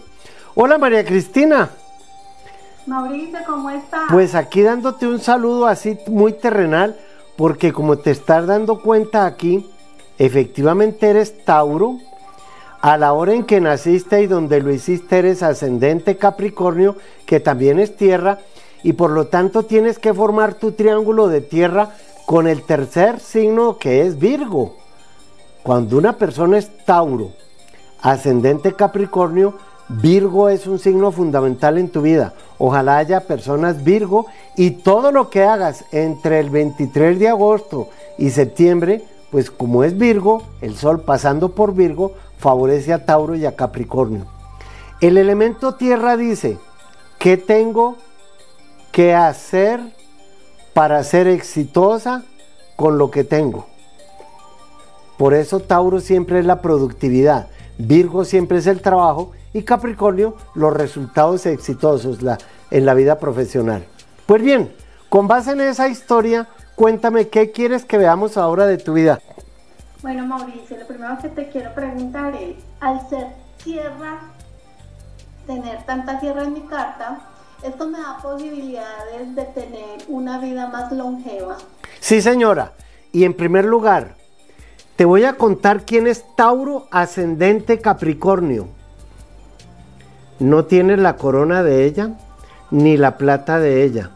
Hola 0.54 0.78
María 0.78 1.04
Cristina. 1.04 1.72
Mauricio, 2.86 3.40
¿cómo 3.48 3.72
estás? 3.72 4.04
Pues 4.12 4.36
aquí 4.36 4.62
dándote 4.62 5.08
un 5.08 5.20
saludo 5.20 5.66
así 5.66 5.98
muy 6.08 6.34
terrenal, 6.34 6.96
porque 7.36 7.74
como 7.74 7.98
te 7.98 8.12
estás 8.12 8.46
dando 8.46 8.82
cuenta 8.82 9.26
aquí, 9.26 9.66
efectivamente 10.18 11.09
eres 11.09 11.43
Tauro, 11.45 11.97
a 12.82 12.97
la 12.97 13.13
hora 13.13 13.34
en 13.34 13.43
que 13.43 13.59
naciste 13.59 14.22
y 14.22 14.28
donde 14.28 14.61
lo 14.61 14.72
hiciste 14.72 15.20
eres 15.20 15.43
ascendente 15.43 16.18
Capricornio, 16.18 16.95
que 17.26 17.39
también 17.39 17.80
es 17.80 17.95
tierra, 17.95 18.39
y 18.84 18.93
por 18.93 19.11
lo 19.11 19.28
tanto 19.28 19.63
tienes 19.63 19.99
que 19.99 20.13
formar 20.13 20.53
tu 20.53 20.72
triángulo 20.72 21.28
de 21.28 21.41
tierra 21.41 21.89
con 22.26 22.47
el 22.47 22.61
tercer 22.63 23.20
signo 23.20 23.78
que 23.78 24.01
es 24.01 24.20
Virgo. 24.20 24.76
Cuando 25.63 25.97
una 25.97 26.13
persona 26.13 26.57
es 26.57 26.70
Tauro, 26.86 27.32
ascendente 28.01 28.74
Capricornio, 28.74 29.55
Virgo 29.89 30.49
es 30.49 30.68
un 30.68 30.80
signo 30.80 31.11
fundamental 31.11 31.78
en 31.78 31.89
tu 31.89 32.01
vida. 32.01 32.34
Ojalá 32.57 32.97
haya 32.97 33.22
personas 33.22 33.84
Virgo 33.84 34.26
y 34.55 34.72
todo 34.72 35.11
lo 35.11 35.30
que 35.30 35.43
hagas 35.43 35.86
entre 35.91 36.39
el 36.39 36.49
23 36.49 37.18
de 37.20 37.30
agosto 37.30 37.89
y 38.18 38.30
septiembre 38.30 39.03
pues 39.32 39.52
como 39.52 39.84
es 39.84 39.98
Virgo, 39.98 40.44
el 40.62 40.76
Sol 40.76 41.02
pasando 41.02 41.50
por 41.50 41.74
Virgo 41.74 42.14
favorece 42.40 42.94
a 42.94 43.06
Tauro 43.06 43.36
y 43.36 43.46
a 43.46 43.56
Capricornio. 43.56 44.26
El 45.02 45.18
elemento 45.18 45.76
tierra 45.76 46.18
dice, 46.18 46.58
¿qué 47.20 47.38
tengo 47.38 47.98
que 48.92 49.14
hacer 49.14 49.80
para 50.74 51.04
ser 51.04 51.28
exitosa 51.28 52.24
con 52.76 52.98
lo 52.98 53.12
que 53.12 53.24
tengo? 53.24 53.68
Por 55.18 55.34
eso 55.34 55.60
Tauro 55.60 56.00
siempre 56.00 56.40
es 56.40 56.46
la 56.46 56.62
productividad, 56.62 57.48
Virgo 57.78 58.24
siempre 58.24 58.60
es 58.60 58.68
el 58.68 58.82
trabajo 58.82 59.32
y 59.54 59.64
Capricornio 59.64 60.36
los 60.56 60.74
resultados 60.74 61.46
exitosos 61.46 62.20
en 62.72 62.86
la 62.86 62.94
vida 62.94 63.20
profesional. 63.20 63.86
Pues 64.26 64.42
bien, 64.42 64.72
con 65.10 65.28
base 65.28 65.52
en 65.52 65.62
esa 65.62 65.88
historia, 65.88 66.48
Cuéntame, 66.78 67.28
¿qué 67.30 67.50
quieres 67.50 67.86
que 67.86 67.98
veamos 67.98 68.38
ahora 68.38 68.68
de 68.68 68.78
tu 68.78 68.94
vida? 68.94 69.20
Bueno, 70.04 70.28
Mauricio, 70.28 70.78
lo 70.78 70.86
primero 70.86 71.18
que 71.20 71.30
te 71.30 71.50
quiero 71.50 71.74
preguntar 71.74 72.36
es, 72.36 72.56
al 72.80 73.10
ser 73.10 73.30
tierra, 73.64 74.20
tener 75.48 75.84
tanta 75.88 76.20
tierra 76.20 76.44
en 76.44 76.54
mi 76.54 76.62
carta, 76.62 77.22
¿esto 77.64 77.88
me 77.88 77.98
da 77.98 78.20
posibilidades 78.22 79.36
de 79.36 79.44
tener 79.46 79.98
una 80.08 80.38
vida 80.38 80.68
más 80.68 80.92
longeva? 80.92 81.58
Sí, 82.00 82.22
señora. 82.22 82.74
Y 83.12 83.24
en 83.24 83.34
primer 83.34 83.66
lugar, 83.66 84.14
te 84.98 85.06
voy 85.06 85.24
a 85.24 85.34
contar 85.34 85.84
quién 85.84 86.06
es 86.06 86.26
Tauro 86.36 86.88
ascendente 86.92 87.82
Capricornio. 87.82 88.68
No 90.38 90.66
tiene 90.66 90.96
la 90.96 91.16
corona 91.16 91.64
de 91.64 91.86
ella 91.86 92.12
ni 92.70 92.98
la 92.98 93.18
plata 93.18 93.58
de 93.58 93.84
ella, 93.84 94.12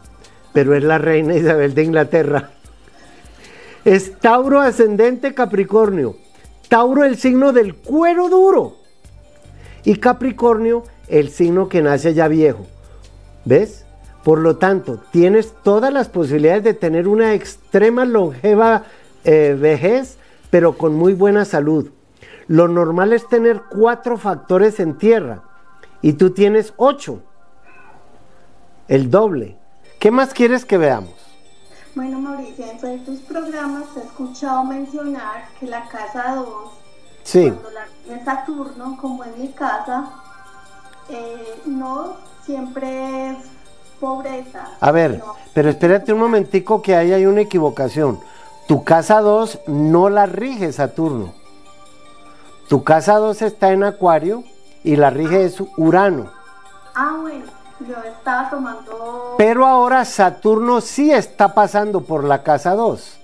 pero 0.52 0.74
es 0.74 0.84
la 0.84 0.98
reina 0.98 1.34
Isabel 1.34 1.74
de 1.74 1.84
Inglaterra. 1.84 2.50
Es 3.84 4.18
Tauro 4.18 4.60
ascendente 4.60 5.34
Capricornio. 5.34 6.16
Tauro 6.68 7.04
el 7.04 7.16
signo 7.16 7.52
del 7.52 7.74
cuero 7.74 8.28
duro. 8.28 8.76
Y 9.84 9.96
Capricornio 9.96 10.84
el 11.08 11.30
signo 11.30 11.68
que 11.68 11.82
nace 11.82 12.14
ya 12.14 12.28
viejo. 12.28 12.66
¿Ves? 13.44 13.84
Por 14.22 14.38
lo 14.38 14.56
tanto, 14.56 15.02
tienes 15.10 15.52
todas 15.64 15.92
las 15.92 16.08
posibilidades 16.08 16.62
de 16.62 16.74
tener 16.74 17.08
una 17.08 17.34
extrema 17.34 18.04
longeva 18.04 18.84
eh, 19.24 19.56
vejez, 19.58 20.16
pero 20.50 20.78
con 20.78 20.94
muy 20.94 21.12
buena 21.12 21.44
salud. 21.44 21.90
Lo 22.46 22.68
normal 22.68 23.12
es 23.12 23.28
tener 23.28 23.62
cuatro 23.68 24.16
factores 24.16 24.78
en 24.78 24.96
tierra 24.96 25.42
y 26.02 26.14
tú 26.14 26.30
tienes 26.30 26.72
ocho, 26.76 27.20
el 28.88 29.10
doble. 29.10 29.56
¿Qué 30.02 30.10
más 30.10 30.34
quieres 30.34 30.64
que 30.64 30.78
veamos? 30.78 31.14
Bueno, 31.94 32.18
Mauricio, 32.18 32.64
en 32.82 33.04
tus 33.04 33.20
programas 33.20 33.84
he 33.96 34.00
escuchado 34.00 34.64
mencionar 34.64 35.44
que 35.60 35.68
la 35.68 35.86
casa 35.86 36.34
2, 36.34 36.48
sí. 37.22 37.42
cuando 37.42 37.70
la 37.70 38.16
es 38.16 38.24
Saturno, 38.24 38.98
como 39.00 39.22
en 39.22 39.40
mi 39.40 39.52
casa, 39.52 40.10
eh, 41.08 41.54
no 41.66 42.16
siempre 42.44 43.30
es 43.30 43.36
pobreza. 44.00 44.70
A 44.80 44.90
ver, 44.90 45.22
pero 45.54 45.70
espérate 45.70 46.12
un 46.12 46.18
momentico 46.18 46.82
que 46.82 46.96
ahí 46.96 47.12
hay 47.12 47.24
una 47.24 47.42
equivocación. 47.42 48.18
Tu 48.66 48.82
casa 48.82 49.20
2 49.20 49.60
no 49.68 50.10
la 50.10 50.26
rige 50.26 50.72
Saturno. 50.72 51.32
Tu 52.68 52.82
casa 52.82 53.18
2 53.18 53.40
está 53.42 53.70
en 53.70 53.84
Acuario 53.84 54.42
y 54.82 54.96
la 54.96 55.10
rige 55.10 55.44
es 55.44 55.62
Urano. 55.76 56.28
Ah, 56.92 57.18
bueno, 57.20 57.44
estaba 57.90 58.50
tomando... 58.50 59.34
Pero 59.38 59.66
ahora 59.66 60.04
Saturno 60.04 60.80
sí 60.80 61.12
está 61.12 61.54
pasando 61.54 62.02
por 62.02 62.24
la 62.24 62.42
casa 62.42 62.74
2. 62.74 63.18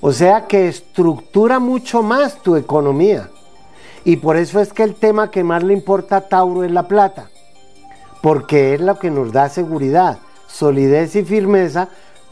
O 0.00 0.12
sea 0.12 0.46
que 0.46 0.68
estructura 0.68 1.58
mucho 1.58 2.02
más 2.02 2.36
tu 2.42 2.56
economía. 2.56 3.30
Y 4.04 4.16
por 4.16 4.36
eso 4.36 4.60
es 4.60 4.72
que 4.72 4.82
el 4.82 4.94
tema 4.94 5.30
que 5.30 5.44
más 5.44 5.62
le 5.62 5.72
importa 5.72 6.16
a 6.16 6.28
Tauro 6.28 6.64
es 6.64 6.70
la 6.70 6.88
plata 6.88 7.28
porque 8.22 8.74
es 8.74 8.80
lo 8.80 8.98
que 8.98 9.10
nos 9.10 9.32
da 9.32 9.50
seguridad, 9.50 10.18
solidez 10.46 11.14
y 11.16 11.24
firmeza 11.24 11.88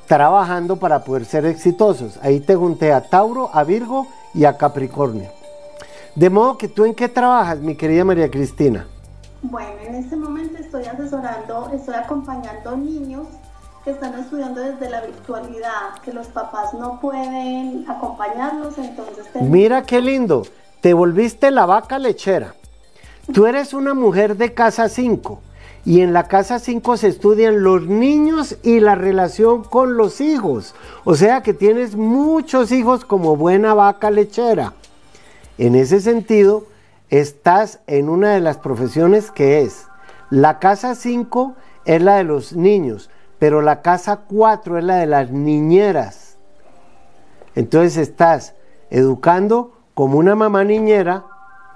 trabajando 0.06 0.76
para 0.76 1.04
poder 1.04 1.26
ser 1.26 1.44
exitosos. 1.44 2.18
Ahí 2.22 2.40
te 2.40 2.56
junté 2.56 2.92
a 2.92 3.02
Tauro, 3.02 3.50
a 3.52 3.64
Virgo 3.64 4.06
y 4.32 4.44
a 4.44 4.56
Capricornio. 4.56 5.30
De 6.14 6.30
modo 6.30 6.56
que 6.56 6.68
tú 6.68 6.84
en 6.84 6.94
qué 6.94 7.08
trabajas, 7.08 7.58
mi 7.58 7.74
querida 7.74 8.04
María 8.04 8.30
Cristina? 8.30 8.86
Bueno, 9.42 9.72
en 9.86 9.94
este 9.94 10.16
momento 10.16 10.58
estoy 10.58 10.84
asesorando, 10.84 11.70
estoy 11.72 11.94
acompañando 11.94 12.76
niños 12.76 13.26
que 13.84 13.92
están 13.92 14.18
estudiando 14.18 14.60
desde 14.60 14.90
la 14.90 15.00
virtualidad, 15.00 15.98
que 16.04 16.12
los 16.12 16.26
papás 16.26 16.74
no 16.74 17.00
pueden 17.00 17.86
acompañarlos, 17.88 18.76
entonces... 18.76 19.26
Mira 19.40 19.82
qué 19.84 20.02
lindo, 20.02 20.46
te 20.82 20.92
volviste 20.92 21.50
la 21.50 21.64
vaca 21.64 21.98
lechera. 21.98 22.54
Tú 23.32 23.46
eres 23.46 23.72
una 23.72 23.94
mujer 23.94 24.36
de 24.36 24.52
casa 24.52 24.90
5 24.90 25.40
y 25.86 26.02
en 26.02 26.12
la 26.12 26.28
casa 26.28 26.58
5 26.58 26.98
se 26.98 27.08
estudian 27.08 27.62
los 27.62 27.86
niños 27.86 28.56
y 28.62 28.80
la 28.80 28.94
relación 28.94 29.64
con 29.64 29.96
los 29.96 30.20
hijos. 30.20 30.74
O 31.04 31.14
sea 31.14 31.42
que 31.42 31.54
tienes 31.54 31.96
muchos 31.96 32.72
hijos 32.72 33.06
como 33.06 33.36
buena 33.36 33.72
vaca 33.72 34.10
lechera. 34.10 34.74
En 35.56 35.74
ese 35.74 36.00
sentido, 36.00 36.66
estás 37.10 37.80
en 37.86 38.08
una 38.08 38.30
de 38.30 38.40
las 38.40 38.58
profesiones 38.58 39.30
que 39.30 39.62
es, 39.62 39.86
la 40.30 40.58
casa 40.58 40.94
5 40.94 41.54
es 41.84 42.02
la 42.02 42.16
de 42.16 42.24
los 42.24 42.54
niños, 42.54 43.10
pero 43.38 43.62
la 43.62 43.82
casa 43.82 44.20
4 44.28 44.78
es 44.78 44.84
la 44.84 44.96
de 44.96 45.06
las 45.06 45.30
niñeras. 45.30 46.36
Entonces 47.54 47.96
estás 47.96 48.54
educando 48.90 49.72
como 49.94 50.18
una 50.18 50.36
mamá 50.36 50.64
niñera 50.64 51.24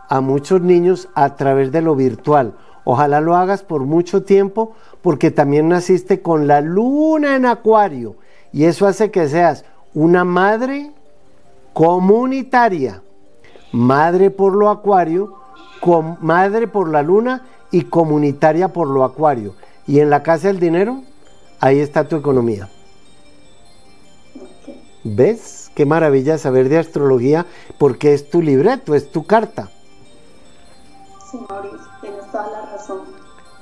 a 0.08 0.20
muchos 0.20 0.60
niños 0.60 1.08
a 1.14 1.34
través 1.36 1.72
de 1.72 1.82
lo 1.82 1.96
virtual. 1.96 2.54
Ojalá 2.84 3.20
lo 3.20 3.34
hagas 3.34 3.62
por 3.62 3.82
mucho 3.82 4.22
tiempo 4.22 4.74
porque 5.02 5.30
también 5.30 5.68
naciste 5.68 6.22
con 6.22 6.46
la 6.46 6.60
luna 6.60 7.34
en 7.36 7.46
acuario 7.46 8.16
y 8.52 8.64
eso 8.64 8.86
hace 8.86 9.10
que 9.10 9.28
seas 9.28 9.64
una 9.94 10.24
madre 10.24 10.92
comunitaria, 11.72 13.02
madre 13.74 14.30
por 14.30 14.54
lo 14.54 14.70
acuario, 14.70 15.34
madre 16.20 16.68
por 16.68 16.88
la 16.88 17.02
luna 17.02 17.42
y 17.70 17.82
comunitaria 17.82 18.68
por 18.68 18.88
lo 18.88 19.04
acuario. 19.04 19.54
Y 19.86 19.98
en 19.98 20.10
la 20.10 20.22
casa 20.22 20.46
del 20.46 20.60
dinero, 20.60 21.02
ahí 21.60 21.80
está 21.80 22.08
tu 22.08 22.16
economía. 22.16 22.70
¿Ves? 25.02 25.70
Qué 25.74 25.84
maravilla 25.84 26.38
saber 26.38 26.68
de 26.68 26.78
astrología 26.78 27.46
porque 27.76 28.14
es 28.14 28.30
tu 28.30 28.40
libreto, 28.40 28.94
es 28.94 29.10
tu 29.10 29.26
carta. 29.26 29.68
Sí, 31.30 31.38
tienes 32.00 32.30
toda 32.30 32.48
la 32.50 32.72
razón. 32.72 33.00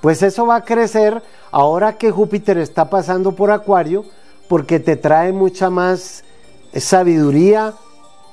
Pues 0.02 0.22
eso 0.22 0.46
va 0.46 0.56
a 0.56 0.64
crecer 0.64 1.22
ahora 1.50 1.96
que 1.96 2.10
Júpiter 2.10 2.58
está 2.58 2.90
pasando 2.90 3.32
por 3.32 3.50
Acuario, 3.50 4.04
porque 4.46 4.78
te 4.78 4.96
trae 4.96 5.32
mucha 5.32 5.70
más 5.70 6.22
sabiduría 6.74 7.72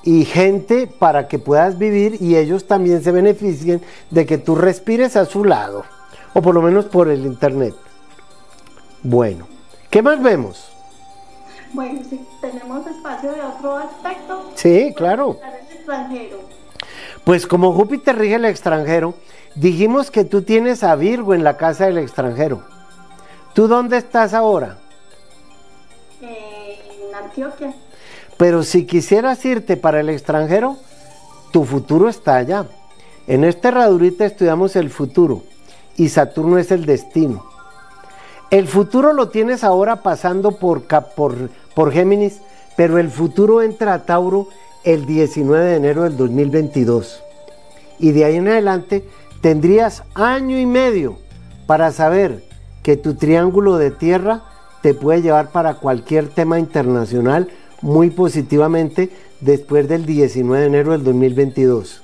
y 0.04 0.26
gente 0.26 0.88
para 0.88 1.28
que 1.28 1.40
puedas 1.40 1.78
vivir 1.78 2.22
y 2.22 2.38
ellos 2.38 2.68
también 2.68 3.04
se 3.04 3.12
beneficien 3.12 3.82
de 4.10 4.26
que 4.26 4.38
tú 4.38 4.56
respires 4.56 5.16
a 5.16 5.26
su 5.26 5.44
lado, 5.44 5.84
o 6.34 6.42
por 6.42 6.56
lo 6.56 6.62
menos 6.62 6.86
por 6.86 7.10
el 7.10 7.26
internet. 7.26 7.76
Bueno, 9.04 9.48
¿qué 9.90 10.02
más 10.02 10.22
vemos? 10.22 10.72
Bueno, 11.74 12.02
si 12.10 12.20
tenemos 12.42 12.86
espacio 12.88 13.32
de 13.32 13.42
otro 13.42 13.78
aspecto. 13.78 14.52
Sí, 14.56 14.94
claro. 14.96 15.38
Pues 17.24 17.46
como 17.46 17.74
Júpiter 17.74 18.18
rige 18.18 18.36
el 18.36 18.46
extranjero, 18.46 19.14
dijimos 19.56 20.10
que 20.10 20.26
tú 20.26 20.42
tienes 20.42 20.84
a 20.84 20.96
Virgo 20.96 21.34
en 21.34 21.44
la 21.44 21.58
casa 21.58 21.86
del 21.86 22.00
extranjero. 22.00 22.64
¿Tú 23.54 23.68
dónde 23.68 23.98
estás 23.98 24.34
ahora? 24.34 24.78
en 26.22 27.16
Antioquia. 27.16 27.74
Pero 28.40 28.64
si 28.64 28.86
quisieras 28.86 29.44
irte 29.44 29.76
para 29.76 30.00
el 30.00 30.08
extranjero, 30.08 30.78
tu 31.52 31.66
futuro 31.66 32.08
está 32.08 32.38
allá. 32.38 32.68
En 33.28 33.44
esta 33.44 33.68
herradurita 33.68 34.26
estudiamos 34.26 34.78
el 34.78 34.90
futuro 34.90 35.44
y 35.98 36.08
Saturno 36.08 36.58
es 36.58 36.72
el 36.72 36.86
destino. 36.86 37.46
El 38.50 38.70
futuro 38.70 39.12
lo 39.12 39.28
tienes 39.28 39.66
ahora 39.66 39.98
pasando 39.98 40.54
por, 40.54 40.84
por, 41.18 41.50
por 41.76 41.92
Géminis, 41.92 42.40
pero 42.78 42.98
el 42.98 43.10
futuro 43.10 43.62
entra 43.62 43.94
a 43.94 44.06
Tauro 44.06 44.48
el 44.86 45.06
19 45.06 45.66
de 45.66 45.76
enero 45.76 46.04
del 46.04 46.16
2022. 46.16 47.22
Y 48.00 48.14
de 48.14 48.24
ahí 48.24 48.38
en 48.38 48.48
adelante 48.48 49.04
tendrías 49.42 50.04
año 50.14 50.58
y 50.58 50.66
medio 50.66 51.18
para 51.68 51.92
saber 51.92 52.42
que 52.84 52.96
tu 52.96 53.16
triángulo 53.16 53.78
de 53.78 53.92
tierra 53.92 54.44
te 54.82 54.94
puede 54.94 55.24
llevar 55.24 55.50
para 55.50 55.74
cualquier 55.74 56.30
tema 56.30 56.58
internacional 56.58 57.50
muy 57.82 58.10
positivamente 58.10 59.10
después 59.42 59.88
del 59.88 60.06
19 60.06 60.62
de 60.62 60.68
enero 60.68 60.92
del 60.92 61.04
2022. 61.04 62.02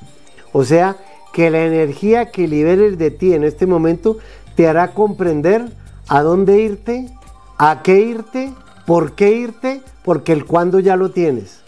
O 0.53 0.63
sea, 0.63 0.97
que 1.33 1.49
la 1.49 1.65
energía 1.65 2.31
que 2.31 2.47
liberes 2.47 2.97
de 2.97 3.11
ti 3.11 3.33
en 3.33 3.43
este 3.43 3.65
momento 3.65 4.17
te 4.55 4.67
hará 4.67 4.93
comprender 4.93 5.65
a 6.07 6.21
dónde 6.21 6.61
irte, 6.61 7.09
a 7.57 7.81
qué 7.83 7.99
irte, 7.99 8.53
por 8.85 9.13
qué 9.13 9.31
irte, 9.31 9.81
porque 10.03 10.31
el 10.31 10.45
cuándo 10.45 10.79
ya 10.79 10.95
lo 10.95 11.11
tienes 11.11 11.65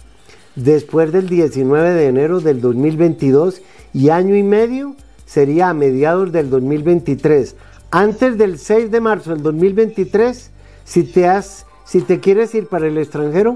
después 0.57 1.11
del 1.11 1.29
19 1.29 1.91
de 1.91 2.07
enero 2.07 2.39
del 2.41 2.59
2022 2.59 3.61
y 3.93 4.09
año 4.09 4.35
y 4.35 4.43
medio 4.43 4.95
sería 5.25 5.69
a 5.69 5.73
mediados 5.73 6.31
del 6.31 6.49
2023. 6.49 7.55
Antes 7.91 8.37
del 8.37 8.57
6 8.57 8.91
de 8.91 8.99
marzo 8.99 9.29
del 9.31 9.43
2023, 9.43 10.51
si 10.83 11.03
te, 11.03 11.27
has, 11.27 11.65
si 11.85 12.01
te 12.01 12.19
quieres 12.19 12.53
ir 12.55 12.67
para 12.67 12.87
el 12.87 12.97
extranjero, 12.97 13.55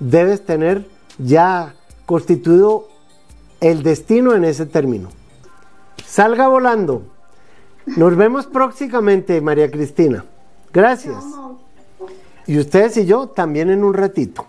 debes 0.00 0.44
tener 0.44 0.86
ya 1.18 1.74
constituido 2.06 2.88
el 3.60 3.82
destino 3.82 4.34
en 4.34 4.44
ese 4.44 4.66
término. 4.66 5.10
Salga 6.04 6.48
volando. 6.48 7.02
Nos 7.86 8.16
vemos 8.16 8.46
próximamente, 8.46 9.40
María 9.40 9.70
Cristina. 9.70 10.24
Gracias. 10.72 11.24
Y 12.46 12.58
ustedes 12.58 12.96
y 12.96 13.06
yo 13.06 13.28
también 13.28 13.70
en 13.70 13.84
un 13.84 13.94
ratito. 13.94 14.46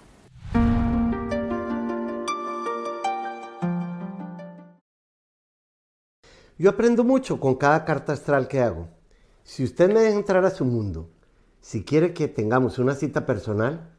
Yo 6.58 6.70
aprendo 6.70 7.06
mucho 7.06 7.40
con 7.40 7.56
cada 7.56 7.86
carta 7.86 8.12
astral 8.12 8.50
que 8.50 8.60
hago. 8.60 8.90
Si 9.44 9.64
usted 9.64 9.92
me 9.92 10.02
deja 10.02 10.18
entrar 10.18 10.46
a 10.46 10.52
su 10.52 10.66
mundo, 10.66 11.10
si 11.62 11.84
quiere 11.84 12.14
que 12.14 12.28
tengamos 12.28 12.80
una 12.80 12.96
cita 12.96 13.26
personal, 13.26 13.90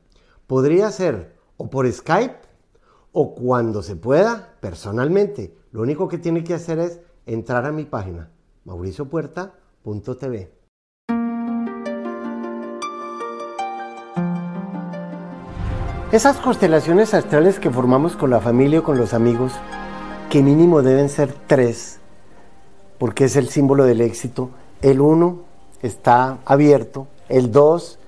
podría 0.47 0.91
ser 0.91 1.40
o 1.61 1.69
por 1.69 1.91
Skype 1.93 2.37
o 3.13 3.35
cuando 3.35 3.83
se 3.83 3.95
pueda, 3.95 4.55
personalmente. 4.61 5.55
Lo 5.73 5.83
único 5.83 6.09
que 6.09 6.17
tiene 6.17 6.43
que 6.43 6.55
hacer 6.55 6.79
es 6.79 7.01
entrar 7.27 7.67
a 7.67 7.71
mi 7.71 7.85
página, 7.85 8.31
mauriciopuerta.tv. 8.65 10.53
Esas 16.11 16.39
constelaciones 16.39 17.13
astrales 17.13 17.61
que 17.61 17.71
formamos 17.71 18.17
con 18.17 18.31
la 18.31 18.41
familia 18.41 18.81
o 18.81 18.83
con 18.83 18.97
los 18.97 19.13
amigos, 19.13 19.53
que 20.31 20.43
mínimo 20.43 20.81
deben 20.81 21.11
ser 21.11 21.31
tres, 21.47 22.01
porque 22.99 23.25
es 23.25 23.37
el 23.37 23.51
símbolo 23.51 23.85
del 23.85 24.01
éxito. 24.01 24.49
El 24.81 25.03
uno 25.03 25.41
está 25.83 26.39
abierto, 26.47 27.07
el 27.29 27.53
dos 27.53 27.99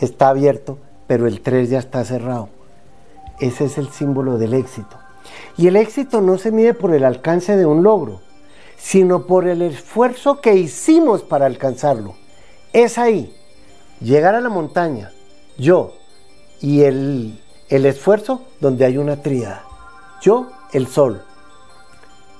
está 0.00 0.28
abierto, 0.28 0.78
pero 1.08 1.26
el 1.26 1.40
tres 1.40 1.70
ya 1.70 1.80
está 1.80 2.04
cerrado. 2.04 2.59
Ese 3.40 3.64
es 3.64 3.78
el 3.78 3.88
símbolo 3.88 4.38
del 4.38 4.54
éxito. 4.54 4.96
Y 5.56 5.66
el 5.66 5.76
éxito 5.76 6.20
no 6.20 6.38
se 6.38 6.52
mide 6.52 6.74
por 6.74 6.94
el 6.94 7.04
alcance 7.04 7.56
de 7.56 7.66
un 7.66 7.82
logro, 7.82 8.20
sino 8.76 9.26
por 9.26 9.48
el 9.48 9.62
esfuerzo 9.62 10.40
que 10.40 10.54
hicimos 10.54 11.22
para 11.22 11.46
alcanzarlo. 11.46 12.14
Es 12.72 12.98
ahí, 12.98 13.34
llegar 14.00 14.34
a 14.34 14.40
la 14.40 14.48
montaña, 14.48 15.12
yo 15.58 15.94
y 16.60 16.82
el 16.82 17.40
el 17.70 17.86
esfuerzo 17.86 18.42
donde 18.60 18.84
hay 18.84 18.98
una 18.98 19.22
tríada. 19.22 19.64
Yo, 20.20 20.48
el 20.72 20.88
sol. 20.88 21.22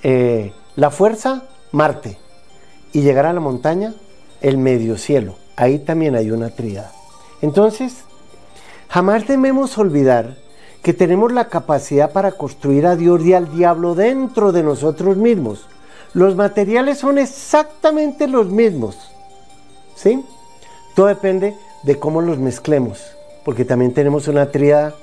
Eh, 0.03 0.53
la 0.75 0.91
fuerza, 0.91 1.45
Marte. 1.71 2.19
Y 2.93 3.03
llegar 3.03 3.27
a 3.27 3.33
la 3.33 3.41
montaña, 3.41 3.95
el 4.41 4.59
medio 4.59 4.99
cielo. 4.99 5.37
Ahí 5.57 5.79
también 5.79 6.17
hay 6.17 6.33
una 6.33 6.51
tríada. 6.51 6.93
Entonces, 7.43 7.99
jamás 8.89 9.29
debemos 9.29 9.79
olvidar 9.79 10.37
que 10.83 10.95
tenemos 10.95 11.33
la 11.33 11.49
capacidad 11.49 12.13
para 12.13 12.33
construir 12.33 12.87
a 12.87 12.97
Dios 12.97 13.25
y 13.25 13.35
al 13.35 13.55
diablo 13.55 13.95
dentro 13.95 14.53
de 14.53 14.63
nosotros 14.63 15.17
mismos. 15.17 15.67
Los 16.15 16.35
materiales 16.37 16.99
son 16.99 17.19
exactamente 17.19 18.27
los 18.27 18.49
mismos. 18.49 18.97
¿Sí? 19.95 20.25
Todo 20.95 21.07
depende 21.07 21.57
de 21.83 21.99
cómo 21.99 22.21
los 22.23 22.39
mezclemos, 22.39 23.01
porque 23.45 23.65
también 23.65 23.93
tenemos 23.93 24.27
una 24.29 24.51
tríada 24.51 24.95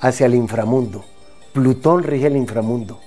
hacia 0.00 0.26
el 0.26 0.34
inframundo. 0.34 1.04
Plutón 1.52 2.02
rige 2.02 2.26
el 2.26 2.36
inframundo. 2.36 2.98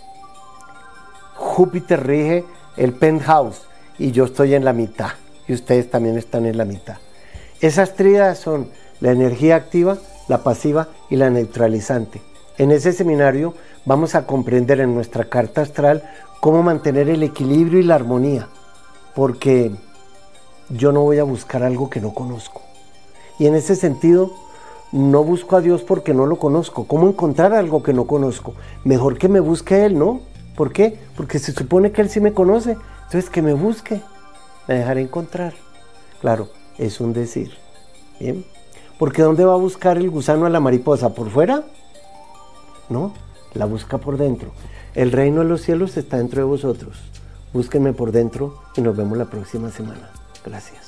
Júpiter 1.35 2.05
rige 2.05 2.45
el 2.77 2.93
penthouse 2.93 3.63
y 3.97 4.11
yo 4.11 4.25
estoy 4.25 4.53
en 4.53 4.65
la 4.65 4.73
mitad 4.73 5.11
y 5.47 5.53
ustedes 5.53 5.89
también 5.89 6.17
están 6.17 6.45
en 6.45 6.57
la 6.57 6.65
mitad. 6.65 6.97
Esas 7.61 7.95
tríadas 7.95 8.39
son 8.39 8.69
la 8.99 9.11
energía 9.11 9.55
activa, 9.55 9.97
la 10.27 10.43
pasiva 10.43 10.89
y 11.09 11.15
la 11.15 11.29
neutralizante. 11.29 12.21
En 12.57 12.71
ese 12.71 12.93
seminario 12.93 13.53
vamos 13.85 14.15
a 14.15 14.25
comprender 14.25 14.79
en 14.79 14.95
nuestra 14.95 15.25
carta 15.25 15.61
astral 15.61 16.03
cómo 16.39 16.63
mantener 16.63 17.09
el 17.09 17.23
equilibrio 17.23 17.79
y 17.79 17.83
la 17.83 17.95
armonía, 17.95 18.47
porque 19.13 19.71
yo 20.69 20.91
no 20.91 21.01
voy 21.01 21.19
a 21.19 21.23
buscar 21.23 21.63
algo 21.63 21.89
que 21.89 22.01
no 22.01 22.13
conozco. 22.13 22.61
Y 23.39 23.47
en 23.47 23.55
ese 23.55 23.75
sentido, 23.75 24.31
no 24.91 25.23
busco 25.23 25.57
a 25.57 25.61
Dios 25.61 25.83
porque 25.83 26.13
no 26.13 26.25
lo 26.25 26.37
conozco. 26.37 26.85
¿Cómo 26.85 27.09
encontrar 27.09 27.53
algo 27.53 27.83
que 27.83 27.93
no 27.93 28.07
conozco? 28.07 28.53
Mejor 28.83 29.17
que 29.17 29.27
me 29.27 29.41
busque 29.41 29.85
Él, 29.85 29.99
¿no? 29.99 30.21
¿Por 30.55 30.71
qué? 30.71 30.97
Porque 31.17 31.39
se 31.39 31.51
supone 31.51 31.91
que 31.91 32.01
Él 32.01 32.09
sí 32.09 32.21
me 32.21 32.33
conoce. 32.33 32.77
Entonces 33.03 33.29
que 33.29 33.41
me 33.41 33.53
busque, 33.53 34.01
me 34.67 34.75
dejaré 34.75 35.01
encontrar. 35.01 35.53
Claro, 36.21 36.47
es 36.77 37.01
un 37.01 37.11
decir. 37.11 37.57
¿Bien? 38.19 38.45
Porque 38.97 39.21
¿dónde 39.21 39.45
va 39.45 39.53
a 39.53 39.57
buscar 39.57 39.97
el 39.97 40.09
gusano 40.09 40.45
a 40.45 40.49
la 40.49 40.59
mariposa? 40.59 41.13
¿Por 41.13 41.29
fuera? 41.29 41.63
No, 42.89 43.13
la 43.53 43.65
busca 43.65 43.97
por 43.97 44.17
dentro. 44.17 44.51
El 44.93 45.11
reino 45.11 45.41
de 45.41 45.49
los 45.49 45.61
cielos 45.61 45.97
está 45.97 46.17
dentro 46.17 46.41
de 46.41 46.47
vosotros. 46.47 46.97
Búsquenme 47.53 47.93
por 47.93 48.11
dentro 48.11 48.61
y 48.75 48.81
nos 48.81 48.95
vemos 48.95 49.17
la 49.17 49.25
próxima 49.25 49.69
semana. 49.71 50.11
Gracias. 50.45 50.84